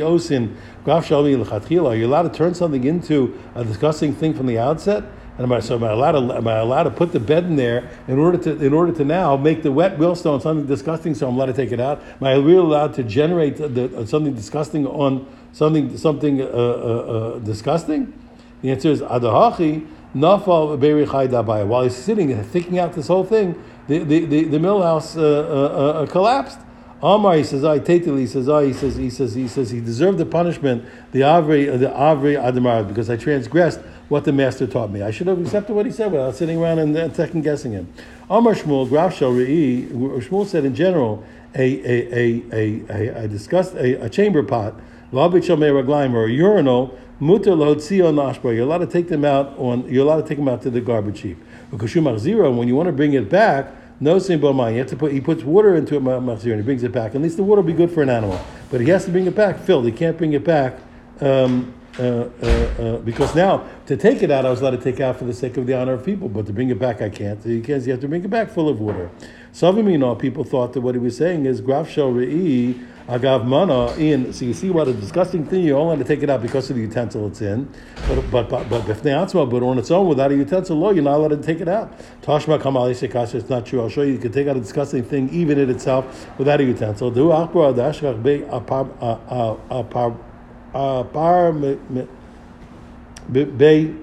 Are 0.91 1.95
you 1.95 2.05
allowed 2.05 2.21
to 2.23 2.29
turn 2.29 2.53
something 2.53 2.83
into 2.83 3.39
a 3.55 3.63
disgusting 3.63 4.13
thing 4.13 4.33
from 4.33 4.45
the 4.45 4.59
outset? 4.59 5.05
And 5.37 5.45
am 5.45 5.53
I, 5.53 5.59
so 5.59 5.75
am 5.75 5.83
I 5.83 5.91
allowed 5.91 6.13
to 6.13 6.35
am 6.35 6.47
I 6.47 6.55
allowed 6.57 6.83
to 6.83 6.89
put 6.89 7.13
the 7.13 7.19
bed 7.19 7.45
in 7.45 7.55
there 7.55 7.89
in 8.09 8.19
order 8.19 8.37
to 8.39 8.65
in 8.65 8.73
order 8.73 8.91
to 8.91 9.05
now 9.05 9.37
make 9.37 9.63
the 9.63 9.71
wet 9.71 9.99
millstone 9.99 10.41
something 10.41 10.65
disgusting? 10.65 11.15
So 11.15 11.29
I'm 11.29 11.35
allowed 11.35 11.45
to 11.45 11.53
take 11.53 11.71
it 11.71 11.79
out. 11.79 12.01
Am 12.19 12.27
I 12.27 12.33
really 12.33 12.57
allowed 12.57 12.93
to 12.95 13.03
generate 13.03 13.55
the, 13.55 13.95
uh, 13.95 14.05
something 14.05 14.33
disgusting 14.33 14.85
on 14.85 15.27
something 15.53 15.95
something 15.95 16.41
uh, 16.41 16.45
uh, 16.45 16.49
uh, 16.49 17.39
disgusting? 17.39 18.13
The 18.63 18.71
answer 18.71 18.89
is 18.89 19.01
adahachi 19.01 19.87
nafal 20.15 20.79
beri 20.79 21.05
While 21.05 21.83
he's 21.83 21.95
sitting 21.95 22.31
and 22.31 22.43
thinking 22.45 22.79
out 22.79 22.93
this 22.93 23.07
whole 23.07 23.23
thing, 23.23 23.63
the, 23.87 23.99
the, 23.99 24.25
the, 24.25 24.43
the 24.45 24.59
mill 24.59 24.81
house 24.81 25.15
uh, 25.17 25.21
uh, 25.21 25.23
uh, 25.23 26.05
collapsed. 26.07 26.59
Amar, 27.01 27.35
he 27.35 27.43
says, 27.43 27.63
I 27.63 27.79
Tatili, 27.79 28.21
he 28.21 28.27
says, 28.27 28.49
I, 28.49 28.65
he 28.65 28.73
says, 28.73 28.95
he 28.95 29.11
says, 29.11 29.35
he 29.35 29.47
says, 29.47 29.69
he 29.69 29.79
deserved 29.79 30.17
the 30.17 30.25
punishment, 30.25 30.83
the 31.11 31.21
Avri, 31.21 31.71
uh, 31.71 31.77
the 31.77 31.89
Avri 31.89 32.35
Adamar, 32.41 32.83
because 32.83 33.07
I 33.09 33.17
transgressed 33.17 33.79
what 34.09 34.23
the 34.23 34.33
master 34.33 34.65
taught 34.65 34.89
me. 34.89 35.03
I 35.03 35.11
should 35.11 35.27
have 35.27 35.39
accepted 35.39 35.75
what 35.75 35.85
he 35.85 35.91
said 35.91 36.11
without 36.11 36.35
sitting 36.35 36.59
around 36.59 36.79
and, 36.79 36.95
and 36.97 37.15
second 37.15 37.43
guessing 37.43 37.71
him. 37.71 37.87
Amar 38.31 38.55
Shmuel, 38.55 38.89
Graf 38.89 39.13
Re'i, 39.19 39.87
Shmuel 39.89 40.47
said 40.47 40.65
in 40.65 40.73
general, 40.73 41.23
a, 41.53 41.61
a, 41.61 42.15
a, 42.17 42.43
a, 42.51 42.83
a, 42.89 43.23
a 43.23 43.27
discussed, 43.27 43.75
a, 43.75 44.03
a 44.03 44.09
chamber 44.09 44.41
pot, 44.41 44.73
or 45.13 45.27
a 45.27 46.29
urinal, 46.29 46.97
mutter 47.19 47.51
nashbar. 47.51 48.55
You're 48.55 48.65
allowed 48.65 48.79
to 48.79 48.87
take 48.87 49.07
them 49.07 49.23
out 49.23 49.57
on. 49.57 49.87
You're 49.91 50.03
allowed 50.03 50.21
to 50.21 50.27
take 50.27 50.37
them 50.37 50.47
out 50.47 50.61
to 50.63 50.69
the 50.69 50.81
garbage 50.81 51.21
heap. 51.21 51.37
Because 51.71 51.91
zero, 51.91 52.51
when 52.51 52.67
you 52.67 52.75
want 52.75 52.87
to 52.87 52.93
bring 52.93 53.13
it 53.13 53.29
back, 53.29 53.73
no 53.99 54.19
sin 54.19 54.39
You 54.41 54.77
have 54.77 54.87
to 54.87 54.95
put. 54.95 55.11
He 55.11 55.21
puts 55.21 55.43
water 55.43 55.75
into 55.75 55.95
it, 55.95 56.03
machzir, 56.03 56.51
and 56.51 56.57
he 56.57 56.61
brings 56.61 56.83
it 56.83 56.91
back. 56.91 57.15
At 57.15 57.21
least 57.21 57.37
the 57.37 57.43
water 57.43 57.61
will 57.61 57.67
be 57.67 57.73
good 57.73 57.91
for 57.91 58.03
an 58.03 58.09
animal, 58.09 58.39
but 58.69 58.81
he 58.81 58.89
has 58.89 59.05
to 59.05 59.11
bring 59.11 59.25
it 59.25 59.35
back 59.35 59.59
filled. 59.59 59.85
He 59.85 59.91
can't 59.91 60.17
bring 60.17 60.33
it 60.33 60.43
back. 60.43 60.79
Um, 61.19 61.73
uh, 61.99 62.29
uh, 62.43 62.45
uh, 62.45 62.97
because 62.97 63.33
now 63.33 63.67
to 63.87 63.97
take 63.97 64.21
it 64.21 64.29
out, 64.29 64.45
I 64.45 64.51
was 64.51 64.61
allowed 64.61 64.71
to 64.71 64.77
take 64.77 64.99
out 64.99 65.17
for 65.17 65.25
the 65.25 65.33
sake 65.33 65.57
of 65.57 65.65
the 65.65 65.73
honor 65.73 65.93
of 65.93 66.05
people, 66.05 66.29
but 66.29 66.45
to 66.45 66.53
bring 66.53 66.69
it 66.69 66.77
back, 66.77 67.01
I 67.01 67.09
can't. 67.09 67.41
So 67.41 67.49
you 67.49 67.61
can't. 67.63 67.83
You 67.83 67.91
have 67.91 68.01
to 68.01 68.07
bring 68.07 68.23
it 68.23 68.29
back 68.29 68.51
full 68.51 68.69
of 68.69 68.79
water. 68.79 69.09
Savimino, 69.57 70.19
people 70.19 70.43
thought 70.43 70.73
that 70.73 70.81
what 70.81 70.93
he 70.93 70.99
was 70.99 71.17
saying 71.17 71.47
is 71.47 71.61
graf 71.61 71.89
shel 71.89 72.13
re'i 72.13 72.79
agav 73.07 73.43
mana 73.43 73.91
in. 73.93 74.31
So 74.31 74.45
you 74.45 74.53
see 74.53 74.69
what 74.69 74.87
a 74.87 74.93
disgusting 74.93 75.47
thing. 75.47 75.63
You 75.63 75.75
only 75.75 75.97
have 75.97 76.05
to 76.05 76.13
take 76.13 76.21
it 76.21 76.29
out 76.29 76.43
because 76.43 76.69
of 76.69 76.75
the 76.75 76.83
utensil 76.83 77.25
it's 77.25 77.41
in, 77.41 77.67
but 78.07 78.21
but 78.29 78.49
but 78.49 78.69
but 78.69 78.85
but 78.85 79.63
on 79.63 79.79
its 79.79 79.89
own 79.89 80.07
without 80.07 80.31
a 80.31 80.35
utensil, 80.35 80.77
law 80.77 80.91
you're 80.91 81.03
not 81.03 81.15
allowed 81.15 81.29
to 81.29 81.37
take 81.37 81.59
it 81.59 81.67
out. 81.67 81.91
Tashma 82.21 82.59
sekasha. 82.59 83.33
It's 83.33 83.49
not 83.49 83.65
true. 83.65 83.81
I'll 83.81 83.89
show 83.89 84.03
you. 84.03 84.11
You 84.11 84.19
can 84.19 84.31
take 84.31 84.47
out 84.47 84.57
a 84.57 84.59
disgusting 84.59 85.03
thing 85.03 85.27
even 85.31 85.57
in 85.57 85.71
itself 85.71 86.29
without 86.37 86.61
a 86.61 86.63
utensil. 86.63 87.09
Do 87.09 87.31
akbar 87.31 87.73
dashkach 87.73 88.21
be 88.21 88.43
apar 88.43 88.85
be 93.31 93.95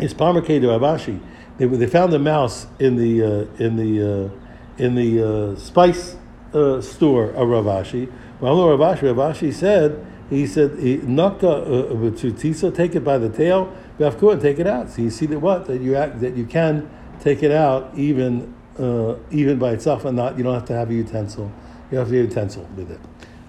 is 0.00 0.12
parmakei 0.12 0.60
de 0.60 0.68
Rav 0.68 0.82
Ashi. 0.82 1.18
They, 1.58 1.66
they 1.66 1.86
found 1.86 2.12
a 2.14 2.18
mouse 2.18 2.66
in 2.78 2.96
the 2.96 3.22
uh, 3.22 3.64
in 3.64 3.76
the 3.76 4.26
uh, 4.26 4.82
in 4.82 4.94
the 4.94 5.52
uh, 5.52 5.56
spice 5.56 6.16
uh, 6.52 6.80
store 6.80 7.30
of 7.30 7.48
Rav 7.48 7.64
Ashi. 7.64 8.10
Well, 8.40 8.76
Rav 8.76 8.98
Ashi, 8.98 9.14
Ravashi 9.14 9.52
said 9.52 10.04
he 10.30 10.46
said 10.46 10.78
naka 11.04 11.46
to 11.46 12.32
tisa, 12.32 12.74
take 12.74 12.94
it 12.94 13.04
by 13.04 13.18
the 13.18 13.28
tail, 13.28 13.72
and 13.98 14.40
take 14.40 14.58
it 14.58 14.66
out. 14.66 14.90
So 14.90 15.02
you 15.02 15.10
see 15.10 15.26
that 15.26 15.38
what 15.38 15.66
that 15.66 15.80
you 15.80 15.94
act, 15.94 16.20
that 16.20 16.36
you 16.36 16.46
can 16.46 16.90
take 17.20 17.42
it 17.42 17.52
out 17.52 17.96
even 17.96 18.54
uh, 18.78 19.16
even 19.30 19.58
by 19.58 19.72
itself 19.72 20.04
and 20.04 20.16
not 20.16 20.36
you 20.36 20.44
don't 20.44 20.54
have 20.54 20.64
to 20.66 20.74
have 20.74 20.90
a 20.90 20.94
utensil. 20.94 21.52
You 21.90 21.98
have 21.98 22.08
to 22.08 22.14
have 22.14 22.24
a 22.24 22.28
utensil 22.28 22.68
with 22.76 22.90
it. 22.90 23.00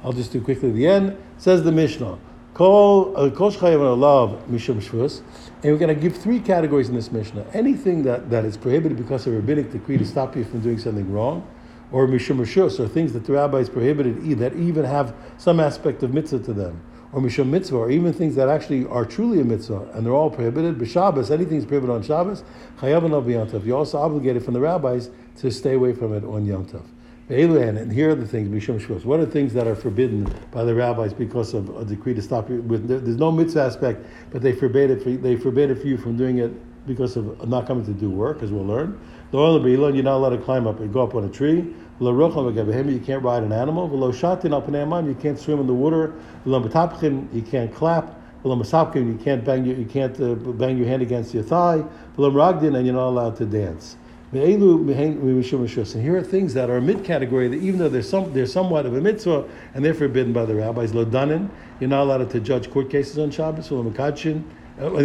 I'll 0.04 0.14
just 0.14 0.32
do 0.32 0.42
quickly 0.42 0.72
the 0.72 0.88
end. 0.88 1.18
Says 1.38 1.64
the 1.64 1.72
Mishnah. 1.72 2.20
Kol 2.54 3.14
uh, 3.18 3.96
love 3.96 4.44
mishum 4.48 4.82
shvus, 4.82 5.22
and 5.64 5.72
we're 5.72 5.80
going 5.80 5.94
to 5.94 6.00
give 6.00 6.16
three 6.16 6.40
categories 6.40 6.90
in 6.90 6.96
this 6.96 7.12
Mishnah. 7.12 7.46
Anything 7.54 8.04
that, 8.04 8.30
that 8.30 8.46
is 8.46 8.58
prohibited 8.58 8.98
because 8.98 9.26
of 9.26 9.34
rabbinic 9.34 9.72
decree 9.72 9.98
to 9.98 10.06
stop 10.06 10.36
you 10.36 10.44
from 10.44 10.62
doing 10.62 10.78
something 10.78 11.12
wrong, 11.12 11.48
or 11.92 12.08
mishum 12.08 12.38
shvus, 12.38 12.80
or 12.80 12.88
things 12.88 13.14
that 13.14 13.26
the 13.26 13.34
rabbis 13.34 13.70
prohibited 13.70 14.40
that 14.40 14.54
even 14.56 14.84
have 14.84 15.16
some 15.38 15.60
aspect 15.60 16.04
of 16.04 16.14
mitzvah 16.14 16.40
to 16.40 16.54
them, 16.54 16.82
or 17.14 17.22
mishum 17.22 17.48
mitzvah, 17.48 17.78
or 17.78 17.90
even 17.90 18.12
things 18.14 18.36
that 18.36 18.50
actually 18.50 18.86
are 18.88 19.06
truly 19.06 19.40
a 19.40 19.44
mitzvah, 19.44 19.90
and 19.94 20.06
they're 20.06 20.14
all 20.14 20.30
prohibited. 20.30 20.78
B'Shabbos, 20.78 21.32
anything 21.32 21.58
is 21.58 21.66
prohibited 21.66 21.96
on 21.96 22.04
Shabbos. 22.04 22.44
Chayav 22.80 23.66
You're 23.66 23.78
also 23.78 23.98
obligated 23.98 24.44
from 24.44 24.54
the 24.54 24.60
rabbis 24.60 25.10
to 25.38 25.52
stay 25.52 25.74
away 25.74 25.94
from 25.94 26.14
it 26.14 26.24
on 26.24 26.46
Yom 26.46 26.66
Tov. 26.66 26.84
And 27.28 27.92
here 27.92 28.12
are 28.12 28.16
the 28.16 28.28
things, 28.28 28.50
Mishum. 28.50 29.04
What 29.04 29.20
are 29.20 29.26
things 29.26 29.52
that 29.54 29.66
are 29.66 29.76
forbidden 29.76 30.32
by 30.52 30.64
the 30.64 30.76
rabbis 30.76 31.12
because 31.12 31.56
of 31.56 31.76
a 31.76 31.84
decree 31.84 32.14
to 32.14 32.22
stop 32.22 32.52
you? 32.52 32.62
With, 32.62 32.88
there's 32.88 33.18
no 33.18 33.32
mitzvah 33.32 33.64
aspect, 33.64 34.06
but 34.30 34.44
they 34.44 34.52
forbade 34.52 34.92
it. 34.92 35.02
For, 35.02 35.10
they 35.10 35.36
forbade 35.36 35.72
it 35.72 35.82
for 35.82 35.88
you 35.88 35.98
from 35.98 36.18
doing 36.18 36.38
it 36.38 36.52
because 36.86 37.18
of 37.18 37.50
not 37.50 37.66
coming 37.66 37.84
to 37.86 37.94
do 37.94 38.12
work, 38.12 38.44
as 38.44 38.52
we'll 38.52 38.64
learn. 38.64 39.00
The 39.32 39.40
oil 39.40 39.56
of 39.56 39.66
you're 39.66 40.04
not 40.04 40.18
allowed 40.18 40.30
to 40.30 40.38
climb 40.38 40.68
up 40.68 40.80
and 40.82 40.94
go 40.94 41.02
up 41.02 41.16
on 41.16 41.24
a 41.24 41.30
tree. 41.30 41.74
You 42.00 43.02
can't 43.04 43.24
ride 43.24 43.42
an 43.42 43.52
animal. 43.52 43.90
You 43.90 45.16
can't 45.16 45.40
swim 45.40 45.60
in 45.60 45.66
the 45.66 45.74
water. 45.74 46.14
You 46.46 47.42
can't 47.42 47.74
clap. 47.74 48.22
You 48.44 49.20
can't 49.24 49.44
bang 49.44 49.66
your, 49.66 49.76
you 49.76 49.86
can't 49.86 50.22
uh, 50.22 50.36
bang 50.36 50.78
your 50.78 50.86
hand 50.86 51.02
against 51.02 51.34
your 51.34 51.42
thigh. 51.42 51.84
And 52.18 52.86
you're 52.86 52.94
not 52.94 53.08
allowed 53.08 53.36
to 53.38 53.46
dance. 53.48 53.98
And 54.36 56.04
here 56.04 56.18
are 56.18 56.24
things 56.24 56.54
that 56.54 56.70
are 56.70 56.82
mid 56.82 57.04
category 57.06 57.48
that 57.48 57.56
even 57.56 57.80
though 57.80 57.88
they're, 57.90 58.02
some, 58.02 58.34
they're 58.34 58.46
somewhat 58.46 58.86
of 58.86 58.96
a 58.96 59.02
mitzvah 59.02 59.46
and 59.74 59.86
they're 59.86 59.94
forbidden 59.94 60.34
by 60.34 60.46
the 60.46 60.56
rabbis. 60.56 60.92
Lodanin, 60.92 61.50
you're 61.80 61.90
not 61.90 62.02
allowed 62.02 62.30
to 62.30 62.40
judge 62.42 62.70
court 62.70 62.90
cases 62.90 63.18
on 63.18 63.32
Shabbos. 63.32 63.70
Makachin, 63.70 64.44
uh, 64.82 65.00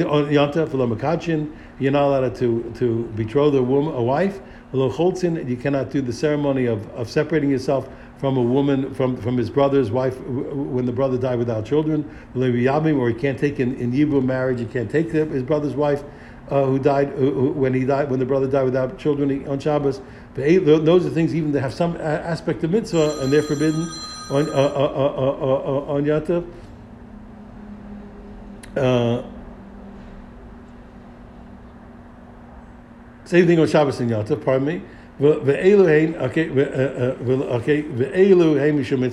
you're 1.79 1.93
not 1.93 2.03
allowed 2.03 2.35
to, 2.37 2.73
to 2.77 3.13
betroth 3.15 3.55
a 3.55 3.63
woman, 3.63 3.95
a 3.95 4.03
wife. 4.03 4.41
Cholzin, 4.73 5.49
you 5.49 5.57
cannot 5.57 5.91
do 5.91 6.01
the 6.01 6.13
ceremony 6.13 6.67
of, 6.67 6.89
of 6.91 7.09
separating 7.09 7.51
yourself 7.51 7.89
from 8.19 8.37
a 8.37 8.43
woman, 8.43 8.93
from, 8.95 9.17
from 9.17 9.37
his 9.37 9.49
brother's 9.49 9.91
wife 9.91 10.21
when 10.21 10.87
the 10.87 10.93
brother 10.93 11.17
died 11.17 11.39
without 11.39 11.65
children. 11.65 12.05
Or 12.35 13.09
he 13.09 13.15
can't 13.15 13.39
take 13.39 13.61
in, 13.61 13.77
in 13.77 13.93
Yibum 13.93 14.25
marriage, 14.25 14.59
he 14.59 14.67
can't 14.67 14.91
take 14.91 15.11
his 15.13 15.43
brother's 15.43 15.75
wife 15.75 16.03
uh, 16.51 16.65
who 16.65 16.79
died 16.79 17.17
when 17.17 17.73
he 17.73 17.85
died 17.85 18.11
when 18.11 18.19
the 18.19 18.27
brother 18.27 18.47
died 18.47 18.65
without 18.65 18.99
children 18.99 19.47
on 19.49 19.59
Shabbos. 19.59 20.01
Those 20.35 21.07
are 21.07 21.11
things 21.11 21.35
even 21.35 21.53
that 21.53 21.61
have 21.61 21.75
some 21.75 21.97
aspect 21.97 22.65
of 22.65 22.71
mitzvah 22.71 23.21
and 23.21 23.33
they're 23.33 23.43
forbidden 23.43 23.89
on 24.31 24.49
uh, 24.49 24.53
uh, 24.53 24.57
uh, 24.57 25.33
uh, 25.41 25.63
uh 25.63 25.95
on 25.95 26.05
Yatav. 26.05 26.45
same 33.25 33.47
thing 33.47 33.61
on 33.61 33.69
Shabbos 33.69 34.01
and 34.01 34.11
Yatav. 34.11 34.45
Pardon 34.45 34.67
me. 34.67 34.83
Okay, 35.21 36.51
okay. 36.51 37.81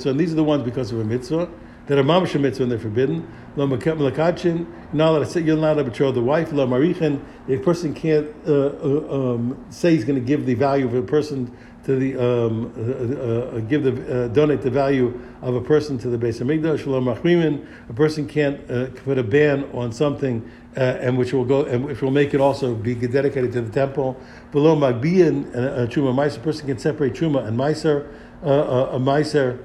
And 0.09 0.19
these 0.19 0.31
are 0.31 0.35
the 0.35 0.43
ones 0.43 0.63
because 0.63 0.91
of 0.91 0.99
a 0.99 1.03
mitzvah 1.03 1.49
that 1.87 1.97
are 1.97 2.03
mamash 2.03 2.39
mitzvah 2.39 2.63
and 2.63 2.71
they're 2.71 2.79
forbidden. 2.79 3.27
Lo 3.55 3.67
melakachin, 3.67 4.67
you're 4.93 5.57
not 5.57 5.73
allowed 5.73 5.83
to 5.83 5.91
betroth 5.91 6.13
the 6.13 6.21
wife. 6.21 6.51
Lo 6.51 6.67
marichin, 6.67 7.21
a 7.49 7.57
person 7.57 7.93
can't 7.93 8.27
uh, 8.45 8.51
uh, 8.51 9.33
um, 9.33 9.65
say 9.69 9.91
he's 9.95 10.05
going 10.05 10.19
to 10.19 10.25
give 10.25 10.45
the 10.45 10.53
value 10.53 10.85
of 10.85 10.93
a 10.93 11.01
person 11.01 11.55
to 11.85 11.95
the 11.95 12.15
um, 12.17 12.73
uh, 12.77 13.57
uh 13.57 13.59
give 13.61 13.83
the 13.83 14.25
uh, 14.25 14.27
donate 14.27 14.61
the 14.61 14.69
value 14.69 15.17
of 15.41 15.55
a 15.55 15.61
person 15.61 15.97
to 15.97 16.09
the 16.09 16.17
base 16.17 16.41
of 16.41 16.47
Migdash. 16.47 16.85
Lo 16.85 16.99
machmimin, 16.99 17.65
a 17.89 17.93
person 17.93 18.27
can't 18.27 18.69
uh, 18.69 18.87
put 19.05 19.17
a 19.17 19.23
ban 19.23 19.63
on 19.73 19.91
something. 19.91 20.49
and 20.75 21.17
which 21.17 21.33
will 21.33 21.45
go, 21.45 21.65
and 21.65 21.83
which 21.85 22.03
will 22.03 22.11
make 22.11 22.35
it 22.35 22.41
also 22.41 22.75
be 22.75 22.93
dedicated 22.93 23.51
to 23.51 23.61
the 23.61 23.71
temple. 23.71 24.15
Below 24.51 24.75
magbiyan 24.75 25.51
and 25.55 25.89
truma 25.89 26.13
meiser, 26.13 26.37
a 26.37 26.39
person 26.41 26.67
can 26.67 26.77
separate 26.77 27.13
truma 27.13 27.47
and 27.47 27.57
meiser, 27.57 28.05
a 28.43 28.99
meiser 28.99 29.57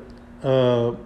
uh, 0.43 0.49
uh, 0.49 0.97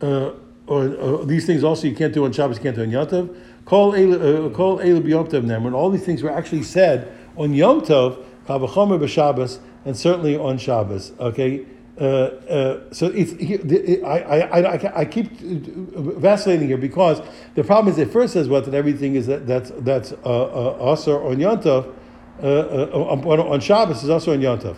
or, 0.00 0.34
or, 0.66 1.24
these 1.24 1.46
things 1.46 1.64
also 1.64 1.86
you 1.86 1.94
can't 1.94 2.12
do 2.12 2.24
on 2.24 2.32
Shabbos, 2.32 2.56
you 2.56 2.62
can't 2.62 2.76
do 2.76 2.82
on 2.82 2.90
Yom 2.90 3.06
Tov. 3.06 3.36
Call 3.64 3.92
uh, 3.92 4.50
call 4.50 4.78
Elu 4.78 5.08
Yom 5.08 5.26
Tov. 5.26 5.62
When 5.62 5.74
all 5.74 5.90
these 5.90 6.04
things 6.04 6.22
were 6.22 6.30
actually 6.30 6.62
said 6.62 7.12
on 7.36 7.54
Yom 7.54 7.80
Tov, 7.80 8.22
Kavachomer 8.46 8.98
b'Shabbos, 8.98 9.58
and 9.84 9.96
certainly 9.96 10.36
on 10.36 10.58
Shabbos. 10.58 11.12
Okay. 11.18 11.66
Uh, 11.96 12.04
uh, 12.04 12.92
so 12.92 13.06
it's, 13.06 13.30
it, 13.38 14.02
I, 14.02 14.18
I, 14.18 14.60
I, 14.60 15.00
I, 15.02 15.04
keep 15.04 15.30
vacillating 15.30 16.66
here 16.66 16.76
because 16.76 17.22
the 17.54 17.62
problem 17.62 17.92
is 17.92 18.00
it 18.00 18.10
first 18.10 18.32
says 18.32 18.48
what 18.48 18.64
that 18.64 18.74
everything 18.74 19.14
is 19.14 19.28
that 19.28 19.46
that's 19.46 19.70
that's 19.78 20.10
uh, 20.10 20.16
uh, 20.24 20.76
also 20.80 21.24
on 21.24 21.36
Yontov, 21.36 21.94
uh, 22.42 22.46
uh, 22.46 22.90
on, 22.92 23.38
on 23.38 23.60
Shabbos 23.60 24.02
is 24.02 24.10
also 24.10 24.32
on 24.32 24.40
Yontov. 24.40 24.76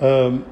Um, 0.00 0.44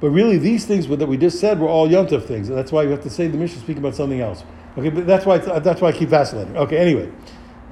but 0.00 0.10
really, 0.10 0.38
these 0.38 0.64
things 0.64 0.86
that 0.88 1.06
we 1.06 1.16
just 1.16 1.40
said 1.40 1.60
were 1.60 1.68
all 1.68 1.88
Yontif 1.88 2.24
things, 2.24 2.48
and 2.48 2.56
that's 2.56 2.72
why 2.72 2.82
you 2.84 2.90
have 2.90 3.02
to 3.02 3.10
say 3.10 3.28
the 3.28 3.36
Mishnah 3.36 3.60
speaking 3.60 3.82
about 3.82 3.94
something 3.94 4.20
else. 4.20 4.44
Okay, 4.78 4.88
but 4.88 5.06
that's 5.06 5.26
why 5.26 5.38
that's 5.38 5.80
why 5.80 5.88
I 5.88 5.92
keep 5.92 6.08
vacillating. 6.08 6.56
Okay, 6.56 6.78
anyway. 6.78 7.10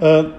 Uh, 0.00 0.38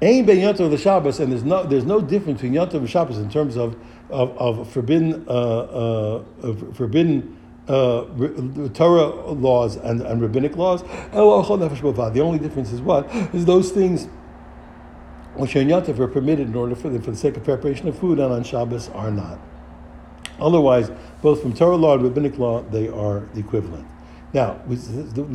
Ain 0.00 0.24
ben 0.24 0.54
the 0.56 0.78
Shabbos, 0.78 1.18
and 1.18 1.32
there's 1.32 1.44
no 1.44 1.64
there's 1.64 1.84
no 1.84 2.00
difference 2.00 2.40
between 2.40 2.54
Yontif 2.58 2.74
and 2.74 2.90
Shabbos 2.90 3.18
in 3.18 3.28
terms 3.30 3.56
of 3.56 3.76
of, 4.10 4.36
of 4.38 4.70
forbidden 4.70 5.24
uh, 5.28 5.32
uh, 5.32 6.22
forbidden 6.72 7.37
uh, 7.68 8.68
Torah 8.74 9.32
laws 9.32 9.76
and, 9.76 10.02
and 10.02 10.20
rabbinic 10.20 10.56
laws. 10.56 10.82
The 11.12 12.20
only 12.22 12.38
difference 12.38 12.72
is 12.72 12.80
what? 12.80 13.06
Is 13.34 13.44
those 13.44 13.70
things 13.70 14.08
which 15.34 15.54
are 15.54 15.60
Yantav 15.60 15.98
are 15.98 16.08
permitted 16.08 16.48
in 16.48 16.54
order 16.54 16.74
for 16.74 16.88
the, 16.88 17.00
for 17.00 17.12
the 17.12 17.16
sake 17.16 17.36
of 17.36 17.44
preparation 17.44 17.88
of 17.88 17.98
food 17.98 18.18
and 18.18 18.32
on 18.32 18.42
Shabbos 18.42 18.88
are 18.90 19.10
not. 19.10 19.38
Otherwise, 20.40 20.90
both 21.22 21.42
from 21.42 21.52
Torah 21.52 21.76
law 21.76 21.94
and 21.94 22.02
rabbinic 22.02 22.38
law, 22.38 22.62
they 22.62 22.88
are 22.88 23.20
the 23.34 23.40
equivalent. 23.40 23.86
Now, 24.32 24.60
we, 24.66 24.76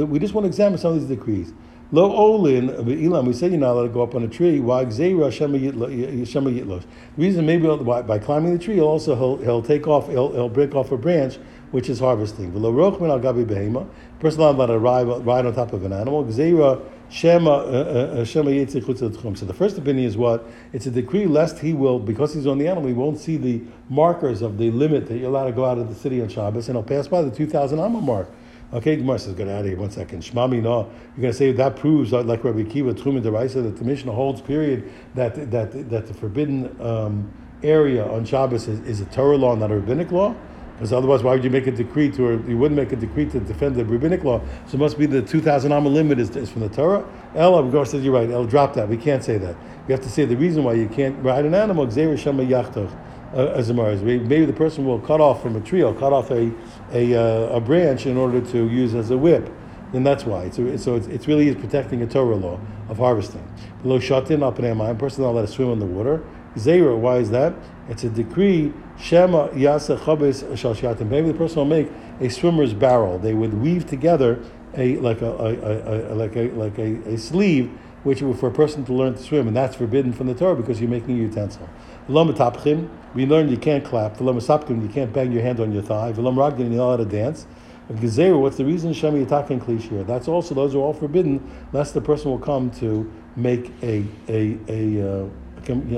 we 0.05 0.19
just 0.19 0.33
want 0.33 0.43
to 0.43 0.47
examine 0.47 0.77
some 0.77 0.93
of 0.93 0.99
these 0.99 1.17
decrees. 1.17 1.53
Lo 1.91 2.11
olin 2.11 2.69
Elam, 2.69 3.25
we 3.25 3.33
say 3.33 3.49
you're 3.49 3.59
not 3.59 3.73
allowed 3.73 3.83
to 3.83 3.89
go 3.89 4.01
up 4.01 4.15
on 4.15 4.23
a 4.23 4.27
tree. 4.27 4.57
The 4.57 6.83
reason 7.17 7.45
maybe 7.45 7.67
by 7.67 8.19
climbing 8.19 8.53
the 8.53 8.63
tree, 8.63 8.75
he'll 8.75 8.85
also 8.85 9.15
he'll, 9.15 9.37
he'll 9.37 9.61
take 9.61 9.87
off, 9.87 10.09
he'll, 10.09 10.31
he'll 10.31 10.49
break 10.49 10.73
off 10.73 10.91
a 10.91 10.97
branch 10.97 11.37
which 11.73 11.89
is 11.89 11.99
harvesting. 11.99 12.51
V'lo 12.51 12.71
rochvin 12.71 13.09
al 13.09 13.19
gabi 13.19 13.43
behema, 13.43 13.89
person 14.19 14.41
not 14.41 14.53
allowed 14.53 14.67
to 14.67 14.77
ride, 14.77 15.07
ride 15.25 15.43
on 15.47 15.55
top 15.55 15.73
of 15.73 15.83
an 15.83 15.91
animal. 15.91 16.23
Gzeira 16.23 16.79
shema 17.09 17.49
uh, 17.49 18.11
uh, 18.15 18.21
uh, 18.21 18.23
shema 18.23 18.51
So 18.67 19.45
the 19.45 19.55
first 19.55 19.79
opinion 19.79 20.05
is 20.05 20.15
what? 20.15 20.45
It's 20.71 20.85
a 20.85 20.91
decree 20.91 21.25
lest 21.25 21.57
he 21.57 21.73
will, 21.73 21.97
because 21.97 22.35
he's 22.35 22.45
on 22.45 22.59
the 22.59 22.67
animal, 22.67 22.87
he 22.87 22.93
won't 22.93 23.17
see 23.17 23.37
the 23.37 23.59
markers 23.89 24.43
of 24.43 24.59
the 24.59 24.69
limit 24.69 25.07
that 25.07 25.17
you're 25.17 25.29
allowed 25.29 25.47
to 25.47 25.51
go 25.51 25.65
out 25.65 25.79
of 25.79 25.89
the 25.89 25.95
city 25.95 26.21
on 26.21 26.29
Shabbos, 26.29 26.69
and 26.69 26.77
he'll 26.77 26.83
pass 26.83 27.07
by 27.07 27.23
the 27.23 27.31
2,000 27.31 27.79
amma 27.79 27.99
mark. 27.99 28.29
Okay, 28.71 28.95
Gemara 28.95 29.17
says, 29.17 29.33
get 29.33 29.47
out 29.47 29.61
of 29.61 29.65
here 29.65 29.77
one 29.77 29.89
second. 29.89 30.21
Shmami 30.21 30.61
no. 30.61 30.91
You're 31.15 31.21
going 31.21 31.31
to 31.31 31.33
say 31.33 31.51
that 31.53 31.75
proves, 31.75 32.11
like 32.11 32.43
Rabbi 32.43 32.61
Akiva, 32.61 32.93
Tchum 32.93 33.17
and 33.17 33.25
Deraisa, 33.25 33.63
that 33.63 33.77
the 33.77 33.83
Mishnah 33.83 34.11
holds, 34.11 34.41
period, 34.41 34.91
that 35.15 35.49
that 35.49 35.89
that 35.89 36.05
the 36.05 36.13
forbidden 36.13 36.79
um, 36.79 37.33
area 37.63 38.05
on 38.05 38.25
Shabbos 38.25 38.67
is, 38.67 38.79
is 38.81 39.01
a 39.01 39.05
Torah 39.05 39.37
law, 39.37 39.55
not 39.55 39.71
a 39.71 39.75
rabbinic 39.75 40.11
law. 40.11 40.35
Because 40.73 40.91
otherwise, 40.91 41.21
why 41.21 41.33
would 41.33 41.43
you 41.43 41.49
make 41.49 41.67
a 41.67 41.71
decree 41.71 42.09
to, 42.11 42.25
or 42.25 42.49
you 42.49 42.57
wouldn't 42.57 42.79
make 42.79 42.91
a 42.91 42.95
decree 42.95 43.25
to 43.27 43.39
defend 43.39 43.75
the 43.75 43.85
rabbinic 43.85 44.23
law? 44.23 44.41
So 44.67 44.75
it 44.75 44.79
must 44.79 44.97
be 44.97 45.05
the 45.05 45.21
2,000 45.21 45.71
amma 45.71 45.89
limit 45.89 46.19
is, 46.19 46.35
is 46.35 46.49
from 46.49 46.61
the 46.61 46.69
Torah. 46.69 47.05
El 47.35 47.53
Abgar 47.53 47.87
says, 47.87 48.03
you're 48.03 48.13
right, 48.13 48.29
El, 48.29 48.45
drop 48.45 48.73
that. 48.73 48.89
We 48.89 48.97
can't 48.97 49.23
say 49.23 49.37
that. 49.37 49.55
You 49.87 49.91
have 49.91 50.01
to 50.01 50.09
say 50.09 50.25
the 50.25 50.35
reason 50.35 50.63
why 50.63 50.73
you 50.73 50.87
can't 50.87 51.23
ride 51.23 51.45
an 51.45 51.53
animal, 51.53 51.85
Gzeir 51.85 52.17
Shema 52.17 52.43
Yachtach, 52.43 52.91
uh, 53.33 53.53
as. 53.53 53.71
Maybe 53.71 54.45
the 54.45 54.53
person 54.53 54.85
will 54.85 54.99
cut 54.99 55.21
off 55.21 55.41
from 55.41 55.55
a 55.55 55.61
tree 55.61 55.83
or 55.83 55.93
cut 55.93 56.11
off 56.13 56.31
a, 56.31 56.51
a, 56.91 57.15
uh, 57.15 57.57
a 57.57 57.61
branch 57.61 58.05
in 58.05 58.17
order 58.17 58.41
to 58.51 58.69
use 58.69 58.95
as 58.95 59.11
a 59.11 59.17
whip. 59.17 59.51
And 59.93 60.05
that's 60.05 60.25
why. 60.25 60.49
So, 60.49 60.75
so 60.77 60.95
it's, 60.95 61.07
it's 61.07 61.27
really 61.27 61.47
is 61.47 61.55
protecting 61.55 62.01
a 62.01 62.07
Torah 62.07 62.35
law 62.35 62.59
of 62.89 62.97
harvesting. 62.97 63.47
Below 63.83 63.99
shatin 63.99 64.41
up 64.41 64.59
in 64.59 64.65
a 64.65 64.95
person 64.95 65.23
not 65.23 65.35
let 65.35 65.45
it 65.45 65.49
swim 65.49 65.69
in 65.71 65.79
the 65.79 65.85
water. 65.85 66.23
Zera, 66.55 66.97
why 66.97 67.17
is 67.17 67.29
that? 67.31 67.53
It's 67.89 68.03
a 68.03 68.09
decree, 68.09 68.73
Shema 68.99 69.49
Yasa 69.49 70.03
Chabes 70.03 70.43
Shal 70.59 70.95
Maybe 71.05 71.27
the 71.27 71.37
person 71.37 71.57
will 71.57 71.65
make 71.65 71.89
a 72.19 72.29
swimmer's 72.29 72.73
barrel. 72.73 73.17
They 73.19 73.33
would 73.33 73.53
weave 73.53 73.87
together 73.87 74.39
a 74.75 74.97
like 74.97 75.21
a, 75.21 75.31
a, 75.31 75.53
a, 75.53 76.13
a 76.13 76.15
like 76.15 76.35
a 76.35 76.49
like 76.51 76.77
a, 76.77 77.13
a 77.13 77.17
sleeve 77.17 77.71
which 78.03 78.19
for 78.19 78.47
a 78.47 78.51
person 78.51 78.83
to 78.85 78.93
learn 78.93 79.15
to 79.15 79.23
swim, 79.23 79.47
and 79.47 79.55
that's 79.55 79.75
forbidden 79.75 80.11
from 80.11 80.27
the 80.27 80.33
Torah 80.33 80.55
because 80.55 80.81
you're 80.81 80.89
making 80.89 81.11
a 81.11 81.21
utensil. 81.21 81.69
We 82.07 83.25
learned 83.25 83.49
you 83.49 83.57
can't 83.57 83.85
clap. 83.85 84.19
You 84.19 84.89
can't 84.93 85.13
bang 85.13 85.31
your 85.31 85.41
hand 85.41 85.59
on 85.61 85.71
your 85.71 85.83
thigh. 85.83 86.09
You 86.09 86.21
know 86.21 86.89
how 86.89 86.97
to 86.97 87.05
dance. 87.05 87.47
Gezeru, 87.91 88.39
what's 88.39 88.57
the 88.57 88.65
reason 88.65 88.93
Shemi 88.93 89.25
Yitakin 89.25 89.61
Klishir? 89.61 90.05
That's 90.07 90.27
also 90.27 90.55
those 90.55 90.73
are 90.73 90.79
all 90.79 90.93
forbidden, 90.93 91.41
lest 91.73 91.93
the 91.93 92.01
person 92.01 92.31
will 92.31 92.39
come 92.39 92.71
to 92.71 93.11
make 93.35 93.71
a 93.81 94.05
a 94.27 94.57
a, 94.67 95.25
uh, 95.25 95.29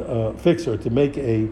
uh, 0.01 0.33
fixer 0.33 0.77
to 0.77 0.89
make 0.89 1.17
a 1.17 1.47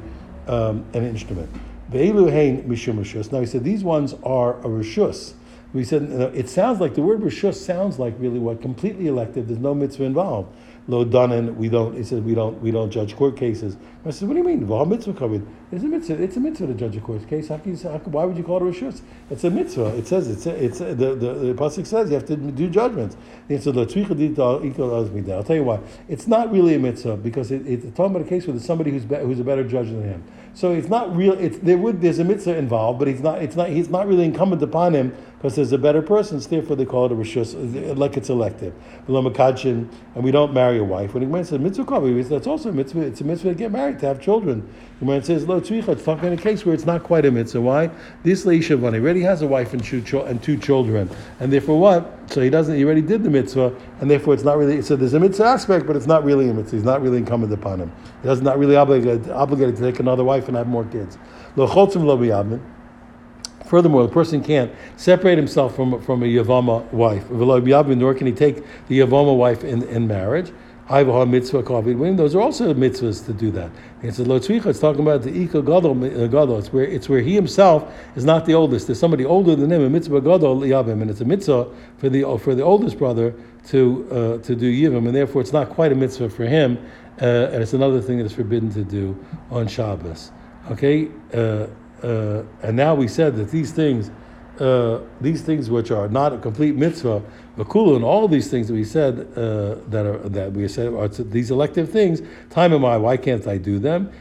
um, 0.47 0.85
an 0.93 1.05
instrument. 1.05 1.49
Now 1.91 1.99
he 1.99 3.45
said 3.45 3.63
these 3.63 3.83
ones 3.83 4.15
are 4.23 4.59
a 4.59 4.67
rishus. 4.67 5.33
We 5.73 5.83
said 5.83 6.03
it 6.35 6.49
sounds 6.49 6.79
like 6.79 6.93
the 6.95 7.01
word 7.01 7.21
rishus 7.21 7.55
sounds 7.55 7.99
like 7.99 8.13
really 8.19 8.39
what 8.39 8.61
completely 8.61 9.07
elective. 9.07 9.47
There's 9.47 9.59
no 9.59 9.73
mitzvah 9.73 10.03
involved 10.03 10.55
lo 10.87 11.05
danan. 11.05 11.55
We 11.55 11.69
don't. 11.69 11.95
He 11.95 12.03
says 12.03 12.21
we 12.21 12.35
don't. 12.35 12.61
We 12.61 12.71
don't 12.71 12.89
judge 12.89 13.15
court 13.15 13.37
cases. 13.37 13.77
I 14.05 14.09
said, 14.09 14.27
what 14.27 14.33
do 14.33 14.39
you 14.39 14.45
mean? 14.45 14.67
Well, 14.67 14.85
mitzvah 14.85 15.13
covered. 15.13 15.47
It's 15.71 15.81
a 15.81 15.87
mitzvah. 15.87 16.21
It's 16.21 16.35
a 16.35 16.39
mitzvah 16.41 16.67
to 16.67 16.73
judge 16.73 16.97
a 16.97 16.99
court 16.99 17.25
case. 17.27 17.47
How 17.47 17.57
can 17.57 17.75
you 17.75 17.81
how, 17.83 17.97
why 17.99 18.25
would 18.25 18.35
you 18.35 18.43
call 18.43 18.57
it 18.57 18.63
a 18.63 18.65
rishus? 18.65 19.01
It's 19.29 19.45
a 19.45 19.49
mitzvah. 19.49 19.95
It 19.95 20.07
says 20.07 20.27
it's 20.27 20.45
a, 20.45 20.63
it's 20.63 20.81
a, 20.81 20.93
the 20.93 21.15
the, 21.15 21.33
the 21.33 21.53
pasuk 21.53 21.87
says 21.87 22.09
you 22.09 22.15
have 22.15 22.25
to 22.25 22.35
do 22.35 22.69
judgments. 22.69 23.15
I'll 23.49 23.59
tell 25.43 25.55
you 25.55 25.63
why. 25.63 25.79
It's 26.09 26.27
not 26.27 26.51
really 26.51 26.75
a 26.75 26.79
mitzvah 26.79 27.15
because 27.17 27.51
it, 27.51 27.65
it's 27.65 27.85
talking 27.95 28.15
about 28.15 28.25
a 28.25 28.29
case 28.29 28.45
where 28.45 28.53
there's 28.53 28.65
somebody 28.65 28.91
who's 28.91 29.05
be, 29.05 29.15
who's 29.15 29.39
a 29.39 29.43
better 29.43 29.63
judge 29.63 29.87
than 29.87 30.03
him. 30.03 30.23
So 30.53 30.71
it's 30.71 30.89
not 30.89 31.15
real. 31.15 31.33
It's 31.33 31.57
there 31.59 31.77
would 31.77 32.01
there's 32.01 32.19
a 32.19 32.25
mitzvah 32.25 32.57
involved, 32.57 32.99
but 32.99 33.07
he's 33.07 33.21
not. 33.21 33.41
It's 33.41 33.55
not. 33.55 33.69
He's 33.69 33.89
not 33.89 34.05
really 34.05 34.25
incumbent 34.25 34.61
upon 34.61 34.93
him 34.93 35.15
because 35.43 35.57
there's 35.57 35.73
a 35.73 35.77
better 35.77 36.01
person. 36.01 36.39
So 36.39 36.49
therefore, 36.51 36.77
they 36.77 36.85
call 36.85 37.05
it 37.07 37.11
a 37.11 37.15
rishus, 37.15 37.97
like 37.97 38.15
it's 38.15 38.29
elective. 38.29 38.73
And 39.05 40.23
we 40.23 40.31
don't 40.31 40.53
marry 40.53 40.77
a 40.77 40.83
wife. 40.85 41.13
When 41.13 41.21
he 41.21 41.43
says 41.43 41.59
mitzvah 41.59 42.23
that's 42.29 42.47
also 42.47 42.69
a 42.69 42.71
mitzvah. 42.71 43.01
It's 43.01 43.19
a 43.19 43.25
mitzvah 43.25 43.49
to 43.49 43.55
get 43.55 43.69
married 43.69 43.99
to 43.99 44.05
have 44.05 44.21
children. 44.21 44.65
It 45.01 45.25
says 45.25 45.45
lo 45.45 45.59
tzricha, 45.59 45.89
it's 45.89 46.05
talking 46.05 46.27
in 46.27 46.39
a 46.39 46.41
case 46.41 46.65
where 46.65 46.73
it's 46.73 46.85
not 46.85 47.03
quite 47.03 47.25
a 47.25 47.31
mitzvah. 47.31 47.59
Why? 47.59 47.89
This 48.23 48.45
leishavan 48.45 48.93
already 48.93 49.19
has 49.23 49.41
a 49.41 49.47
wife 49.47 49.73
and 49.73 49.83
two, 49.83 50.21
and 50.21 50.41
two 50.41 50.55
children, 50.55 51.09
and 51.41 51.51
therefore 51.51 51.77
what? 51.77 52.17
So 52.27 52.39
he 52.39 52.49
doesn't. 52.49 52.77
He 52.77 52.85
already 52.85 53.01
did 53.01 53.21
the 53.21 53.29
mitzvah, 53.29 53.75
and 53.99 54.09
therefore 54.09 54.35
it's 54.35 54.45
not 54.45 54.57
really. 54.57 54.81
So 54.81 54.95
there's 54.95 55.13
a 55.13 55.19
mitzvah 55.19 55.43
aspect, 55.43 55.85
but 55.85 55.97
it's 55.97 56.07
not 56.07 56.23
really 56.23 56.47
a 56.47 56.53
mitzvah. 56.53 56.77
He's 56.77 56.85
not 56.85 57.01
really 57.01 57.17
incumbent 57.17 57.51
upon 57.51 57.81
him. 57.81 57.91
He 58.21 58.33
not 58.33 58.57
really 58.57 58.77
obligated, 58.77 59.29
obligated 59.29 59.75
to 59.75 59.81
take 59.81 59.99
another 59.99 60.23
wife 60.23 60.47
and 60.47 60.55
have 60.55 60.67
more 60.67 60.85
kids. 60.85 61.17
Lo 61.57 61.67
chotzim 61.67 62.05
lo 62.05 62.17
Furthermore, 63.73 64.03
the 64.03 64.13
person 64.13 64.43
can't 64.43 64.71
separate 64.97 65.35
himself 65.35 65.75
from, 65.75 65.99
from 66.03 66.21
a 66.21 66.27
Yavama 66.27 66.83
wife. 66.93 67.27
Nor 67.31 68.13
can 68.13 68.27
he 68.27 68.31
take 68.31 68.57
the 68.87 68.99
Yavama 68.99 69.35
wife 69.35 69.63
in, 69.63 69.81
in 69.85 70.05
marriage. 70.05 70.51
mitzvah 70.87 71.63
Those 71.63 72.35
are 72.35 72.41
also 72.41 72.71
mitzvahs 72.75 73.25
to 73.25 73.33
do 73.33 73.49
that. 73.49 73.71
It's 74.03 74.19
a 74.19 74.25
lotzricha. 74.25 74.67
It's 74.67 74.79
talking 74.79 75.01
about 75.01 75.23
the 75.23 75.35
ika 75.35 75.63
gadol 75.63 75.93
uh, 76.03 76.27
gadol. 76.27 76.59
It's 76.59 76.71
where 76.71 76.85
it's 76.85 77.09
where 77.09 77.21
he 77.21 77.33
himself 77.33 77.91
is 78.15 78.23
not 78.23 78.45
the 78.45 78.53
oldest. 78.53 78.85
There's 78.85 78.99
somebody 78.99 79.25
older 79.25 79.55
than 79.55 79.71
him. 79.71 79.81
A 79.81 79.89
mitzvah 79.89 80.21
gadol 80.21 80.59
yavim, 80.59 81.01
and 81.01 81.09
it's 81.09 81.21
a 81.21 81.25
mitzvah 81.25 81.67
for 81.97 82.09
the 82.09 82.21
for 82.37 82.53
the 82.53 82.61
oldest 82.61 82.99
brother 82.99 83.33
to 83.69 84.07
uh, 84.11 84.37
to 84.43 84.55
do 84.55 84.71
yivim, 84.71 85.07
and 85.07 85.15
therefore 85.15 85.41
it's 85.41 85.51
not 85.51 85.69
quite 85.69 85.91
a 85.91 85.95
mitzvah 85.95 86.29
for 86.29 86.45
him. 86.45 86.77
Uh, 87.19 87.49
and 87.51 87.63
it's 87.63 87.73
another 87.73 88.01
thing 88.01 88.19
that 88.19 88.25
is 88.25 88.33
forbidden 88.33 88.71
to 88.73 88.83
do 88.83 89.17
on 89.49 89.67
Shabbos. 89.67 90.31
Okay. 90.69 91.09
Uh, 91.33 91.65
uh, 92.03 92.43
and 92.61 92.75
now 92.75 92.93
we 92.93 93.07
said 93.07 93.35
that 93.37 93.49
these 93.49 93.71
things, 93.71 94.11
uh, 94.59 94.99
these 95.21 95.41
things 95.41 95.69
which 95.69 95.89
are 95.89 96.09
not 96.09 96.33
a 96.33 96.37
complete 96.37 96.75
mitzvah, 96.75 97.23
Vakulu, 97.57 97.95
and 97.95 98.03
all 98.03 98.27
these 98.27 98.49
things 98.49 98.67
that 98.67 98.73
we 98.73 98.83
said 98.83 99.27
uh, 99.37 99.75
that 99.89 100.05
are 100.05 100.17
that 100.29 100.51
we 100.51 100.67
said 100.67 100.93
are 100.93 101.07
these 101.07 101.51
elective 101.51 101.89
things. 101.91 102.21
Time 102.49 102.73
am 102.73 102.83
I? 102.83 102.97
Why 102.97 103.15
can't 103.15 103.47
I 103.47 103.57
do 103.57 103.79
them? 103.79 104.11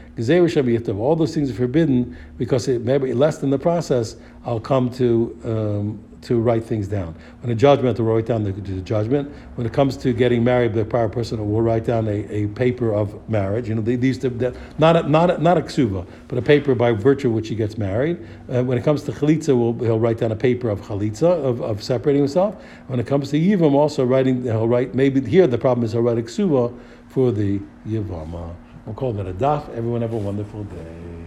All 0.99 1.15
those 1.15 1.33
things 1.33 1.51
are 1.51 1.55
forbidden 1.55 2.17
because 2.37 2.67
it 2.67 2.83
maybe 2.83 3.13
less 3.13 3.39
than 3.39 3.49
the 3.49 3.59
process. 3.59 4.15
I'll 4.45 4.59
come 4.59 4.89
to 4.91 5.39
um, 5.43 6.03
to 6.23 6.39
write 6.39 6.63
things 6.63 6.87
down. 6.87 7.15
When 7.41 7.51
a 7.51 7.55
judgment, 7.55 7.97
to 7.97 8.03
write 8.03 8.25
down 8.25 8.43
the, 8.43 8.51
the, 8.51 8.81
judgment. 8.81 9.31
When 9.55 9.67
it 9.67 9.73
comes 9.73 9.97
to 9.97 10.13
getting 10.13 10.43
married, 10.43 10.73
the 10.73 10.85
prior 10.85 11.09
person 11.09 11.39
will 11.49 11.61
write 11.61 11.85
down 11.85 12.07
a, 12.07 12.25
a 12.33 12.47
paper 12.47 12.93
of 12.93 13.29
marriage. 13.29 13.69
You 13.69 13.75
know, 13.75 13.81
these 13.81 14.19
the, 14.19 14.55
not 14.77 14.95
a, 14.95 15.07
not 15.07 15.31
a, 15.31 15.37
not 15.37 15.57
a 15.57 15.61
ksuba, 15.61 16.07
but 16.27 16.37
a 16.37 16.41
paper 16.41 16.75
by 16.75 16.91
virtue 16.91 17.29
of 17.29 17.33
which 17.33 17.49
he 17.49 17.55
gets 17.55 17.77
married. 17.77 18.25
Uh, 18.49 18.63
when 18.63 18.77
it 18.77 18.83
comes 18.83 19.03
to 19.03 19.11
chalitza, 19.11 19.57
we'll, 19.57 19.73
he'll 19.85 19.99
write 19.99 20.17
down 20.17 20.31
a 20.31 20.35
paper 20.35 20.69
of 20.69 20.81
chalitza 20.81 21.23
of, 21.23 21.61
of 21.61 21.83
separating 21.83 22.21
himself. 22.21 22.55
When 22.87 22.99
it 22.99 23.07
comes 23.07 23.29
to 23.31 23.39
yivam, 23.39 23.73
also 23.73 24.03
writing, 24.03 24.43
he'll 24.43 24.67
write 24.67 24.95
maybe 24.95 25.21
here 25.21 25.47
the 25.47 25.57
problem 25.57 25.85
is 25.85 25.93
he'll 25.93 26.01
write 26.01 26.17
a 26.17 26.23
ksuba 26.23 26.77
for 27.09 27.31
the 27.31 27.59
yivama. 27.87 28.55
We'll 28.85 28.95
call 28.95 29.13
that 29.13 29.27
a 29.27 29.33
daf. 29.33 29.69
Everyone 29.69 30.01
have 30.01 30.13
a 30.13 30.17
wonderful 30.17 30.63
day. 30.65 31.22